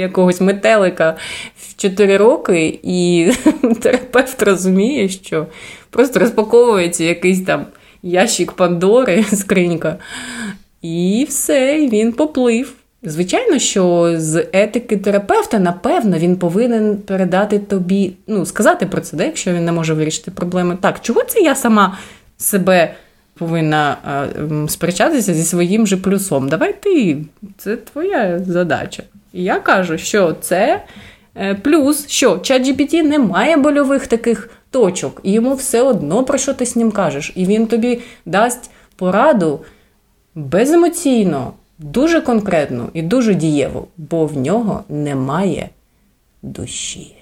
якогось 0.00 0.40
метелика 0.40 1.16
в 1.56 1.76
4 1.76 2.16
роки, 2.16 2.80
і 2.82 3.32
терапевт 3.80 4.42
розуміє, 4.42 5.08
що 5.08 5.46
просто 5.90 6.20
розпаковується 6.20 7.04
якийсь 7.04 7.42
там 7.44 7.66
ящик 8.02 8.52
Пандори, 8.52 9.24
скринька, 9.32 9.96
і 10.82 11.26
все, 11.28 11.78
і 11.80 11.90
він 11.90 12.12
поплив. 12.12 12.74
Звичайно, 13.02 13.58
що 13.58 14.14
з 14.16 14.46
етики 14.52 14.96
терапевта, 14.96 15.58
напевно, 15.58 16.18
він 16.18 16.36
повинен 16.36 16.96
передати 16.96 17.58
тобі, 17.58 18.12
ну, 18.26 18.46
сказати 18.46 18.86
про 18.86 19.00
це, 19.00 19.16
да, 19.16 19.24
якщо 19.24 19.52
він 19.52 19.64
не 19.64 19.72
може 19.72 19.94
вирішити 19.94 20.30
проблеми. 20.30 20.78
Так, 20.80 21.00
чого 21.00 21.24
це 21.24 21.40
я 21.40 21.54
сама 21.54 21.98
себе 22.36 22.94
повинна 23.34 23.96
а, 24.04 24.26
сперечатися 24.68 25.34
зі 25.34 25.42
своїм 25.42 25.86
же 25.86 25.96
плюсом? 25.96 26.48
Давай 26.48 26.82
ти, 26.82 27.18
це 27.58 27.76
твоя 27.76 28.38
задача. 28.38 29.02
І 29.32 29.42
я 29.44 29.60
кажу, 29.60 29.98
що 29.98 30.32
це 30.32 30.84
е, 31.36 31.54
плюс, 31.54 32.08
що 32.08 32.34
ChatGPT 32.34 33.02
не 33.02 33.18
має 33.18 33.56
больових 33.56 34.06
таких 34.06 34.50
точок, 34.70 35.20
і 35.22 35.32
йому 35.32 35.54
все 35.54 35.82
одно 35.82 36.24
про 36.24 36.38
що 36.38 36.54
ти 36.54 36.66
з 36.66 36.76
ним 36.76 36.90
кажеш. 36.90 37.32
І 37.34 37.46
він 37.46 37.66
тобі 37.66 38.00
дасть 38.26 38.70
пораду 38.96 39.60
беземоційно, 40.34 41.52
дуже 41.78 42.20
конкретно 42.20 42.88
і 42.94 43.02
дуже 43.02 43.34
дієво, 43.34 43.86
бо 43.96 44.26
в 44.26 44.36
нього 44.36 44.84
немає 44.88 45.68
душі. 46.42 47.16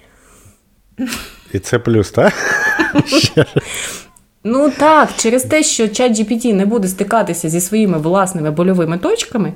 І 1.53 1.59
це 1.59 1.79
плюс, 1.79 2.11
так? 2.11 2.33
Ну 4.44 4.70
так, 4.79 5.09
через 5.16 5.42
те, 5.42 5.62
що 5.62 5.85
ChatGPT 5.85 6.53
не 6.53 6.66
буде 6.66 6.88
стикатися 6.88 7.48
зі 7.48 7.61
своїми 7.61 7.98
власними 7.98 8.51
больовими 8.51 8.98
точками, 8.98 9.53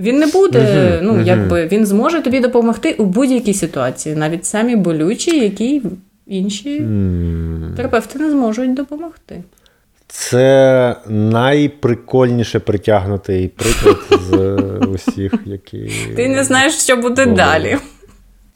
він 0.00 0.18
не 0.18 0.26
буде, 0.26 0.58
Мгм, 0.60 1.06
ну 1.06 1.12
мгм. 1.12 1.26
якби 1.26 1.66
він 1.66 1.86
зможе 1.86 2.20
тобі 2.20 2.40
допомогти 2.40 2.92
у 2.92 3.04
будь-якій 3.04 3.54
ситуації, 3.54 4.16
навіть 4.16 4.44
самі 4.44 4.76
болючі, 4.76 5.38
які 5.40 5.82
інші 6.26 6.82
терапевти 7.76 8.18
не 8.18 8.30
зможуть 8.30 8.74
допомогти. 8.74 9.42
Це 10.08 10.96
найприкольніше 11.08 12.58
притягнутий 12.58 13.48
приклад 13.48 13.96
з 14.30 14.58
усіх, 14.86 15.32
які. 15.44 15.90
Ти 16.16 16.28
не 16.28 16.44
знаєш, 16.44 16.74
що 16.74 16.96
буде 16.96 17.26
далі. 17.26 17.76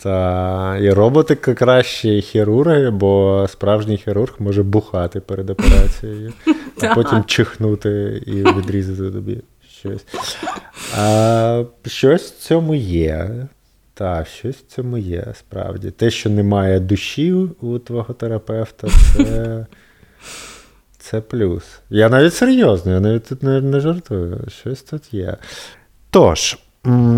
Та 0.02 0.78
і 0.80 0.90
роботи 0.90 1.34
кращі 1.34 2.20
хірурги, 2.20 2.90
бо 2.90 3.46
справжній 3.50 3.96
хірург 3.96 4.34
може 4.38 4.62
бухати 4.62 5.20
перед 5.20 5.50
операцією, 5.50 6.32
а 6.82 6.94
потім 6.94 7.24
чихнути 7.24 8.22
і 8.26 8.32
відрізати 8.32 9.10
тобі 9.10 9.38
щось. 9.80 10.06
А, 10.98 11.64
щось 11.86 12.32
в 12.32 12.38
цьому 12.38 12.74
є. 12.74 13.46
Так, 13.94 14.26
щось 14.26 14.56
в 14.56 14.66
цьому 14.66 14.98
є, 14.98 15.26
справді. 15.38 15.90
Те, 15.90 16.10
що 16.10 16.30
немає 16.30 16.80
душі 16.80 17.32
у 17.60 17.78
твого 17.78 18.14
терапевта, 18.14 18.88
це, 19.16 19.66
це 20.98 21.20
плюс. 21.20 21.64
Я 21.90 22.08
навіть 22.08 22.34
серйозно, 22.34 22.92
я 22.92 23.00
навіть 23.00 23.28
тут 23.28 23.42
не, 23.42 23.60
не 23.60 23.80
жартую. 23.80 24.44
Щось 24.48 24.82
тут 24.82 25.14
є. 25.14 25.36
Тож, 26.10 26.58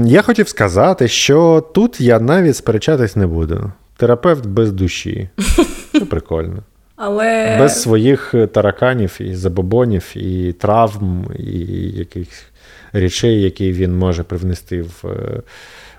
я 0.05 0.23
хотів 0.23 0.49
сказати, 0.49 1.09
що 1.09 1.65
тут 1.75 2.01
я 2.01 2.21
навіть 2.21 2.57
сперечатись 2.57 3.17
не 3.17 3.27
буду. 3.27 3.73
Терапевт 3.97 4.47
без 4.47 4.73
душі. 4.73 5.29
Це 5.93 6.01
прикольно. 6.01 6.63
Але 6.97 7.59
Без 7.59 7.83
своїх 7.83 8.35
тараканів 8.53 9.17
і 9.21 9.35
забобонів, 9.35 10.13
і 10.15 10.53
травм, 10.53 11.31
і 11.39 11.59
якихось 11.91 12.45
речей, 12.93 13.43
які 13.43 13.73
він 13.73 13.99
може 13.99 14.23
привнести 14.23 14.83
в 14.83 15.05
е, 15.05 15.43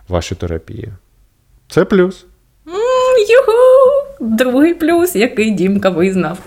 вашу 0.07 0.35
терапію. 0.35 0.93
Це 1.69 1.85
плюс. 1.85 2.25
Другий 4.23 4.73
плюс, 4.73 5.15
який 5.15 5.51
Дімка 5.51 5.89
визнав. 5.89 6.37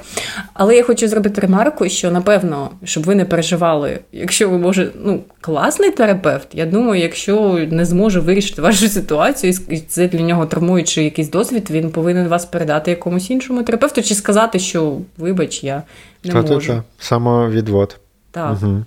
Але 0.54 0.76
я 0.76 0.82
хочу 0.82 1.08
зробити 1.08 1.40
ремарку, 1.40 1.88
що 1.88 2.10
напевно, 2.10 2.70
щоб 2.84 3.04
ви 3.04 3.14
не 3.14 3.24
переживали, 3.24 3.98
якщо 4.12 4.48
ви 4.50 4.58
може, 4.58 4.90
ну, 5.04 5.20
класний 5.40 5.90
терапевт, 5.90 6.48
я 6.52 6.66
думаю, 6.66 7.02
якщо 7.02 7.66
не 7.70 7.84
зможе 7.84 8.20
вирішити 8.20 8.62
вашу 8.62 8.88
ситуацію, 8.88 9.54
і 9.68 9.78
це 9.78 10.08
для 10.08 10.20
нього 10.20 10.46
травмуючий 10.46 11.04
якийсь 11.04 11.30
досвід, 11.30 11.70
він 11.70 11.90
повинен 11.90 12.28
вас 12.28 12.44
передати 12.44 12.90
якомусь 12.90 13.30
іншому 13.30 13.62
терапевту, 13.62 14.02
чи 14.02 14.14
сказати, 14.14 14.58
що 14.58 14.98
вибач, 15.18 15.64
я 15.64 15.82
не 16.24 16.34
можу. 16.34 16.48
Та-та-та. 16.48 16.82
Самовідвод. 16.98 17.96
Так, 18.30 18.56
Угу. 18.62 18.84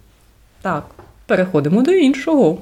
так. 0.61 0.83
Переходимо 1.25 1.81
до 1.81 1.91
іншого. 1.91 2.57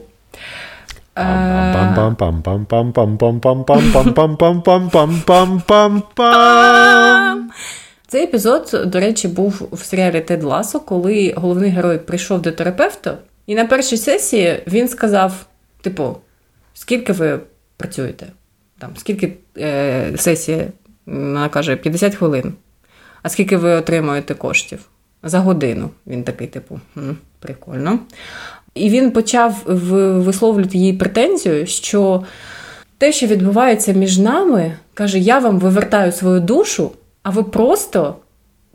Цей 8.08 8.24
епізод, 8.24 8.84
до 8.86 9.00
речі, 9.00 9.28
був 9.28 9.70
в 9.72 9.80
серіалі 9.80 10.22
Тед 10.22 10.44
Ласо, 10.44 10.80
коли 10.80 11.34
головний 11.38 11.70
герой 11.70 11.98
прийшов 11.98 12.42
до 12.42 12.52
терапевта, 12.52 13.18
і 13.46 13.56
на 13.56 13.66
першій 13.66 13.98
сесії 13.98 14.64
він 14.68 14.88
сказав: 14.88 15.46
типу, 15.82 16.18
скільки 16.74 17.14
ви 17.14 17.40
працюєте? 17.78 18.26
Там, 18.80 18.90
Скільки 18.98 19.34
е, 19.58 20.18
сесії, 20.18 20.68
вона 21.06 21.50
каже, 21.50 21.76
50 21.76 22.16
хвилин. 22.16 22.54
А 23.24 23.30
скільки 23.30 23.58
ви 23.58 23.72
отримуєте 23.72 24.34
коштів? 24.34 24.80
За 25.24 25.40
годину. 25.40 25.90
Він 26.08 26.24
такий, 26.24 26.48
типу, 26.48 26.80
хм, 26.94 27.12
прикольно. 27.40 28.00
І 28.78 28.90
він 28.90 29.12
почав 29.12 29.64
висловлювати 29.66 30.78
їй 30.78 30.94
претензію, 30.94 31.68
що 31.68 32.24
те, 32.98 33.12
що 33.12 33.28
відбувається 33.28 33.94
між 33.94 34.18
нами, 34.18 34.74
каже, 34.94 35.20
я 35.20 35.40
вам 35.40 35.60
вивертаю 35.60 36.12
свою 36.12 36.40
душу, 36.40 36.92
а 37.24 37.30
ви 37.30 37.44
просто 37.44 38.16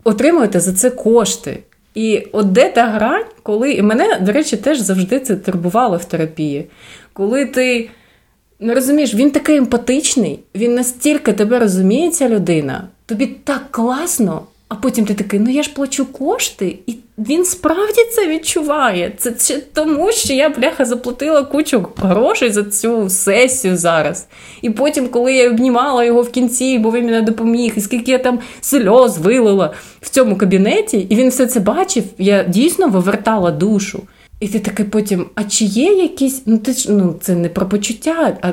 отримуєте 0.03 0.59
за 0.59 0.73
це 0.73 0.89
кошти. 0.89 1.59
І 1.95 2.27
от 2.31 2.51
де 2.51 2.69
та 2.69 2.85
грань, 2.85 3.25
коли 3.43 3.73
і 3.73 3.81
мене, 3.81 4.19
до 4.21 4.31
речі, 4.31 4.57
теж 4.57 4.79
завжди 4.79 5.19
це 5.19 5.35
турбувало 5.35 5.97
в 5.97 6.05
терапії. 6.05 6.65
Коли 7.13 7.45
ти 7.45 7.89
не 8.59 8.73
розумієш, 8.73 9.13
він 9.13 9.31
такий 9.31 9.57
емпатичний, 9.57 10.39
він 10.55 10.75
настільки 10.75 11.33
тебе 11.33 11.59
розуміє, 11.59 12.11
ця 12.11 12.29
людина, 12.29 12.87
тобі 13.05 13.25
так 13.25 13.61
класно, 13.71 14.41
а 14.67 14.75
потім 14.75 15.05
ти 15.05 15.13
такий, 15.13 15.39
ну 15.39 15.49
я 15.49 15.63
ж 15.63 15.73
плачу 15.73 16.05
кошти, 16.05 16.77
і 16.87 16.95
він 17.17 17.45
справді 17.45 18.01
це 18.15 18.27
відчуває. 18.27 19.13
Це, 19.17 19.35
ще 19.39 19.59
тому, 19.73 20.11
що 20.11 20.33
я, 20.33 20.49
бляха, 20.49 20.85
заплатила 20.85 21.43
кучу 21.43 21.87
грошей 21.97 22.51
за 22.51 22.63
цю 22.63 23.09
сесію 23.09 23.77
зараз. 23.77 24.27
І 24.61 24.69
потім, 24.69 25.07
коли 25.07 25.33
я 25.33 25.49
обнімала 25.49 26.03
його 26.03 26.21
в 26.21 26.31
кінці, 26.31 26.79
бо 26.79 26.91
він 26.91 27.05
мене 27.05 27.21
допоміг, 27.21 27.73
і 27.75 27.81
скільки 27.81 28.11
я 28.11 28.17
там 28.17 28.39
сльоз 28.61 29.17
вилила 29.17 29.73
в 30.01 30.09
цьому 30.09 30.35
кабінеті, 30.35 30.97
і 31.09 31.15
він 31.15 31.29
все 31.29 31.47
це 31.47 31.59
бачив, 31.59 32.03
я 32.17 32.43
дійсно 32.43 32.87
вивертала 32.87 33.51
душу. 33.51 34.03
І 34.39 34.47
ти 34.47 34.59
такий 34.59 34.85
потім, 34.85 35.25
а 35.35 35.43
чи 35.43 35.65
є 35.65 35.93
якісь, 35.93 36.41
ну 36.45 36.57
ти 36.57 36.73
ж 36.73 36.91
ну 36.91 37.15
це 37.21 37.35
не 37.35 37.49
про 37.49 37.69
почуття, 37.69 38.37
а 38.41 38.51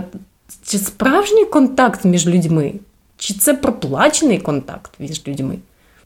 чи 0.65 0.79
справжній 0.79 1.45
контакт 1.45 2.05
між 2.05 2.27
людьми? 2.27 2.73
Чи 3.17 3.35
це 3.35 3.55
проплачений 3.55 4.39
контакт 4.39 4.91
між 4.99 5.29
людьми? 5.29 5.59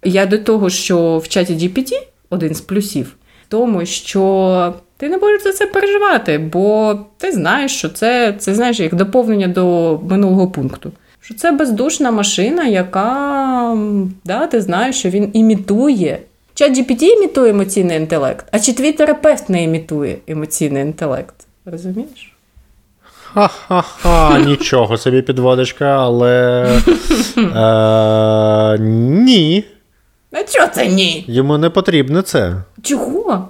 Я 0.05 0.27
до 0.27 0.39
того, 0.39 0.71
що 0.71 1.19
в 1.19 1.29
чаті 1.29 1.53
GPT 1.53 1.93
один 2.35 2.55
з 2.55 2.61
плюсів, 2.61 3.17
тому, 3.49 3.87
що 3.87 4.75
ти 4.97 5.09
не 5.09 5.19
будеш 5.19 5.43
за 5.43 5.53
це 5.53 5.67
переживати, 5.67 6.39
бо 6.39 6.99
ти 7.19 7.33
знаєш, 7.33 7.73
що 7.73 7.89
це, 7.89 8.35
це 8.39 8.55
знаєш, 8.55 8.81
як 8.81 8.95
доповнення 8.95 9.49
до 9.49 9.99
минулого 10.09 10.49
пункту. 10.49 10.93
Що 11.21 11.35
це 11.35 11.53
бездушна 11.53 12.11
машина, 12.11 12.65
яка 12.65 13.79
да, 14.25 14.47
ти 14.47 14.61
знаєш, 14.61 14.97
що 14.97 15.09
він 15.09 15.31
імітує. 15.33 16.19
Чат 16.55 16.79
GPT 16.79 17.03
імітує 17.03 17.51
емоційний 17.51 17.97
інтелект, 17.97 18.47
а 18.53 18.59
чи 18.59 18.73
твій 18.73 18.93
терапевт 18.93 19.49
не 19.49 19.63
імітує 19.63 20.17
емоційний 20.27 20.83
інтелект? 20.83 21.35
Розумієш? 21.65 22.35
Ха-ха-ха, 23.35 24.39
нічого 24.47 24.97
собі 24.97 25.23
підводочка, 25.23 25.85
але. 25.85 26.67
Е, 27.39 28.79
ні. 29.25 29.65
А 30.35 30.43
чого 30.43 30.67
це 30.67 30.87
ні? 30.87 31.25
Йому 31.29 31.59
не 31.59 31.71
потрібно 31.71 32.23
це. 32.23 32.63
Чого? 32.83 33.49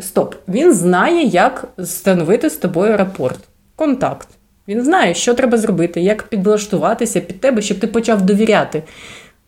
Стоп. 0.00 0.34
Він 0.48 0.74
знає, 0.74 1.26
як 1.26 1.68
встановити 1.78 2.50
з 2.50 2.56
тобою 2.56 2.96
рапорт, 2.96 3.38
контакт. 3.76 4.28
Він 4.68 4.84
знає, 4.84 5.14
що 5.14 5.34
треба 5.34 5.58
зробити, 5.58 6.00
як 6.00 6.22
підлаштуватися 6.22 7.20
під 7.20 7.40
тебе, 7.40 7.62
щоб 7.62 7.78
ти 7.78 7.86
почав 7.86 8.22
довіряти. 8.22 8.82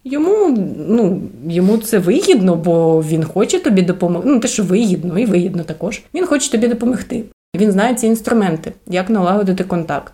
Йому, 0.04 0.58
ну, 0.88 1.22
йому 1.48 1.78
це 1.78 1.98
вигідно, 1.98 2.56
бо 2.56 3.02
він 3.02 3.24
хоче 3.24 3.58
тобі 3.58 3.82
допомогти. 3.82 4.28
Ну, 4.28 4.40
те, 4.40 4.48
що 4.48 4.62
вигідно, 4.62 5.18
і 5.18 5.26
вигідно 5.26 5.62
також. 5.62 6.02
Він 6.14 6.26
хоче 6.26 6.50
тобі 6.50 6.68
допомогти. 6.68 7.24
Він 7.56 7.72
знає 7.72 7.94
ці 7.94 8.06
інструменти, 8.06 8.72
як 8.86 9.10
налагодити 9.10 9.64
контакт, 9.64 10.12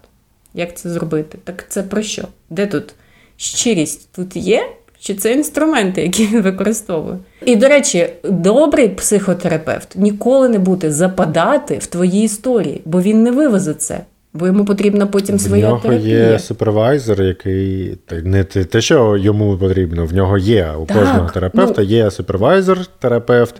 як 0.54 0.76
це 0.76 0.90
зробити. 0.90 1.38
Так 1.44 1.64
це 1.68 1.82
про 1.82 2.02
що? 2.02 2.22
Де 2.50 2.66
тут 2.66 2.94
щирість? 3.36 4.08
Тут 4.12 4.36
є 4.36 4.68
що 5.02 5.14
це 5.14 5.32
інструменти, 5.32 6.02
які 6.02 6.26
він 6.26 6.42
використовує. 6.42 7.18
І, 7.44 7.56
до 7.56 7.68
речі, 7.68 8.08
добрий 8.24 8.88
психотерапевт 8.88 9.88
ніколи 9.96 10.48
не 10.48 10.58
буде 10.58 10.92
западати 10.92 11.78
в 11.80 11.86
твої 11.86 12.24
історії, 12.24 12.82
бо 12.84 13.02
він 13.02 13.22
не 13.22 13.30
вивезе 13.30 13.74
це. 13.74 14.00
Бо 14.34 14.46
йому 14.46 14.64
потрібна 14.64 15.06
потім 15.06 15.36
В 15.36 15.56
нього 15.56 15.80
терапія. 15.82 16.30
є 16.30 16.38
супервайзер, 16.38 17.22
який 17.22 17.96
та 18.06 18.16
не 18.16 18.44
те, 18.44 18.64
те, 18.64 18.80
що 18.80 19.16
йому 19.16 19.58
потрібно. 19.58 20.06
В 20.06 20.14
нього 20.14 20.38
є 20.38 20.72
у 20.82 20.86
Так, 20.86 20.98
кожного 20.98 21.30
терапевта 21.34 21.82
ну- 21.82 21.88
є 21.88 22.10
супервайзер, 22.10 22.86
терапевт, 22.98 23.54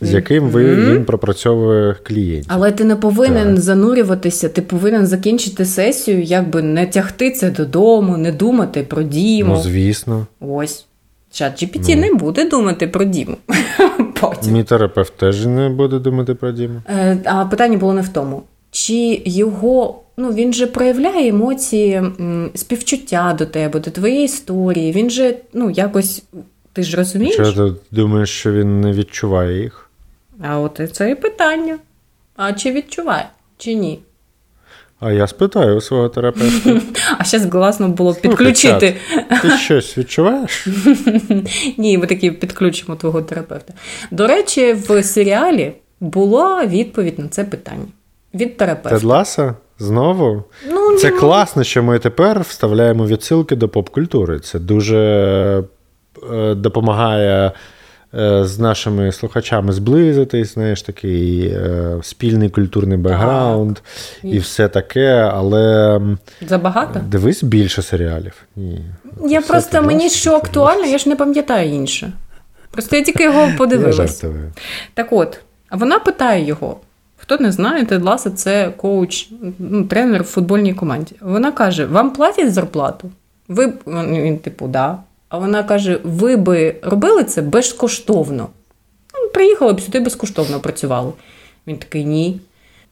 з 0.00 0.12
яким 0.12 0.48
ви, 0.48 0.74
він 0.76 1.04
пропрацьовує 1.04 1.94
клієнтів. 2.02 2.50
Але 2.54 2.72
ти 2.72 2.84
не 2.84 2.96
повинен 2.96 3.46
Так. 3.54 3.60
занурюватися, 3.60 4.48
ти 4.48 4.62
повинен 4.62 5.06
закінчити 5.06 5.64
сесію, 5.64 6.22
якби 6.22 6.62
не 6.62 6.86
тягти 6.86 7.30
це 7.30 7.50
додому, 7.50 8.16
не 8.16 8.32
думати 8.32 8.82
про 8.88 9.02
Діму. 9.02 9.52
Ну, 9.54 9.62
звісно. 9.62 10.26
Ось. 10.40 10.84
Чат 11.32 11.62
GPT 11.62 11.94
Ну. 11.96 12.00
не 12.02 12.14
буде 12.14 12.48
думати 12.48 12.86
про 12.86 13.04
Діму. 13.04 13.36
Потім. 14.20 14.52
Мій 14.52 14.64
терапевт 14.64 15.12
теж 15.16 15.46
не 15.46 15.68
буде 15.68 15.98
думати 15.98 16.34
про 16.34 16.52
Діму. 16.52 16.82
Е, 16.88 17.18
А 17.24 17.44
питання 17.44 17.78
було 17.78 17.92
не 17.92 18.00
в 18.00 18.08
тому. 18.08 18.42
Чи 18.70 19.22
його, 19.24 20.02
ну 20.16 20.32
він 20.32 20.52
же 20.52 20.66
проявляє 20.66 21.28
емоції 21.28 22.02
співчуття 22.54 23.36
до 23.38 23.46
тебе, 23.46 23.80
до 23.80 23.90
твоєї 23.90 24.24
історії. 24.24 24.92
Він 24.92 25.10
же, 25.10 25.34
ну, 25.52 25.70
якось, 25.70 26.22
ти 26.72 26.82
ж 26.82 26.96
розумієш? 26.96 27.36
Чи 27.36 27.52
ти 27.52 27.72
думаєш, 27.90 28.30
що 28.30 28.52
він 28.52 28.80
не 28.80 28.92
відчуває 28.92 29.62
їх? 29.62 29.90
А 30.42 30.58
от 30.60 30.80
і 30.80 30.86
це 30.86 31.10
і 31.10 31.14
питання. 31.14 31.78
А 32.36 32.52
чи 32.52 32.72
відчуває, 32.72 33.28
чи 33.58 33.74
ні? 33.74 33.98
А 35.00 35.12
я 35.12 35.26
спитаю 35.26 35.76
у 35.76 35.80
свого 35.80 36.08
терапевта. 36.08 36.80
А 37.18 37.24
ще 37.24 37.40
класно 37.40 37.88
було 37.88 38.14
Слухай, 38.14 38.30
підключити. 38.30 38.96
чат, 39.30 39.42
Ти 39.42 39.50
щось 39.50 39.98
відчуваєш? 39.98 40.66
Ні, 41.78 41.98
ми 41.98 42.06
таки 42.06 42.32
підключимо 42.32 42.96
твого 42.96 43.22
терапевта. 43.22 43.74
До 44.10 44.26
речі, 44.26 44.72
в 44.72 45.02
серіалі 45.02 45.72
була 46.00 46.66
відповідь 46.66 47.18
на 47.18 47.28
це 47.28 47.44
питання 47.44 47.86
від 48.34 48.56
терапевта. 48.56 48.90
Тед 48.90 49.04
Лассо? 49.04 49.54
Знову? 49.78 50.44
Ну, 50.70 50.96
Це 50.96 51.10
ні. 51.10 51.18
класно, 51.18 51.64
що 51.64 51.82
ми 51.82 51.98
тепер 51.98 52.40
вставляємо 52.40 53.06
відсилки 53.06 53.56
до 53.56 53.68
поп-культури. 53.68 54.40
Це 54.40 54.58
дуже 54.58 54.98
е, 56.32 56.54
допомагає 56.54 57.52
з 58.42 58.58
нашими 58.58 59.12
слухачами 59.12 59.72
зблизитись, 59.72 60.54
знаєш, 60.54 60.82
такий 60.82 61.46
е, 61.46 61.96
спільний 62.02 62.50
культурний 62.50 62.98
бекграунд 62.98 63.78
і 64.22 64.38
все 64.38 64.68
таке, 64.68 65.30
але 65.34 66.00
Забагато? 66.48 67.00
дивись 67.08 67.42
більше 67.42 67.82
серіалів. 67.82 68.34
Ні. 68.56 68.84
Я 69.26 69.40
Все 69.40 69.48
просто 69.48 69.82
мені 69.82 70.10
що 70.10 70.36
актуально, 70.36 70.84
я 70.86 70.98
ж 70.98 71.08
не 71.08 71.16
пам'ятаю 71.16 71.70
інше. 71.70 72.12
Просто 72.70 72.96
я 72.96 73.02
тільки 73.02 73.24
його 73.24 73.48
подивилась. 73.58 74.24
Так 74.94 75.12
от, 75.12 75.40
вона 75.70 75.98
питає 75.98 76.44
його. 76.44 76.76
Хто 77.16 77.38
не 77.38 77.52
знає, 77.52 77.86
Тед 77.86 78.02
Ласо– 78.02 78.30
це 78.34 78.72
коуч, 78.76 79.28
ну, 79.58 79.84
тренер 79.84 80.22
в 80.22 80.26
футбольній 80.26 80.74
команді. 80.74 81.16
Вона 81.20 81.52
каже: 81.52 81.84
вам 81.86 82.10
платять 82.10 82.52
зарплату? 82.54 83.10
Ви 83.48 83.72
він, 83.86 84.38
типу, 84.38 84.66
да. 84.68 84.98
А 85.28 85.38
вона 85.38 85.62
каже: 85.62 86.00
ви 86.04 86.36
би 86.36 86.76
робили 86.82 87.24
це 87.24 87.42
безкоштовно. 87.42 88.48
Ну, 89.22 89.28
Приїхали 89.28 89.72
б 89.72 89.80
сюди 89.80 90.00
безкоштовно 90.00 90.60
працювали. 90.60 91.12
Він 91.66 91.76
такий 91.76 92.04
ні. 92.04 92.40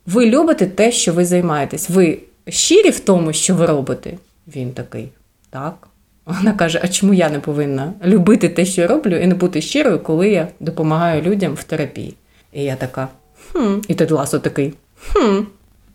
Ви 0.07 0.27
любите 0.27 0.66
те, 0.66 0.92
що 0.92 1.12
ви 1.12 1.25
займаєтесь. 1.25 1.90
Ви 1.90 2.18
щирі 2.49 2.90
в 2.90 3.01
тому, 3.01 3.33
що 3.33 3.55
ви 3.55 3.66
робите? 3.66 4.18
Він 4.57 4.72
такий, 4.72 5.09
так. 5.51 5.88
Вона 6.27 6.53
каже: 6.53 6.81
а 6.85 6.88
чому 6.88 7.14
я 7.14 7.31
не 7.31 7.40
повинна 7.40 7.92
любити 8.05 8.49
те, 8.49 8.64
що 8.64 8.81
я 8.81 8.87
роблю, 8.87 9.16
і 9.16 9.27
не 9.27 9.35
бути 9.35 9.61
щирою, 9.61 9.99
коли 9.99 10.31
я 10.31 10.49
допомагаю 10.61 11.22
людям 11.22 11.55
в 11.55 11.64
терапії? 11.64 12.14
І 12.53 12.62
я 12.64 12.77
така, 12.77 13.09
хм. 13.53 13.75
І 13.88 13.94
Тед 13.94 14.11
Ласо 14.11 14.38
такий, 14.38 14.75
хм. 15.12 15.40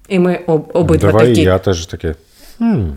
І 0.10 0.20
ми 0.20 0.40
об, 0.48 0.72
обидва 0.74 1.12
Давай 1.12 1.28
такі. 1.28 1.42
я 1.42 1.60
теж 1.60 1.86
таке. 1.86 2.16
Хм. 2.58 2.90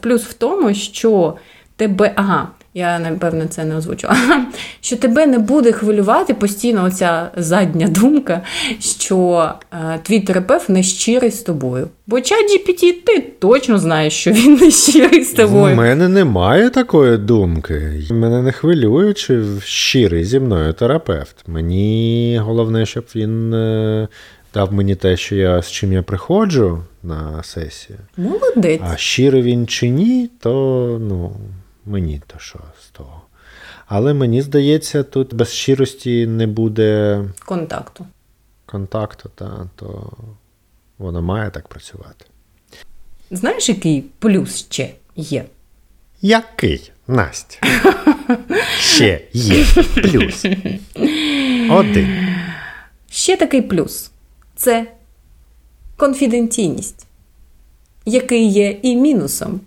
Плюс 0.00 0.22
в 0.22 0.32
тому, 0.32 0.74
що 0.74 1.36
тебе, 1.76 2.12
ага, 2.16 2.48
я 2.74 2.98
напевно 2.98 3.46
це 3.46 3.64
не 3.64 3.76
озвучила, 3.76 4.16
що 4.80 4.96
тебе 4.96 5.26
не 5.26 5.38
буде 5.38 5.72
хвилювати 5.72 6.34
постійно 6.34 6.84
оця 6.84 7.30
задня 7.36 7.88
думка, 7.88 8.42
що 8.80 9.48
е, 9.72 9.98
твій 10.02 10.20
терапевт 10.20 10.68
не 10.68 10.82
щирий 10.82 11.30
з 11.30 11.42
тобою. 11.42 11.88
Бо 12.06 12.20
чат 12.20 12.38
GPT, 12.38 12.92
ти 13.04 13.20
точно 13.38 13.78
знаєш, 13.78 14.12
що 14.12 14.30
він 14.30 14.54
не 14.54 14.70
щирий 14.70 15.24
з 15.24 15.44
У 15.44 15.74
мене 15.74 16.08
немає 16.08 16.70
такої 16.70 17.18
думки. 17.18 18.02
Мене 18.10 18.42
не 18.42 18.52
хвилює, 18.52 19.12
чи 19.12 19.42
щирий 19.64 20.24
зі 20.24 20.40
мною 20.40 20.72
терапевт. 20.72 21.36
Мені 21.46 22.40
головне, 22.42 22.86
щоб 22.86 23.04
він 23.16 23.54
е, 23.54 24.08
дав 24.54 24.72
мені 24.72 24.94
те, 24.94 25.16
що 25.16 25.36
я 25.36 25.62
з 25.62 25.70
чим 25.70 25.92
я 25.92 26.02
приходжу 26.02 26.78
на 27.02 27.42
сесію. 27.42 27.98
Молодець. 28.16 28.80
А 28.92 28.96
щирий 28.96 29.42
він 29.42 29.66
чи 29.66 29.88
ні, 29.88 30.30
то 30.40 30.50
ну, 31.00 31.32
мені 31.86 32.22
то 32.26 32.38
що 32.38 32.58
з 32.80 32.88
того. 32.88 33.22
Але 33.86 34.14
мені 34.14 34.42
здається, 34.42 35.02
тут 35.02 35.34
без 35.34 35.52
щирості 35.52 36.26
не 36.26 36.46
буде 36.46 37.20
Контакту. 37.44 38.06
контакту, 38.66 39.30
та, 39.34 39.68
то 39.76 40.12
воно 40.98 41.22
має 41.22 41.50
так 41.50 41.68
працювати. 41.68 42.26
Знаєш, 43.30 43.68
який 43.68 44.04
плюс 44.18 44.66
ще 44.70 44.94
є? 45.16 45.44
Який, 46.22 46.92
Настя? 47.08 47.58
Ще 48.78 49.20
є 49.32 49.64
плюс. 49.94 50.44
Один. 51.70 52.36
Ще 53.10 53.36
такий 53.36 53.62
плюс 53.62 54.10
це 54.56 54.92
конфіденційність, 55.96 57.06
який 58.04 58.48
є 58.52 58.78
і 58.82 58.96
мінусом. 58.96 59.60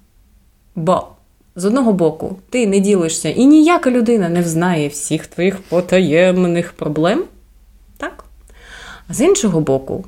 Бо 0.76 1.08
з 1.58 1.65
одного 1.65 1.93
боку 1.93 2.38
ти 2.50 2.67
не 2.67 2.80
ділишся, 2.80 3.30
і 3.30 3.46
ніяка 3.46 3.91
людина 3.91 4.30
не 4.30 4.41
взнає 4.41 4.88
всіх 4.88 5.28
твоїх 5.28 5.58
потаємних 5.58 6.74
проблем. 6.74 7.24
Так? 7.98 8.24
А 9.08 9.13
з 9.13 9.22
іншого 9.22 9.62
боку, 9.62 10.06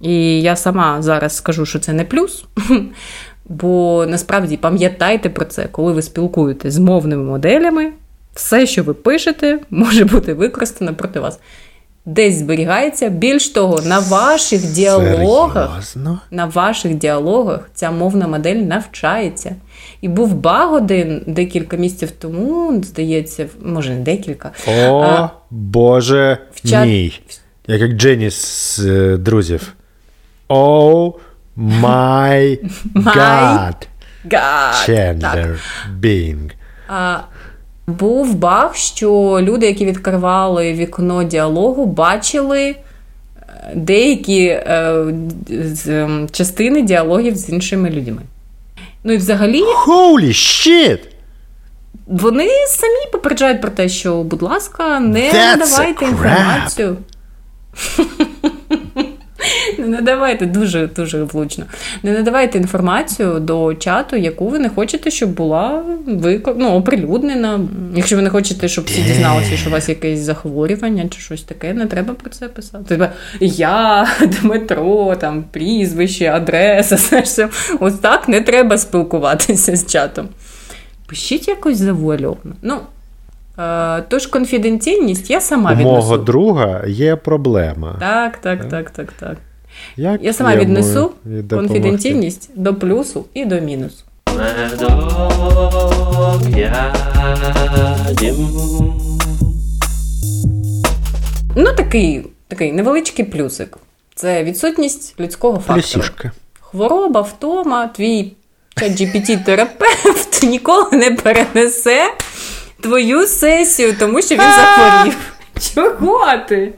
і 0.00 0.42
я 0.42 0.56
сама 0.56 1.02
зараз 1.02 1.36
скажу, 1.36 1.66
що 1.66 1.78
це 1.78 1.92
не 1.92 2.04
плюс. 2.04 2.44
Бо 3.44 4.04
насправді 4.08 4.56
пам'ятайте 4.56 5.30
про 5.30 5.44
це, 5.44 5.68
коли 5.72 5.92
ви 5.92 6.02
спілкуєтесь 6.02 6.74
з 6.74 6.78
мовними 6.78 7.22
моделями, 7.22 7.92
все, 8.34 8.66
що 8.66 8.82
ви 8.82 8.94
пишете, 8.94 9.58
може 9.70 10.04
бути 10.04 10.34
використано 10.34 10.94
проти 10.94 11.20
вас. 11.20 11.38
Десь 12.06 12.34
зберігається. 12.38 13.08
Більш 13.08 13.48
того, 13.48 13.80
на 13.82 13.98
ваших 13.98 14.72
діалогах, 14.72 15.70
Серйозно? 15.70 16.20
на 16.30 16.46
ваших 16.46 16.94
діалогах 16.94 17.70
ця 17.74 17.90
мовна 17.90 18.28
модель 18.28 18.56
навчається. 18.56 19.54
І 20.00 20.08
був 20.08 20.34
баг 20.34 20.72
один 20.72 21.24
декілька 21.26 21.76
місяців 21.76 22.10
тому, 22.10 22.82
здається, 22.82 23.46
може 23.62 23.90
не 23.90 24.00
декілька. 24.00 24.50
О, 24.68 25.00
А, 25.00 25.28
Боже 25.50 26.38
в 26.54 26.66
чат- 26.68 26.84
мій. 26.86 27.20
Як 27.66 27.80
як 27.80 27.90
Дженіс 27.90 28.30
з 28.30 28.78
е, 28.78 29.16
друзів. 29.16 29.72
Oh 30.48 31.12
my 31.56 32.60
God. 32.94 33.88
Bing. 36.00 36.50
А, 36.88 37.18
був 37.90 38.34
баг, 38.34 38.74
що 38.74 39.38
люди, 39.42 39.66
які 39.66 39.86
відкривали 39.86 40.72
вікно 40.72 41.24
діалогу, 41.24 41.86
бачили 41.86 42.60
е, 42.60 42.76
деякі 43.74 44.44
е, 44.44 45.04
з, 45.48 46.08
частини 46.32 46.82
діалогів 46.82 47.36
з 47.36 47.48
іншими 47.48 47.90
людьми. 47.90 48.22
Ну 49.04 49.12
і 49.12 49.16
взагалі 49.16 49.62
Holy 49.86 50.28
shit! 50.28 50.98
вони 52.10 52.48
самі 52.68 53.12
попереджають 53.12 53.60
про 53.60 53.70
те, 53.70 53.88
що, 53.88 54.22
будь 54.22 54.42
ласка, 54.42 55.00
не 55.00 55.32
That's 55.32 55.78
crap. 55.78 56.02
інформацію. 56.02 56.96
Не 59.80 59.86
надавайте 59.86 60.46
дуже 60.46 60.86
дуже 60.86 61.22
влучно. 61.24 61.64
Не 62.02 62.12
надавайте 62.12 62.58
інформацію 62.58 63.40
до 63.40 63.74
чату, 63.74 64.16
яку 64.16 64.48
ви 64.48 64.58
не 64.58 64.68
хочете, 64.68 65.10
щоб 65.10 65.30
була 65.30 65.82
вико... 66.06 66.54
ну, 66.58 66.68
оприлюднена. 66.74 67.60
Якщо 67.94 68.16
ви 68.16 68.22
не 68.22 68.30
хочете, 68.30 68.68
щоб 68.68 68.84
всі 68.84 69.02
дізналися, 69.02 69.56
що 69.56 69.70
у 69.70 69.72
вас 69.72 69.88
якесь 69.88 70.20
захворювання 70.20 71.08
чи 71.08 71.20
щось 71.20 71.42
таке, 71.42 71.72
не 71.74 71.86
треба 71.86 72.14
про 72.14 72.30
це 72.30 72.48
писати. 72.48 72.84
Типа 72.84 73.08
я, 73.40 74.08
Дмитро, 74.42 75.16
там 75.16 75.44
прізвище, 75.50 76.26
адреса, 76.32 76.96
знаєш, 77.08 77.28
все. 77.28 77.48
ось 77.80 77.94
так 77.94 78.28
не 78.28 78.40
треба 78.40 78.78
спілкуватися 78.78 79.76
з 79.76 79.86
чатом. 79.86 80.28
Пишіть 81.06 81.48
якось 81.48 81.78
завуальовано. 81.78 82.54
Ну, 82.62 82.76
е, 83.58 84.02
тож 84.08 84.26
конфіденційність 84.26 85.30
я 85.30 85.40
сама 85.40 85.70
У 85.70 85.74
віднесу. 85.74 85.90
мого 85.90 86.16
друга 86.18 86.84
є 86.86 87.16
проблема. 87.16 87.96
Так, 88.00 88.36
так, 88.38 88.68
так, 88.68 88.90
так, 88.90 89.12
так. 89.12 89.36
Як 89.96 90.22
Я 90.22 90.32
сама 90.32 90.56
віднесу 90.56 91.10
конфіденційність 91.50 92.50
до 92.54 92.74
плюсу 92.74 93.26
і 93.34 93.44
до 93.44 93.60
мінусу. 93.60 94.04
Ну, 101.56 101.72
такий, 101.76 102.26
такий 102.48 102.72
невеличкий 102.72 103.24
плюсик. 103.24 103.78
Це 104.14 104.44
відсутність 104.44 105.20
людського 105.20 105.54
фактору. 105.54 105.80
Плюсюшка. 105.80 106.32
Хвороба, 106.60 107.20
втома, 107.20 107.86
твій 107.86 108.32
ChatGPT-терапевт 108.76 110.44
ніколи 110.48 110.88
не 110.92 111.10
перенесе 111.10 112.14
твою 112.80 113.26
сесію, 113.26 113.96
тому 113.98 114.22
що 114.22 114.34
він 114.34 114.40
захворів. 114.40 115.16
Чого 115.74 116.26
ти? 116.48 116.72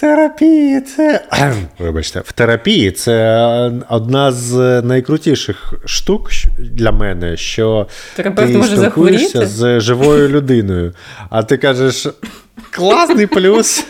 Терапії 0.00 0.80
це. 0.80 1.24
Вибачте, 1.78 2.20
в 2.26 2.32
терапії 2.32 2.90
це 2.90 3.72
одна 3.88 4.32
з 4.32 4.82
найкрутіших 4.82 5.72
штук 5.84 6.30
для 6.58 6.92
мене, 6.92 7.36
що 7.36 7.86
Терапевт 8.16 8.52
ти 8.52 8.58
може 8.58 8.76
спілкуєшся 8.76 9.28
захворіти? 9.28 9.46
з 9.46 9.80
живою 9.80 10.28
людиною. 10.28 10.92
А 11.30 11.42
ти 11.42 11.56
кажеш, 11.56 12.06
класний 12.70 13.26
плюс. 13.26 13.84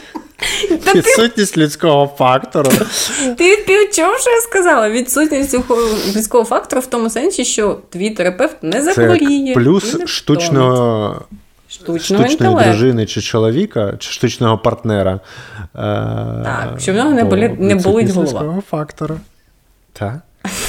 Відсутність 0.94 1.58
людського 1.58 2.14
фактору. 2.18 2.70
Ти 3.36 3.56
чув, 3.86 4.18
що 4.20 4.30
я 4.30 4.40
сказала? 4.40 4.90
Відсутність 4.90 5.56
людського 6.16 6.44
фактору 6.44 6.82
в 6.82 6.86
тому 6.86 7.10
сенсі, 7.10 7.44
що 7.44 7.80
твій 7.90 8.10
терапевт 8.10 8.56
не 8.62 8.82
захворіє. 8.82 9.46
як 9.46 9.54
плюс 9.54 9.96
штучного, 10.06 11.24
штучного 11.70 11.98
штучної 11.98 12.32
інтелекту. 12.32 12.64
дружини 12.70 13.06
чи 13.06 13.20
чоловіка, 13.20 13.94
чи 13.98 14.10
штучного 14.12 14.58
партнера. 14.58 15.20
Так, 16.44 16.74
щоб 16.78 16.94
в 16.94 16.98
нього 16.98 17.10
не 17.10 17.24
болі- 17.24 17.60
не 17.60 17.74
болить 17.74 18.10
голова. 18.10 18.62
фактора. 18.70 19.16
Так. 19.92 20.14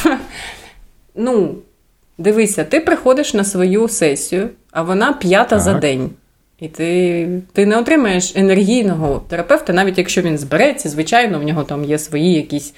Ну, 1.16 1.56
дивися, 2.18 2.64
ти 2.64 2.80
приходиш 2.80 3.34
на 3.34 3.44
свою 3.44 3.88
сесію, 3.88 4.50
а 4.72 4.82
вона 4.82 5.14
п'ята 5.14 5.60
за 5.60 5.74
день. 5.74 6.10
І 6.60 6.68
ти, 6.68 7.28
ти 7.54 7.66
не 7.66 7.78
отримаєш 7.78 8.34
енергійного 8.36 9.24
терапевта, 9.28 9.74
навіть 9.74 9.98
якщо 9.98 10.22
він 10.22 10.38
збереться, 10.38 10.90
звичайно, 10.90 11.40
в 11.40 11.44
нього 11.44 11.64
там 11.64 11.84
є 11.84 12.00
свої 12.00 12.34
якісь 12.34 12.74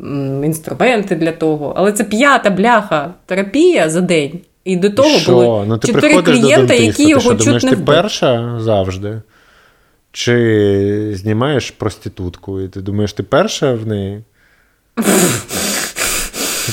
м, 0.00 0.44
інструменти 0.44 1.16
для 1.16 1.32
того. 1.32 1.72
Але 1.76 1.92
це 1.92 2.04
п'ята 2.04 2.50
бляха 2.50 3.14
терапія 3.26 3.90
за 3.90 4.00
день. 4.00 4.40
І 4.64 4.76
до 4.76 4.90
того 4.90 5.18
що? 5.18 5.32
були 5.32 5.66
ну, 5.66 5.78
ти 5.78 5.86
чотири 5.86 6.08
приходиш 6.08 6.40
до 6.40 6.74
які 6.74 6.92
ти 6.92 7.02
його 7.02 7.20
що, 7.20 7.30
чуть 7.30 7.38
думаєш, 7.38 7.62
не 7.62 7.70
ти 7.70 7.76
перша 7.76 8.60
завжди? 8.60 9.22
Чи 10.12 11.12
знімаєш 11.14 11.70
проститутку, 11.70 12.60
і 12.60 12.68
ти 12.68 12.80
думаєш, 12.80 13.12
ти 13.12 13.22
перша 13.22 13.74
в 13.74 13.86
неї? 13.86 14.22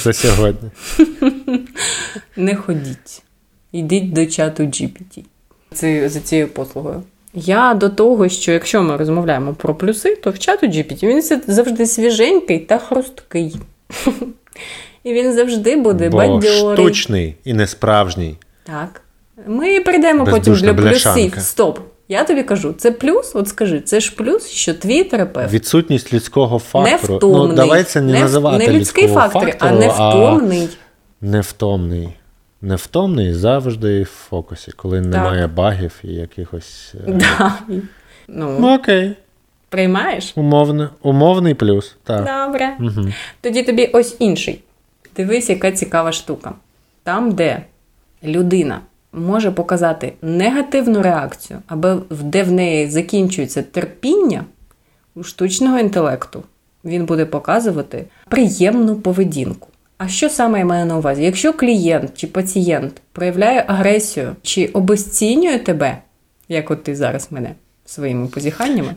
За 0.03 0.13
сьогодні. 0.13 0.69
Не 2.35 2.55
ходіть. 2.55 3.23
Йдіть 3.71 4.13
до 4.13 4.25
чату 4.25 4.63
GPT. 4.63 5.23
Це, 5.73 6.09
за 6.09 6.19
цією 6.19 6.47
послугою. 6.47 7.03
Я 7.33 7.73
до 7.73 7.89
того, 7.89 8.29
що 8.29 8.51
якщо 8.51 8.83
ми 8.83 8.97
розмовляємо 8.97 9.53
про 9.53 9.75
плюси, 9.75 10.15
то 10.15 10.31
в 10.31 10.39
чату 10.39 10.67
GPT 10.67 11.07
він 11.07 11.41
завжди 11.47 11.85
свіженький 11.85 12.59
та 12.59 12.77
хрусткий. 12.77 13.55
І 15.05 15.13
він 15.13 15.33
завжди 15.33 15.75
буде 15.75 16.09
Бо 16.09 16.17
бадьорий. 16.17 16.73
штучний 16.75 17.35
і 17.43 17.53
не 17.53 17.67
справжній. 17.67 18.37
Так. 18.63 19.01
Ми 19.47 19.79
прийдемо 19.79 20.25
потім 20.25 20.53
для 20.53 20.73
плюсів. 20.73 21.33
Стоп. 21.39 21.79
Я 22.07 22.23
тобі 22.23 22.43
кажу, 22.43 22.73
це 22.77 22.91
плюс, 22.91 23.31
от 23.35 23.47
скажи, 23.47 23.81
це 23.81 23.99
ж 23.99 24.15
плюс, 24.15 24.47
що 24.49 24.73
твій 24.73 25.03
терапевт 25.03 25.53
Відсутність 25.53 26.13
людського 26.13 26.59
фактору. 26.59 26.91
невтомний. 27.13 27.47
Ну, 27.49 27.53
давай 27.55 27.83
це 27.83 28.01
не, 28.01 28.17
в- 28.17 28.19
називати 28.19 28.67
не 28.67 28.73
людський 28.73 29.07
фактор, 29.07 29.41
фактору, 29.45 29.71
а 29.75 29.79
невтомний. 29.79 30.69
Невтомний. 31.21 32.09
Невтомний 32.61 33.33
завжди 33.33 34.01
в 34.03 34.05
фокусі, 34.29 34.71
коли 34.75 35.01
немає 35.01 35.47
багів 35.47 35.91
і 36.03 36.07
якихось. 36.13 36.93
е, 37.07 37.11
Да. 37.11 37.53
Ну, 38.27 38.57
Ну, 38.59 38.75
окей. 38.75 39.11
приймаєш? 39.69 40.33
Умовне, 40.35 40.89
умовний 41.01 41.53
плюс. 41.53 41.95
Так. 42.03 42.19
Добре. 42.47 42.77
Угу. 42.79 43.07
Тоді 43.41 43.63
тобі 43.63 43.85
ось 43.93 44.15
інший. 44.19 44.61
Дивись, 45.15 45.49
яка 45.49 45.71
цікава 45.71 46.11
штука. 46.11 46.53
Там, 47.03 47.31
де 47.31 47.63
людина 48.23 48.81
може 49.13 49.51
показати 49.51 50.13
негативну 50.21 51.01
реакцію, 51.01 51.59
або 51.67 52.01
де 52.09 52.43
в 52.43 52.51
неї 52.51 52.89
закінчується 52.89 53.61
терпіння 53.63 54.45
у 55.15 55.23
штучного 55.23 55.79
інтелекту, 55.79 56.43
він 56.85 57.05
буде 57.05 57.25
показувати 57.25 58.05
приємну 58.29 58.95
поведінку. 58.95 59.67
А 59.97 60.07
що 60.07 60.29
саме 60.29 60.59
я 60.59 60.65
маю 60.65 60.85
на 60.85 60.97
увазі? 60.97 61.23
Якщо 61.23 61.53
клієнт 61.53 62.11
чи 62.15 62.27
пацієнт 62.27 63.01
проявляє 63.11 63.65
агресію 63.67 64.35
чи 64.41 64.65
обесцінює 64.65 65.59
тебе, 65.59 65.97
як 66.49 66.71
от 66.71 66.83
ти 66.83 66.95
зараз 66.95 67.27
мене 67.31 67.51
своїми 67.85 68.27
позіханнями, 68.27 68.95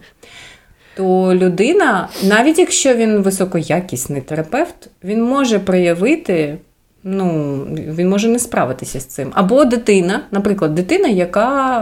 то 0.99 1.35
людина, 1.35 2.09
навіть 2.25 2.59
якщо 2.59 2.95
він 2.95 3.19
високоякісний 3.19 4.21
терапевт, 4.21 4.91
він 5.05 5.23
може 5.23 5.59
проявити, 5.59 6.59
ну, 7.05 7.57
він 7.73 8.09
може 8.09 8.29
не 8.29 8.39
справитися 8.39 9.01
з 9.01 9.05
цим. 9.05 9.31
Або 9.35 9.65
дитина, 9.65 10.21
наприклад, 10.31 10.75
дитина, 10.75 11.09
яка 11.09 11.81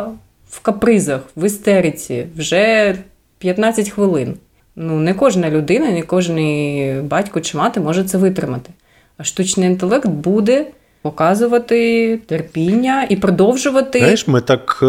в 0.50 0.60
капризах, 0.60 1.20
в 1.36 1.46
істериці 1.46 2.26
вже 2.36 2.94
15 3.38 3.90
хвилин. 3.90 4.34
Ну, 4.76 4.98
не 5.00 5.14
кожна 5.14 5.50
людина, 5.50 5.90
не 5.90 6.02
кожен 6.02 7.08
батько 7.08 7.40
чи 7.40 7.58
мати 7.58 7.80
може 7.80 8.04
це 8.04 8.18
витримати. 8.18 8.70
А 9.18 9.24
штучний 9.24 9.68
інтелект 9.68 10.06
буде 10.06 10.66
показувати 11.10 12.18
терпіння 12.26 13.06
і 13.10 13.16
продовжувати. 13.16 13.98
Знаєш, 13.98 14.26
ми 14.28 14.40
так. 14.40 14.78
е, 14.82 14.86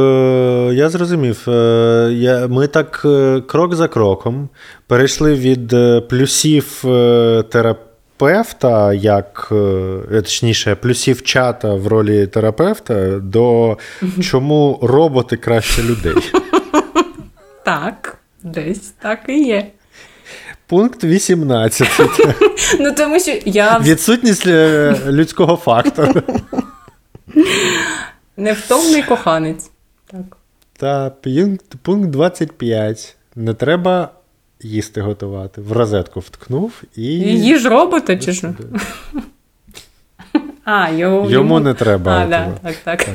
Я 0.74 0.90
зрозумів. 0.90 1.50
е, 1.50 2.10
я- 2.14 2.48
Ми 2.48 2.68
так 2.68 3.02
е, 3.06 3.42
крок 3.48 3.76
за 3.76 3.88
кроком 3.88 4.50
перейшли 4.88 5.34
від 5.34 5.76
плюсів 6.10 6.84
терапевта, 7.50 8.94
як 8.94 9.48
точніше, 10.12 10.76
плюсів 10.76 11.22
чата 11.24 11.74
в 11.74 11.88
ролі 11.88 12.28
терапевта 12.28 13.20
до 13.20 13.78
чому 14.22 14.80
роботи 14.82 15.38
краще 15.38 15.84
людей. 15.84 16.14
Так, 17.66 18.18
десь 18.44 18.80
так 19.02 19.20
і 19.28 19.44
є. 19.44 19.68
Пункт 20.68 21.04
18. 21.04 21.88
Ну 22.80 22.92
тому 22.92 23.20
що 23.20 23.40
я 23.46 23.80
Відсутність 23.80 24.48
е, 24.48 24.96
людського 25.08 25.56
фактору. 25.56 26.14
невтомний 28.38 29.04
коханець. 29.04 29.70
Так. 30.12 30.38
Та 30.78 31.10
пункт, 31.10 31.76
пункт 31.82 32.10
25. 32.10 33.16
Не 33.36 33.54
треба 33.54 34.10
їсти 34.62 35.02
готувати. 35.02 35.62
В 35.62 35.72
розетку 35.72 36.20
вткнув 36.20 36.84
і. 36.96 37.02
Їж 37.04 37.66
робота 37.66 38.18
чи 38.18 38.34
що? 38.34 38.54
А, 40.70 40.90
його, 40.90 41.30
Йому 41.30 41.60
не 41.60 41.74
треба 41.74 42.12
А, 42.12 42.26
да, 42.26 42.48
так, 42.64 42.76
так. 42.84 43.08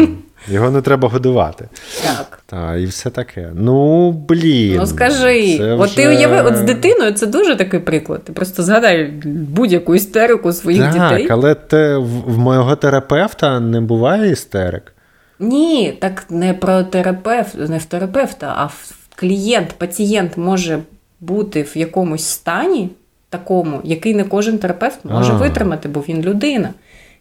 Його 0.49 0.71
не 0.71 0.83
треба 0.83 1.09
годувати. 1.09 1.69
так. 2.05 2.39
Та, 2.47 2.77
і 2.77 2.85
все 2.87 3.11
таке. 3.11 3.51
Ну, 3.55 4.11
блін. 4.13 4.77
Ну 4.77 4.87
скажи, 4.87 5.59
це 5.59 5.73
от 5.73 5.95
ти 5.95 6.09
уяви, 6.09 6.41
от 6.43 6.57
з 6.57 6.61
дитиною 6.61 7.13
це 7.13 7.27
дуже 7.27 7.57
такий 7.57 7.81
приклад. 7.81 8.25
Ти 8.25 8.33
просто 8.33 8.63
згадай 8.63 9.05
будь-яку 9.25 9.95
істерику 9.95 10.53
своїх 10.53 10.83
Так, 10.83 10.93
дітей. 10.93 11.27
але 11.31 11.55
те, 11.55 11.97
в, 11.97 12.05
в 12.35 12.39
моєго 12.39 12.77
терапевта 12.77 13.61
не 13.61 13.81
буває 13.81 14.33
істерик. 14.33 14.93
Ні, 15.39 15.97
так 16.01 16.25
не 16.31 16.55
про 16.55 16.83
терапевт, 16.83 17.55
не 17.69 17.79
в 17.79 17.85
терапевта, 17.85 18.55
а 18.57 18.65
в 18.67 18.93
клієнт, 19.17 19.69
пацієнт 19.79 20.37
може 20.37 20.79
бути 21.21 21.63
в 21.63 21.79
якомусь 21.79 22.25
стані 22.25 22.91
такому, 23.29 23.81
який 23.85 24.15
не 24.15 24.25
кожен 24.25 24.59
терапевт 24.59 24.99
може 25.05 25.33
А. 25.33 25.37
витримати, 25.37 25.89
бо 25.89 26.01
він 26.01 26.23
людина. 26.23 26.69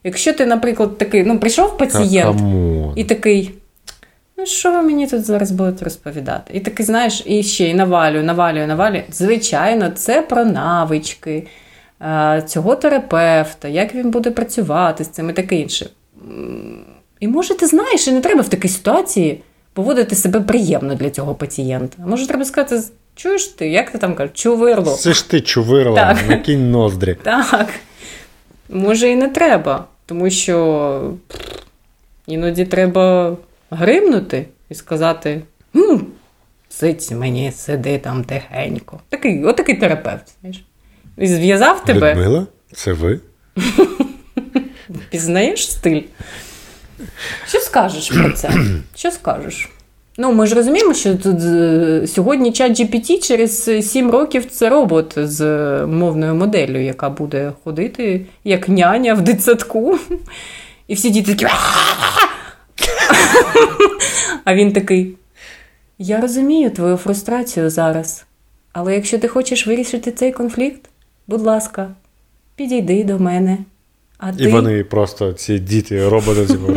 Якщо 0.04 0.34
ти, 0.34 0.46
наприклад, 0.46 0.98
такий, 0.98 1.24
ну 1.24 1.40
прийшов 1.40 1.78
пацієнт 1.78 2.38
come 2.38 2.70
on. 2.70 2.94
і 2.96 3.04
такий. 3.04 3.52
Ну, 4.38 4.46
що 4.46 4.72
ви 4.72 4.82
мені 4.82 5.08
тут 5.08 5.26
зараз 5.26 5.52
будете 5.52 5.86
розповідати? 5.86 6.54
І 6.54 6.60
такий, 6.60 6.86
знаєш, 6.86 7.24
і 7.26 7.44
ще 7.44 7.70
й 7.70 7.74
навалюю, 7.74 8.24
навалюю, 8.24 8.68
навалюю. 8.68 9.04
Звичайно, 9.12 9.90
це 9.96 10.22
про 10.22 10.46
навички 10.46 11.48
цього 12.46 12.76
терапевта, 12.76 13.68
як 13.68 13.96
він 13.96 14.12
буде 14.12 14.32
працювати 14.32 15.04
з 15.04 15.08
цим 15.08 15.30
і 15.30 15.34
таке 15.34 15.56
інше. 15.56 15.90
І 17.20 17.28
може, 17.28 17.58
ти 17.58 17.67
знаєш, 17.67 18.08
і 18.08 18.12
не 18.12 18.21
треба 18.21 18.42
в 18.42 18.50
такій 18.50 18.67
ситуації 18.67 19.42
поводити 19.73 20.15
себе 20.15 20.40
приємно 20.42 20.96
для 20.96 21.10
цього 21.10 21.36
пацієнта. 21.36 21.98
Може, 22.08 22.28
треба 22.28 22.46
сказати, 22.46 22.82
чуєш 23.15 23.48
ти, 23.48 23.69
як 23.69 23.90
ти 23.92 23.98
там 23.98 24.15
кажеш, 24.15 24.34
чувирло. 24.42 24.92
Це 24.92 25.13
ж 25.13 25.30
ти 25.30 25.42
чувирла, 25.42 25.96
Так. 25.96 26.17
накинь 26.30 26.71
ноздрі. 26.71 27.17
Так. 27.23 27.69
Може, 28.69 29.10
і 29.10 29.15
не 29.15 29.28
треба, 29.28 29.86
тому 30.12 30.30
що 30.30 31.14
іноді 32.28 32.66
треба 32.66 33.38
гримнути 33.70 34.46
і 34.70 34.76
сказати: 34.76 35.42
«Хм, 35.74 35.98
сидь 36.70 37.12
мені, 37.12 37.52
сиди 37.52 37.98
там 37.98 38.24
тихенько. 38.24 39.00
Такий, 39.10 39.46
отакий 39.46 39.76
терапевт, 39.76 40.24
знаєш. 40.42 40.66
І 41.18 41.28
зв'язав 41.28 41.86
тебе, 41.86 42.12
Людмила? 42.12 42.48
Це 42.74 42.94
ви? 42.94 43.20
пізнаєш 45.10 45.72
стиль. 45.72 46.02
Що 47.48 47.60
скажеш 47.60 48.10
про 48.10 48.32
це? 48.32 48.52
Що 48.96 49.12
скажеш? 49.12 49.70
Ну, 50.18 50.32
ми 50.32 50.48
ж 50.48 50.56
розуміємо, 50.56 50.94
що 50.94 51.16
тут 51.16 51.38
е, 51.44 52.08
сьогодні 52.08 52.52
чат 52.52 52.80
GPT 52.80 53.20
через 53.20 53.64
7 53.92 54.12
років 54.12 54.46
це 54.46 54.70
робот 54.70 55.14
з 55.18 55.46
мовною 55.86 56.36
моделлю, 56.36 56.80
яка 56.80 57.10
буде 57.10 57.54
ходити 57.64 58.26
як 58.44 58.70
няня 58.70 59.14
в 59.14 59.22
дитсадку. 59.22 60.00
І 60.88 60.94
всі 60.94 61.10
діти 61.10 61.36
такі. 61.36 61.54
А 64.44 64.56
він 64.56 64.74
такий. 64.74 65.16
Я 66.00 66.22
розумію 66.22 66.70
твою 66.72 66.98
фрустрацію 66.98 67.70
зараз. 67.70 68.26
Але 68.74 68.96
якщо 68.96 69.20
ти 69.20 69.28
хочеш 69.28 69.68
вирішити 69.68 70.12
цей 70.12 70.32
конфлікт, 70.32 70.90
будь 71.28 71.42
ласка, 71.42 71.90
підійди 72.56 73.04
до 73.04 73.20
мене. 73.20 73.58
А 74.24 74.30
І 74.30 74.44
ти... 74.44 74.48
вони 74.48 74.84
просто, 74.84 75.34
ці 75.34 75.60
діти, 75.60 76.10
роботи 76.10 76.46
типу, 76.46 76.74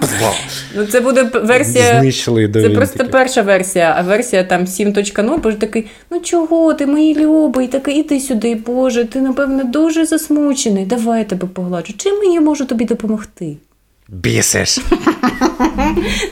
пла. 0.00 0.32
Ну, 0.74 0.86
це 0.86 1.00
буде 1.00 1.22
версія. 1.22 2.00
Знищили 2.00 2.48
до 2.48 2.62
Це 2.62 2.70
просто 2.70 3.04
перша 3.04 3.42
версія, 3.42 3.94
а 3.98 4.02
версія 4.02 4.44
там 4.44 4.64
7.0, 4.64 5.38
боже 5.38 5.56
такий, 5.56 5.86
ну 6.10 6.20
чого 6.20 6.74
ти, 6.74 6.86
мої 6.86 7.14
любий, 7.14 7.68
такий, 7.68 8.00
іди 8.00 8.20
сюди, 8.20 8.54
Боже, 8.54 9.04
ти, 9.04 9.20
напевно, 9.20 9.64
дуже 9.64 10.06
засмучений. 10.06 10.86
Давай 10.86 11.18
я 11.18 11.24
тебе 11.24 11.48
погладжу. 11.48 11.92
Чим 11.96 12.32
я 12.32 12.40
можу 12.40 12.66
тобі 12.66 12.84
допомогти? 12.84 13.56
Бісиш. 14.08 14.78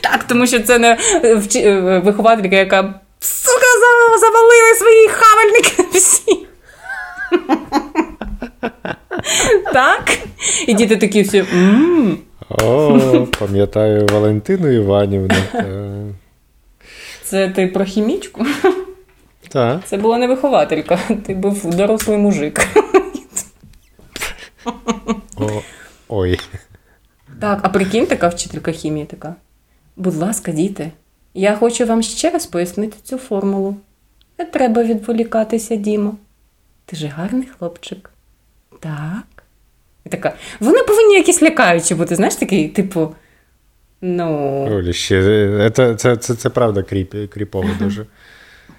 Так, 0.01 0.23
тому 0.23 0.47
що 0.47 0.59
це 0.59 0.79
не 0.79 0.97
е, 1.23 1.41
е, 1.55 2.01
вихователька, 2.05 2.55
яка 2.55 2.93
сука 3.19 3.67
за- 3.79 4.17
завалили 4.19 4.75
свої 4.77 5.07
хавальники 5.07 5.97
всі. 5.97 6.47
Так? 9.73 10.19
І 10.67 10.73
діти 10.73 10.97
такі 10.97 11.21
всі. 11.21 11.45
О, 12.49 13.27
пам'ятаю 13.39 14.07
Валентину 14.11 14.71
Іванівну. 14.71 15.35
Це 17.23 17.49
ти 17.49 17.67
про 17.67 17.85
хімічку? 17.85 18.45
Та. 19.49 19.81
Це 19.85 19.97
була 19.97 20.17
не 20.17 20.27
вихователька, 20.27 20.99
ти 21.25 21.35
був 21.35 21.75
дорослий 21.75 22.17
мужик. 22.17 22.67
О, 25.37 25.61
ой. 26.07 26.39
Так, 27.39 27.59
а 27.63 27.69
прикинь, 27.69 28.05
така 28.05 28.27
вчителька 28.27 28.71
хімії 28.71 29.05
така. 29.05 29.35
Будь 29.95 30.15
ласка, 30.15 30.51
діти, 30.51 30.91
я 31.33 31.55
хочу 31.55 31.85
вам 31.85 32.03
ще 32.03 32.29
раз 32.29 32.45
пояснити 32.45 32.97
цю 33.03 33.17
формулу. 33.17 33.75
Не 34.39 34.45
треба 34.45 34.83
відволікатися, 34.83 35.75
Дімо. 35.75 36.17
Ти 36.85 36.95
же 36.95 37.07
гарний 37.07 37.47
хлопчик. 37.57 38.09
Так. 38.79 39.43
І 40.05 40.09
така. 40.09 40.33
Вони 40.59 40.83
повинні 40.83 41.15
якісь 41.15 41.41
лякаючі 41.43 41.95
бути, 41.95 42.15
знаєш, 42.15 42.35
такий, 42.35 42.69
типу. 42.69 43.15
Ну, 44.01 44.67
Олі, 44.71 44.93
ще, 44.93 45.19
е, 45.19 45.71
це, 45.75 45.95
це, 45.95 46.17
це, 46.17 46.35
це 46.35 46.49
правда 46.49 46.83
кріп, 46.83 47.29
кріпово 47.33 47.69
дуже. 47.79 48.05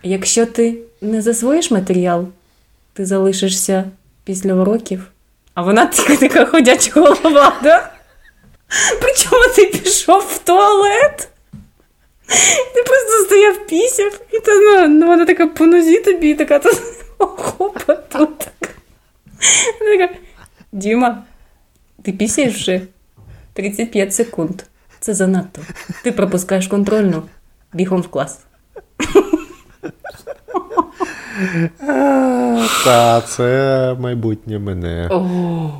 якщо 0.02 0.46
ти 0.46 0.78
не 1.00 1.22
засвоїш 1.22 1.70
матеріал, 1.70 2.28
ти 2.92 3.06
залишишся 3.06 3.84
після 4.24 4.54
уроків. 4.54 5.10
А 5.54 5.62
вона 5.62 5.86
така, 5.96 6.16
така 6.16 6.44
ходяча 6.44 6.90
голова, 6.94 7.60
да? 7.62 7.90
Причому 9.00 9.54
ти 9.56 9.64
пішов 9.78 10.22
в 10.34 10.38
туалет? 10.38 11.28
Ти 12.74 12.82
просто 12.82 13.24
стояв 13.26 13.66
пісяв, 13.66 14.20
і 14.32 14.40
та, 14.40 14.52
ну, 14.54 14.88
ну, 14.88 15.06
вона 15.06 15.26
така 15.26 15.46
по 15.46 15.66
нозі 15.66 16.00
тобі, 16.00 16.30
і 16.30 16.34
така 16.34 16.58
тут 16.58 16.82
хопа 17.18 17.94
тут. 17.94 18.48
Так. 19.38 19.80
Вона 19.80 20.06
така, 20.06 20.18
Діма, 20.72 21.22
ти 22.02 22.12
пісяєш 22.12 22.54
вже 22.54 22.80
35 23.52 24.14
секунд. 24.14 24.62
Це 25.00 25.14
занадто. 25.14 25.62
Ти 26.04 26.12
пропускаєш 26.12 26.66
контрольну 26.66 27.22
бігом 27.72 28.00
в 28.00 28.08
клас. 28.08 28.38
Та, 32.84 33.20
це 33.20 33.96
майбутнє 34.00 34.58
мене 34.58 35.08
О, 35.10 35.70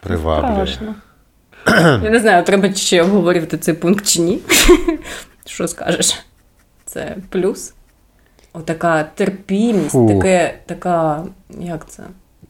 приваблює. 0.00 0.66
страшно. 0.66 0.94
Я 2.04 2.10
не 2.10 2.20
знаю, 2.20 2.44
треба 2.44 2.72
ще 2.74 3.02
обговорювати 3.02 3.58
цей 3.58 3.74
пункт 3.74 4.06
чи 4.06 4.20
ні. 4.20 4.38
Що 5.46 5.68
скажеш? 5.68 6.18
Це 6.84 7.16
плюс. 7.30 7.74
Отака 8.52 9.04
терпімість, 9.14 9.90
Фу. 9.90 10.08
таке, 10.08 10.54
така, 10.66 11.24
як 11.60 11.88
це? 11.90 12.02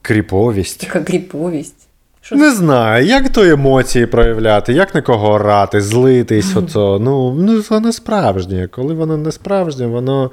Кріповість. 0.08 0.80
Така 0.80 1.00
кріповість. 1.00 1.74
Що 2.20 2.36
Не 2.36 2.50
знаю, 2.50 3.06
як 3.06 3.28
то 3.28 3.42
емоції 3.42 4.06
проявляти, 4.06 4.72
як 4.72 4.94
на 4.94 5.02
кого 5.02 5.32
орати, 5.32 5.80
злитись, 5.80 6.56
ото. 6.56 6.98
Ну, 7.02 7.34
ну 7.34 7.62
воно 7.70 7.92
справжнє. 7.92 8.68
Коли 8.70 8.94
воно 8.94 9.16
не 9.16 9.32
справжнє, 9.32 9.86
воно. 9.86 10.30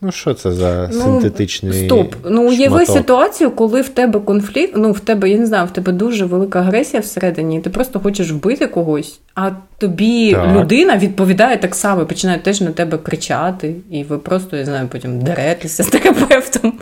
Ну, 0.00 0.12
що 0.12 0.34
це 0.34 0.52
за 0.52 0.90
синтетичний. 0.92 1.86
Стоп. 1.86 2.14
Ну, 2.24 2.48
уяви 2.48 2.84
шматок? 2.84 2.96
ситуацію, 2.96 3.50
коли 3.50 3.80
в 3.80 3.88
тебе 3.88 4.20
конфлікт, 4.20 4.72
ну 4.76 4.92
в 4.92 5.00
тебе, 5.00 5.30
я 5.30 5.38
не 5.38 5.46
знаю, 5.46 5.66
в 5.66 5.70
тебе 5.70 5.92
дуже 5.92 6.24
велика 6.24 6.58
агресія 6.58 7.00
всередині, 7.00 7.56
і 7.56 7.60
ти 7.60 7.70
просто 7.70 8.00
хочеш 8.00 8.30
вбити 8.30 8.66
когось, 8.66 9.20
а 9.34 9.50
тобі 9.78 10.32
Так. 10.32 10.56
людина 10.56 10.96
відповідає 10.96 11.56
так 11.56 11.74
само, 11.74 12.02
і 12.02 12.04
починає 12.04 12.38
теж 12.38 12.60
на 12.60 12.70
тебе 12.70 12.98
кричати, 12.98 13.74
і 13.90 14.04
ви 14.04 14.18
просто, 14.18 14.56
я 14.56 14.64
знаю, 14.64 14.88
потім 14.92 15.20
деретеся 15.20 15.82
з 15.82 15.86
терапевтом. 15.86 16.72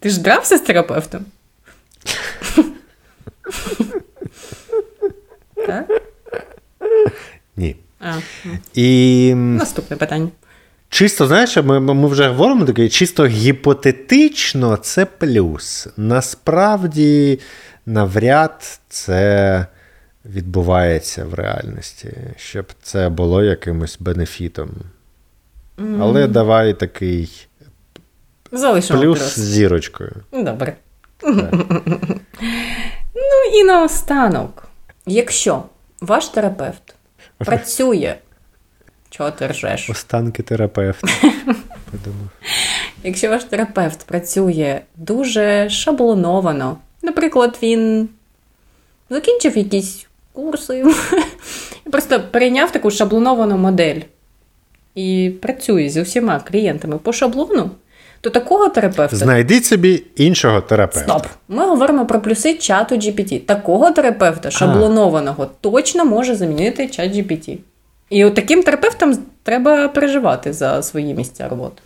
Ти 0.00 0.10
ж 0.10 0.22
дрався 0.22 0.56
з 0.56 0.60
терапевтом? 0.60 1.20
Так? 5.66 5.86
Ні. 7.56 7.76
А, 8.00 8.12
ну, 8.44 8.52
І 8.74 9.32
наступне 9.34 9.96
питання. 9.96 10.28
чисто, 10.88 11.26
знаєш, 11.26 11.56
ми, 11.56 11.80
ми 11.80 12.08
вже 12.08 12.28
говоримо 12.28 12.64
таке, 12.64 12.88
чисто 12.88 13.26
гіпотетично 13.26 14.76
це 14.76 15.04
плюс. 15.06 15.88
Насправді, 15.96 17.40
навряд 17.86 18.80
це 18.88 19.66
відбувається 20.24 21.24
в 21.24 21.34
реальності, 21.34 22.12
щоб 22.36 22.66
це 22.82 23.08
було 23.08 23.44
якимось 23.44 23.96
бенефітом. 24.00 24.70
Але 26.00 26.26
давай 26.26 26.74
такий 26.74 27.46
Залишимо 28.52 29.00
плюс 29.00 29.18
плюс. 29.18 29.34
з 29.38 29.40
зірочкою. 29.40 30.12
Добре. 30.32 30.76
ну 33.14 33.60
і 33.60 33.64
наостанок. 33.64 34.68
Якщо 35.06 35.62
ваш 36.00 36.28
терапевт 36.28 36.94
працює, 37.38 38.14
чого 39.10 39.30
ти 39.30 39.46
ржеш? 39.46 39.90
Останки 39.90 40.42
терапевта. 40.42 41.08
Подумав. 41.90 42.28
Якщо 43.04 43.30
ваш 43.30 43.44
терапевт 43.44 44.04
працює 44.04 44.80
дуже 44.96 45.70
шаблоновано, 45.70 46.78
наприклад, 47.02 47.58
він 47.62 48.08
закінчив 49.10 49.56
якісь 49.56 50.06
курси, 50.32 50.84
і 51.86 51.90
просто 51.90 52.20
прийняв 52.30 52.70
таку 52.70 52.90
шаблоновану 52.90 53.58
модель 53.58 54.00
і 54.94 55.32
працює 55.42 55.88
зі 55.88 56.00
всіма 56.00 56.40
клієнтами 56.40 56.98
по 56.98 57.12
шаблону, 57.12 57.70
то 58.20 58.30
такого 58.30 58.68
терапевта 58.68 59.16
Знайдіть 59.16 59.64
собі 59.64 60.02
іншого 60.16 60.60
терапевта. 60.60 61.12
Стоп. 61.18 61.26
Ми 61.48 61.66
говоримо 61.66 62.06
про 62.06 62.20
плюси 62.20 62.54
чату 62.54 62.94
GPT. 62.94 63.40
Такого 63.40 63.90
терапевта 63.90 64.50
шаблонованого 64.50 65.46
точно 65.60 66.04
може 66.04 66.34
замінити 66.34 66.88
чат 66.88 67.12
GPT. 67.12 67.58
І 68.10 68.24
от 68.24 68.34
таким 68.34 68.62
терапевтам 68.62 69.18
треба 69.42 69.88
переживати 69.88 70.52
за 70.52 70.82
свої 70.82 71.14
місця 71.14 71.48
роботи. 71.48 71.82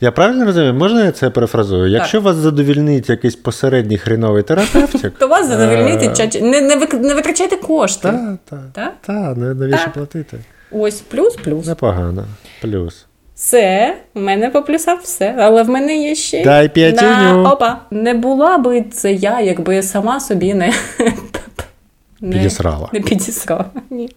Я 0.00 0.12
правильно 0.12 0.44
розумію? 0.44 0.74
Можна 0.74 1.04
я 1.04 1.12
це 1.12 1.30
перефразую? 1.30 1.90
Якщо 1.90 2.20
вас 2.20 2.36
задовільнить 2.36 3.10
якийсь 3.10 3.36
посередній 3.36 3.98
хреновий 3.98 4.42
терапевтик, 4.42 5.12
То 5.18 5.28
вас 5.28 5.48
задовольнити 5.48 6.24
е. 6.38 6.40
Не, 6.42 6.60
не, 6.60 6.76
вик- 6.76 7.00
не 7.00 7.14
витрачайте 7.14 7.56
кошти. 7.56 8.08
Та, 8.08 8.38
та, 8.50 8.92
Так? 9.06 9.28
навіщо 9.36 9.90
платити? 9.94 10.38
Ось 10.70 11.00
плюс, 11.00 11.36
плюс. 11.36 11.66
Непогано. 11.66 12.24
Плюс. 12.62 13.06
Все, 13.38 13.94
в 14.14 14.20
мене 14.20 14.50
по 14.50 14.62
плюсах 14.62 15.00
все, 15.02 15.34
але 15.38 15.62
в 15.62 15.68
мене 15.68 15.96
є 15.96 16.14
ще. 16.14 16.44
Дай 16.44 16.68
п'ятюню. 16.68 17.42
На... 17.42 17.52
Опа. 17.52 17.80
Не 17.90 18.14
була 18.14 18.58
би 18.58 18.82
це 18.82 19.12
я, 19.12 19.40
якби 19.40 19.74
я 19.74 19.82
сама 19.82 20.20
собі 20.20 20.54
не, 20.54 20.72
не 22.20 22.36
Підісрала. 22.36 22.88
Не 22.92 23.00
підісрала. 23.00 23.64
Ні. 23.90 24.10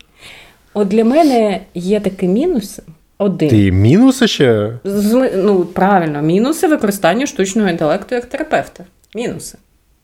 От 0.73 0.87
для 0.87 1.03
мене 1.03 1.61
є 1.73 1.99
такі 1.99 2.27
мінуси. 2.27 2.83
Один. 3.17 3.49
Ти 3.49 3.71
мінуси 3.71 4.27
ще? 4.27 4.79
З- 4.83 5.31
ну, 5.35 5.65
правильно, 5.65 6.21
мінуси 6.21 6.67
використання 6.67 7.25
штучного 7.25 7.69
інтелекту 7.69 8.15
як 8.15 8.25
терапевта. 8.25 8.83
Мінуси. 9.15 9.57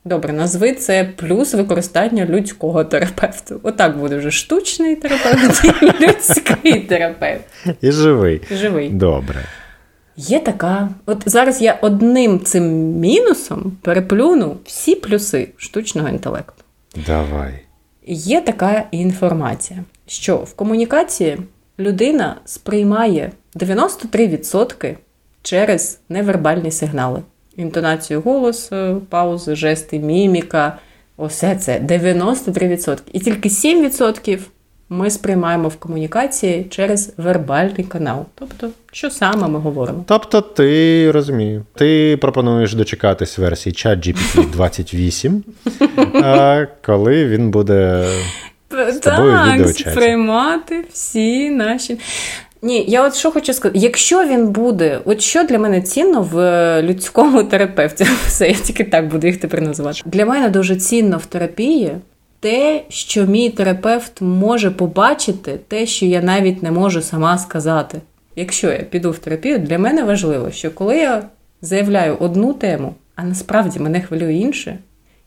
Добре, 0.07 0.33
назви 0.33 0.73
це 0.73 1.09
плюс 1.15 1.53
використання 1.53 2.25
людського 2.25 2.83
терапевта. 2.83 3.55
Отак 3.63 3.97
буде 3.97 4.17
вже 4.17 4.31
штучний 4.31 4.95
терапевт 4.95 5.65
і 5.81 6.05
людський 6.05 6.79
терапевт. 6.79 7.43
І 7.81 7.91
живий. 7.91 8.41
Живий. 8.51 8.89
Добре. 8.89 9.43
Є 10.17 10.39
така. 10.39 10.89
От 11.05 11.23
зараз 11.25 11.61
я 11.61 11.77
одним 11.81 12.39
цим 12.39 12.63
мінусом 12.99 13.77
переплюну 13.81 14.57
всі 14.65 14.95
плюси 14.95 15.49
штучного 15.57 16.09
інтелекту. 16.09 16.63
Давай. 17.07 17.53
Є 18.05 18.41
така 18.41 18.83
інформація, 18.91 19.83
що 20.07 20.35
в 20.37 20.53
комунікації 20.53 21.37
людина 21.79 22.35
сприймає 22.45 23.31
93% 23.55 24.95
через 25.41 25.99
невербальні 26.09 26.71
сигнали. 26.71 27.21
Інтонацію 27.57 28.21
голосу, 28.21 29.01
паузи, 29.09 29.55
жести, 29.55 29.99
міміка. 29.99 30.77
Усе 31.17 31.55
це 31.55 31.79
93%. 31.79 32.97
І 33.13 33.19
тільки 33.19 33.49
7% 33.49 34.39
ми 34.89 35.09
сприймаємо 35.09 35.67
в 35.67 35.75
комунікації 35.75 36.67
через 36.69 37.13
вербальний 37.17 37.83
канал. 37.83 38.25
Тобто, 38.35 38.69
що 38.91 39.09
саме 39.09 39.47
ми 39.47 39.59
говоримо. 39.59 40.03
Тобто, 40.07 40.41
ти 40.41 41.11
розумію, 41.11 41.65
ти 41.75 42.17
пропонуєш 42.21 42.73
дочекатись 42.73 43.37
версії 43.37 43.73
ChatGPT 43.73 44.51
28, 44.51 45.43
коли 46.85 47.25
він 47.25 47.51
буде 47.51 48.05
з 48.89 48.99
тобою 48.99 49.33
Так, 49.33 49.67
сприймати 49.69 50.85
всі 50.91 51.49
наші. 51.49 51.99
Ні, 52.61 52.85
я 52.87 53.07
от 53.07 53.15
що 53.15 53.31
хочу 53.31 53.53
сказати, 53.53 53.79
якщо 53.79 54.27
він 54.27 54.47
буде, 54.47 55.01
от 55.05 55.21
що 55.21 55.43
для 55.43 55.59
мене 55.59 55.81
цінно 55.81 56.21
в 56.21 56.39
е, 56.39 56.81
людському 56.83 57.43
терапевті, 57.43 58.03
все, 58.27 58.47
я 58.47 58.53
тільки 58.53 58.83
так 58.83 59.07
буду 59.07 59.27
їх 59.27 59.37
тепер 59.37 59.61
називати. 59.61 60.01
Для 60.05 60.25
мене 60.25 60.49
дуже 60.49 60.75
цінно 60.75 61.17
в 61.17 61.25
терапії 61.25 61.91
те, 62.39 62.83
що 62.89 63.25
мій 63.25 63.49
терапевт 63.49 64.21
може 64.21 64.71
побачити, 64.71 65.59
те, 65.67 65.85
що 65.85 66.05
я 66.05 66.21
навіть 66.21 66.63
не 66.63 66.71
можу 66.71 67.01
сама 67.01 67.37
сказати. 67.37 68.01
Якщо 68.35 68.71
я 68.71 68.77
піду 68.77 69.11
в 69.11 69.19
терапію, 69.19 69.59
для 69.59 69.79
мене 69.79 70.03
важливо, 70.03 70.51
що 70.51 70.71
коли 70.71 70.97
я 70.97 71.23
заявляю 71.61 72.17
одну 72.19 72.53
тему, 72.53 72.93
а 73.15 73.23
насправді 73.23 73.79
мене 73.79 74.01
хвилює 74.01 74.33
інше, 74.33 74.77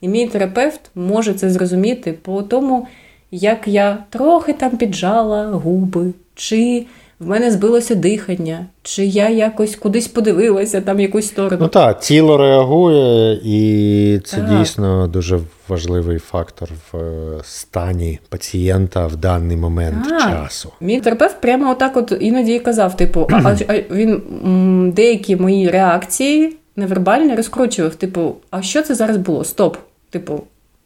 і 0.01 0.09
мій 0.09 0.27
терапевт 0.27 0.81
може 0.95 1.35
це 1.35 1.51
зрозуміти 1.51 2.13
по 2.13 2.43
тому, 2.43 2.87
як 3.31 3.69
я 3.69 3.99
трохи 4.11 4.53
там 4.53 4.71
піджала 4.71 5.47
губи, 5.47 6.13
чи 6.35 6.87
в 7.21 7.29
мене 7.29 7.51
збилося 7.51 7.95
дихання, 7.95 8.67
чи 8.83 9.05
я 9.05 9.29
якось 9.29 9.77
кудись 9.77 10.09
подивилася 10.09 10.81
там 10.81 11.01
якусь 11.01 11.27
сторону. 11.27 11.57
Ну 11.61 11.69
так, 11.69 12.01
тіло 12.01 12.37
реагує, 12.37 13.41
і 13.45 14.21
це 14.25 14.37
Так. 14.37 14.59
дійсно 14.59 15.07
дуже 15.07 15.41
важливий 15.69 16.19
фактор 16.19 16.69
в 16.93 16.97
е, 16.97 17.39
стані 17.45 18.19
пацієнта 18.29 19.07
в 19.07 19.17
даний 19.17 19.57
момент 19.57 20.09
Так. 20.09 20.21
часу. 20.21 20.73
Мій 20.81 21.01
терапевт 21.01 21.41
прямо 21.41 21.71
отак 21.71 21.97
от 21.97 22.13
іноді 22.21 22.59
казав: 22.59 22.97
типу, 22.97 23.27
а, 23.31 23.37
а, 23.37 23.57
а 23.69 23.95
він 23.95 24.93
деякі 24.97 25.37
мої 25.37 25.69
реакції 25.71 26.57
невербальні 26.77 27.35
розкручував. 27.35 27.95
Типу, 27.95 28.35
а 28.51 28.63
що 28.63 28.83
це 28.83 28.95
зараз 28.95 29.17
було? 29.17 29.45
Стоп. 29.45 29.77
Типу, 30.11 30.43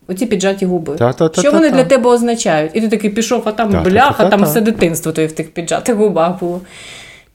оці 0.08 0.26
піджаті 0.26 0.66
губи. 0.66 0.96
Та-та-та-та-та. 0.96 1.40
що 1.40 1.52
вони 1.52 1.70
для 1.70 1.84
тебе 1.84 2.10
означають? 2.10 2.72
І 2.74 2.80
ти 2.80 2.88
такий 2.88 3.10
пішов, 3.10 3.42
а 3.44 3.52
там 3.52 3.82
бляха, 3.84 4.28
там 4.28 4.42
все 4.42 4.60
дитинство 4.60 5.12
твоє 5.12 5.28
в 5.28 5.32
тих 5.32 5.50
піджатих 5.50 5.96
губах 5.96 6.40
було. 6.40 6.60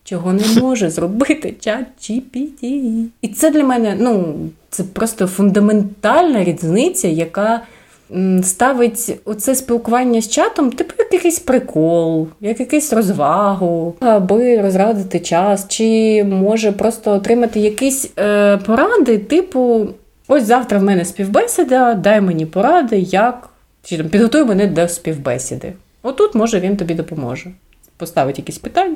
Чого 0.03 0.33
не 0.33 0.61
може 0.61 0.89
зробити 0.89 1.53
чат 1.59 1.85
GPT. 2.01 2.63
І 3.21 3.27
це 3.27 3.51
для 3.51 3.63
мене, 3.63 3.97
ну, 3.99 4.35
це 4.69 4.83
просто 4.83 5.27
фундаментальна 5.27 6.43
різниця, 6.43 7.07
яка 7.07 7.61
ставить 8.43 9.19
оце 9.25 9.55
спілкування 9.55 10.21
з 10.21 10.29
чатом, 10.29 10.71
типу, 10.71 10.93
як 10.99 11.13
якийсь 11.13 11.39
прикол, 11.39 12.27
як 12.41 12.59
якийсь 12.59 12.93
розвагу, 12.93 13.95
аби 13.99 14.61
розрадити 14.61 15.19
час, 15.19 15.67
чи 15.67 16.23
може 16.23 16.71
просто 16.71 17.11
отримати 17.11 17.59
якісь 17.59 18.11
е, 18.19 18.57
поради, 18.57 19.17
типу, 19.17 19.87
ось 20.29 20.43
завтра 20.43 20.79
в 20.79 20.83
мене 20.83 21.05
співбесіда, 21.05 21.93
дай 21.93 22.21
мені 22.21 22.45
поради, 22.45 22.99
як 22.99 23.49
чи 23.83 23.97
там 23.97 24.09
підготуй 24.09 24.45
мене 24.45 24.67
до 24.67 24.87
співбесіди. 24.87 25.73
Отут, 26.03 26.35
може, 26.35 26.59
він 26.59 26.77
тобі 26.77 26.93
допоможе. 26.93 27.51
Поставить 27.97 28.37
якісь 28.37 28.57
питання, 28.57 28.95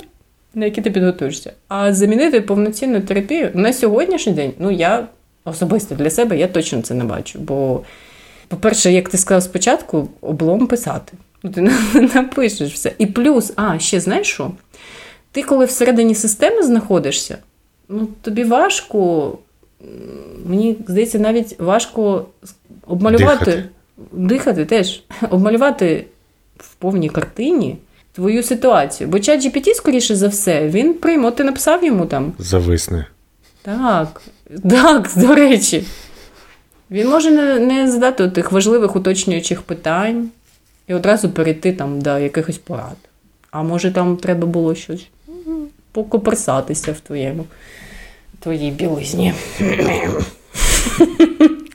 на 0.54 0.66
які 0.66 0.82
ти 0.82 0.92
підготуєшся. 0.92 1.54
А 1.68 1.94
замінити 1.94 2.42
повноцінну 2.42 3.02
терапію 3.02 3.52
на 3.54 3.74
сьогоднішній 3.74 4.34
день, 4.34 4.54
ну 4.60 4.72
я 4.72 5.08
особисто 5.46 5.96
для 5.96 6.10
себе 6.10 6.38
я 6.38 6.48
точно 6.48 6.82
це 6.82 6.94
не 6.94 7.04
бачу. 7.04 7.40
Бо, 7.40 7.82
по-перше, 8.48 8.92
як 8.92 9.10
ти 9.10 9.18
сказав 9.18 9.44
спочатку, 9.44 10.10
облом 10.22 10.68
писати. 10.68 11.14
Ну, 11.44 11.52
ти 11.52 11.62
напишеш 12.16 12.74
все. 12.74 12.92
І 12.98 13.06
плюс, 13.06 13.54
а, 13.56 13.80
ще 13.80 14.00
знаєш 14.00 14.28
що? 14.28 14.52
Ти, 15.32 15.44
коли 15.44 15.66
всередині 15.66 16.16
системи 16.16 16.64
знаходишся, 16.64 17.38
ну 17.90 18.08
тобі 18.22 18.44
важко, 18.44 19.32
мені 20.46 20.78
здається, 20.88 21.20
навіть 21.20 21.60
важко 21.60 22.26
обмалювати, 22.88 23.46
Дихати. 23.46 23.70
дихати 24.12 24.66
теж, 24.66 25.04
обмалювати 25.30 26.06
в 26.58 26.76
повній 26.76 27.10
картині 27.10 27.78
твою 28.14 28.44
ситуацію. 28.44 29.10
Бо 29.10 29.20
чат 29.20 29.46
GPT, 29.46 29.74
скоріше 29.74 30.16
за 30.16 30.28
все, 30.28 30.68
він 30.68 30.94
прийме, 30.94 31.32
ти 31.32 31.44
написав 31.44 31.84
йому 31.84 32.06
там. 32.06 32.34
Зависне. 32.40 33.06
Так, 33.62 34.22
так, 34.70 35.10
до 35.16 35.36
речі. 35.36 35.84
Він 36.92 37.10
може 37.10 37.32
не, 37.32 37.60
не 37.60 37.92
задати 37.92 38.30
тих 38.30 38.52
важливих 38.52 38.96
уточнюючих 38.96 39.62
питань 39.62 40.30
і 40.88 40.94
одразу 40.94 41.30
перейти 41.30 41.74
там 41.74 42.02
до 42.02 42.20
якихось 42.20 42.58
порад. 42.58 42.98
А 43.52 43.64
може 43.64 43.92
там 43.92 44.18
треба 44.18 44.48
було 44.48 44.76
щось 44.76 45.08
покоперсатися 45.92 46.92
в 46.92 47.00
твоєму 47.00 47.46
твоїй 48.44 48.72
білизні. 48.72 49.34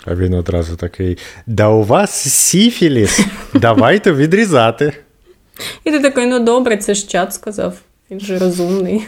А 0.05 0.14
він 0.14 0.35
одразу 0.35 0.77
такий: 0.77 1.19
Да 1.47 1.69
у 1.69 1.83
вас 1.83 2.11
сіфіліс, 2.11 3.21
давайте 3.55 4.12
відрізати. 4.12 4.93
І 5.85 5.91
ти 5.91 6.01
такий, 6.01 6.27
ну 6.27 6.39
добре, 6.39 6.77
це 6.77 6.95
ж 6.95 7.09
чат 7.09 7.35
сказав. 7.35 7.75
Він 8.11 8.21
же 8.21 8.39
розумний. 8.39 9.03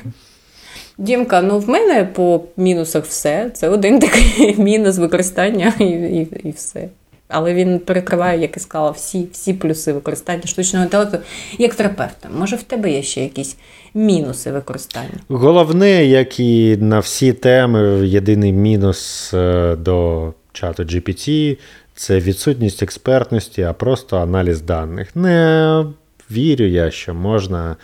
Дімка, 0.98 1.42
ну 1.42 1.58
в 1.58 1.68
мене 1.68 2.04
по 2.04 2.44
мінусах 2.56 3.04
все. 3.04 3.50
Це 3.54 3.68
один 3.68 3.98
такий 3.98 4.54
мінус 4.58 4.98
використання 4.98 5.72
і, 5.78 5.84
і, 5.84 6.28
і 6.44 6.50
все. 6.50 6.88
Але 7.30 7.54
він 7.54 7.78
перекриває, 7.78 8.40
як 8.40 8.56
і 8.56 8.60
сказала, 8.60 8.90
всі, 8.90 9.28
всі 9.32 9.54
плюси 9.54 9.92
використання 9.92 10.42
штучного 10.46 10.84
інтелекту 10.84 11.18
як 11.58 11.74
терапевта. 11.74 12.28
Може, 12.38 12.56
в 12.56 12.62
тебе 12.62 12.90
є 12.90 13.02
ще 13.02 13.22
якісь 13.22 13.56
мінуси 13.94 14.52
використання? 14.52 15.14
Головне, 15.28 16.04
як 16.04 16.40
і 16.40 16.76
на 16.76 16.98
всі 16.98 17.32
теми, 17.32 18.08
єдиний 18.08 18.52
мінус 18.52 19.30
е, 19.34 19.76
до 19.76 20.32
чату 20.52 20.82
GPT 20.82 21.58
це 21.94 22.18
відсутність 22.18 22.82
експертності, 22.82 23.62
а 23.62 23.72
просто 23.72 24.18
аналіз 24.18 24.60
даних. 24.60 25.16
Не 25.16 25.84
вірю 26.30 26.64
я, 26.64 26.90
що 26.90 27.14
можна. 27.14 27.76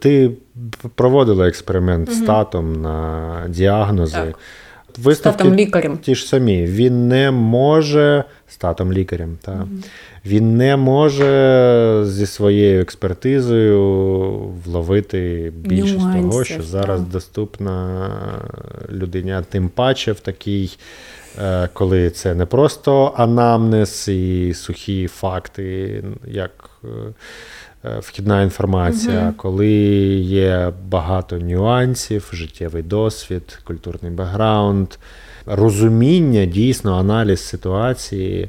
Ти 0.00 0.30
проводила 0.94 1.48
експеримент 1.48 2.12
з 2.12 2.20
татом 2.20 2.82
на 2.82 3.44
діагнози. 3.48 4.16
Так. 4.16 4.38
Висновки 4.98 5.38
Статом 5.38 5.54
лікарем. 5.54 5.98
ті 5.98 6.14
ж 6.14 6.26
самі. 6.26 6.66
Він 6.66 7.08
не 7.08 7.30
може 7.30 8.24
статом 8.48 8.92
лікарем, 8.92 9.38
та. 9.42 9.66
він 10.26 10.56
не 10.56 10.76
може 10.76 12.04
зі 12.06 12.26
своєю 12.26 12.80
експертизою 12.80 13.80
вловити 14.64 15.52
більшість 15.56 16.12
того, 16.12 16.44
що 16.44 16.62
зараз 16.62 17.00
так. 17.00 17.08
доступна 17.08 18.10
людині. 18.92 19.34
Тим 19.50 19.68
паче 19.68 20.12
в 20.12 20.20
такій, 20.20 20.70
е, 21.42 21.68
коли 21.72 22.10
це 22.10 22.34
не 22.34 22.46
просто 22.46 23.14
анамнез 23.16 24.08
і 24.08 24.54
сухі 24.54 25.06
факти, 25.06 26.04
як. 26.26 26.70
Е, 27.84 27.98
Вхідна 27.98 28.42
інформація, 28.42 29.20
Мгм. 29.22 29.34
коли 29.36 29.68
є 30.18 30.72
багато 30.88 31.38
нюансів, 31.38 32.30
життєвий 32.32 32.82
досвід, 32.82 33.58
культурний 33.64 34.12
бекграунд, 34.12 34.88
розуміння, 35.46 36.44
дійсно, 36.44 36.94
аналіз 36.94 37.40
ситуації 37.40 38.48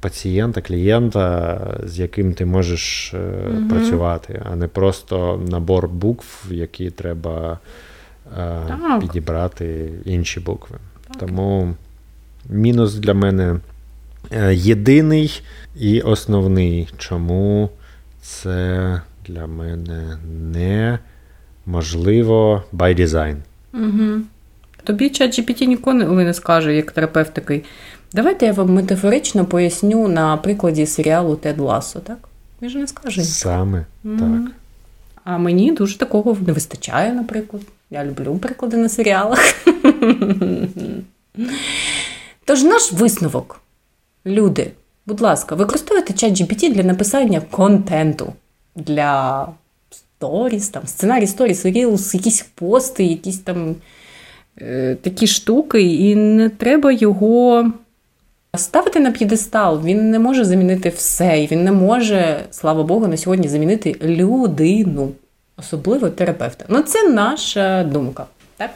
пацієнта, 0.00 0.60
клієнта, 0.60 1.60
з 1.86 1.98
яким 1.98 2.34
ти 2.34 2.44
можеш 2.44 3.14
Мгм. 3.14 3.68
працювати, 3.68 4.42
а 4.52 4.56
не 4.56 4.68
просто 4.68 5.40
набор 5.48 5.88
букв, 5.88 6.46
які 6.50 6.90
треба 6.90 7.58
е, 8.38 8.60
Так. 8.68 9.00
підібрати 9.00 9.90
інші 10.04 10.40
букви. 10.40 10.76
Тому 11.20 11.74
мінус 12.48 12.94
для 12.94 13.14
мене 13.14 13.56
єдиний 14.52 15.42
і 15.76 16.00
основний, 16.00 16.88
чому 16.98 17.70
це 18.20 19.00
для 19.26 19.46
мене 19.46 20.18
не 20.52 20.98
можливо 21.66 22.62
by 22.72 23.00
design. 23.00 23.36
Угу. 23.74 24.20
Тобі 24.84 25.10
чат 25.10 25.38
GPT 25.38 25.64
ніколи 25.64 26.04
не 26.24 26.34
скаже, 26.34 26.74
як 26.74 26.90
терапевт 26.92 27.34
такий. 27.34 27.64
Давайте 28.12 28.46
я 28.46 28.52
вам 28.52 28.74
метафорично 28.74 29.44
поясню 29.44 30.08
на 30.08 30.36
прикладі 30.36 30.86
серіалу 30.86 31.36
Тед 31.36 31.58
Лассо, 31.58 32.00
так? 32.00 32.18
Він 32.62 32.70
же 32.70 32.78
не 32.78 32.86
скаже. 32.86 33.24
Саме 33.24 33.86
Мгм. 34.04 34.18
так. 34.18 34.52
А 35.24 35.38
мені 35.38 35.72
дуже 35.72 35.98
такого 35.98 36.36
не 36.46 36.52
вистачає, 36.52 37.12
наприклад. 37.12 37.62
Я 37.90 38.04
люблю 38.04 38.38
приклади 38.38 38.76
на 38.76 38.88
серіалах. 38.88 39.38
Тож 42.44 42.62
наш 42.62 42.92
висновок. 42.92 43.60
Люди, 44.26 44.70
Будь 45.10 45.20
ласка, 45.20 45.54
використовуйте 45.54 46.12
чат 46.12 46.32
GPT 46.32 46.72
для 46.72 46.82
написання 46.82 47.42
контенту 47.50 48.32
для 48.76 49.46
сторіс, 49.90 50.68
там, 50.68 50.86
сценарій 50.86 51.26
сторіс, 51.26 51.66
рілс, 51.66 52.14
якісь 52.14 52.46
пости, 52.54 53.04
якісь 53.04 53.38
там 53.38 53.74
е, 54.60 54.96
такі 55.02 55.26
штуки, 55.26 55.82
і 55.82 56.14
не 56.14 56.48
треба 56.48 56.92
його 56.92 57.66
ставити 58.56 59.00
на 59.00 59.10
п'єдестал. 59.10 59.82
Він 59.84 60.10
не 60.10 60.18
може 60.18 60.44
замінити 60.44 60.88
все, 60.88 61.42
і 61.42 61.46
він 61.46 61.64
не 61.64 61.72
може, 61.72 62.40
слава 62.50 62.82
Богу, 62.82 63.06
на 63.06 63.16
сьогодні 63.16 63.48
замінити 63.48 63.96
людину, 64.02 65.10
особливо 65.56 66.10
терапевта. 66.10 66.64
Ну, 66.68 66.82
це 66.82 67.08
наша 67.08 67.84
думка. 67.84 68.26
Так? 68.56 68.70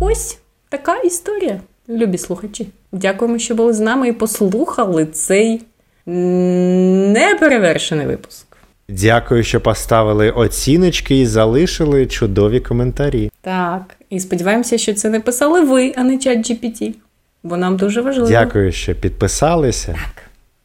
Ось 0.00 0.38
така 0.68 0.96
історія, 0.96 1.60
любі 1.88 2.18
слухачі. 2.18 2.66
Дякуємо, 2.92 3.38
що 3.38 3.54
були 3.54 3.72
з 3.72 3.80
нами 3.80 4.08
і 4.08 4.12
послухали 4.12 5.06
цей 5.06 5.62
неперевершений 6.06 8.06
випуск. 8.06 8.46
Дякую, 8.88 9.44
що 9.44 9.60
поставили 9.60 10.30
оціночки 10.30 11.20
і 11.20 11.26
залишили 11.26 12.06
чудові 12.06 12.60
коментарі. 12.60 13.30
Так, 13.40 13.96
і 14.10 14.20
сподіваємося, 14.20 14.78
що 14.78 14.94
це 14.94 15.10
не 15.10 15.20
писали 15.20 15.60
ви, 15.60 15.92
а 15.96 16.02
не 16.02 16.18
чат 16.18 16.38
GPT, 16.38 16.94
бо 17.42 17.56
нам 17.56 17.76
дуже 17.76 18.00
важливо. 18.00 18.28
Дякую, 18.28 18.72
що 18.72 18.94
підписалися. 18.94 19.98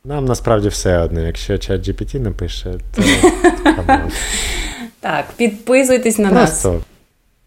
Нам 0.05 0.25
насправді 0.25 0.67
все 0.67 0.99
одно. 0.99 1.21
Якщо 1.21 1.57
чат 1.57 1.87
GPT 1.87 2.19
напише, 2.19 2.73
то. 2.95 3.01
Так, 4.99 5.25
підписуйтесь 5.37 6.17
на 6.17 6.31
нас 6.31 6.61
просто 6.61 6.81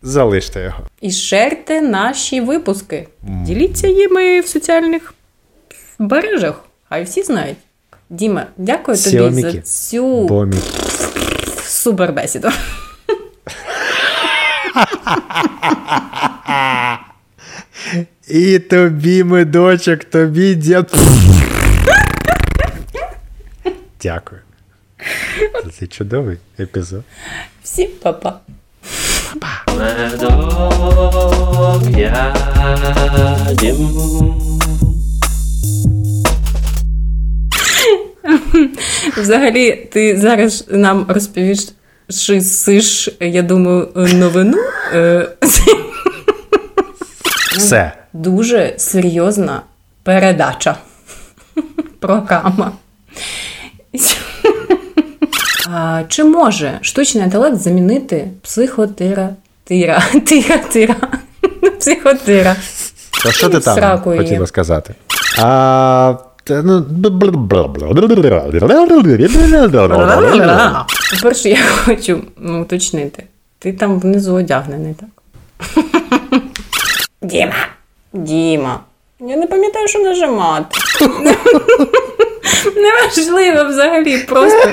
залиште 0.02 0.60
його. 0.62 0.78
і 1.00 1.10
шерте 1.12 1.80
наші 1.80 2.40
випуски. 2.40 3.08
Діліться 3.22 3.86
їми 3.88 4.40
в 4.40 4.46
соціальних 4.46 5.14
мережах. 5.98 6.64
Хай 6.88 7.04
всі 7.04 7.22
знають. 7.22 7.56
Діма, 8.10 8.46
дякую 8.56 8.96
тобі 8.96 9.10
Сіоміки. 9.10 9.50
за 9.50 9.60
цю 9.62 10.26
Бомі. 10.26 10.56
супербесіду. 11.64 12.48
І 18.28 18.58
тобі, 18.58 19.24
медочок, 19.24 20.04
тобі 20.04 20.54
дід. 20.54 20.86
Дякую. 24.02 24.40
За 25.64 25.70
цей 25.70 25.88
чудовий 25.88 26.36
епізод. 26.60 27.02
Всім 27.62 27.88
па-па. 28.02 28.40
Медок 29.78 31.18
ядім. 31.98 33.88
Взагалі, 39.16 39.88
ти 39.92 40.18
зараз 40.18 40.64
нам 40.68 41.06
розповіш, 41.08 41.58
сиш, 42.40 43.08
я 43.20 43.42
думаю, 43.42 43.88
новину. 43.94 44.58
Е, 44.94 45.28
Все. 47.56 47.92
Дуже 48.12 48.74
серйозна 48.78 49.62
передача. 50.02 50.76
Програма. 52.00 52.72
А, 55.74 56.02
Чи 56.08 56.24
може 56.24 56.78
штучний 56.82 57.24
інтелект 57.24 57.56
замінити 57.56 58.28
психотера... 58.42 59.28
Тира, 59.64 60.02
тира, 60.26 60.58
тира, 60.58 60.96
психотера? 61.78 62.56
То 63.22 63.32
що 63.32 63.48
ти 63.48 63.60
там 63.60 64.00
хотіла 64.00 64.46
сказати? 64.46 64.94
А, 65.38 66.14
ну, 66.48 66.80
По-перше, 71.10 71.48
я 71.48 71.58
хочу 71.84 72.20
ну, 72.36 72.62
уточнити. 72.62 73.24
Ти 73.58 73.72
там 73.72 74.00
внизу 74.00 74.34
одягнений, 74.34 74.94
так? 74.94 75.08
Діма. 77.22 77.68
Діма. 78.12 78.80
Я 79.20 79.36
не 79.36 79.46
пам'ятаю, 79.46 79.88
що 79.88 79.98
нажимати. 79.98 80.78
Неважливо 82.76 83.68
взагалі, 83.68 84.18
просто 84.18 84.70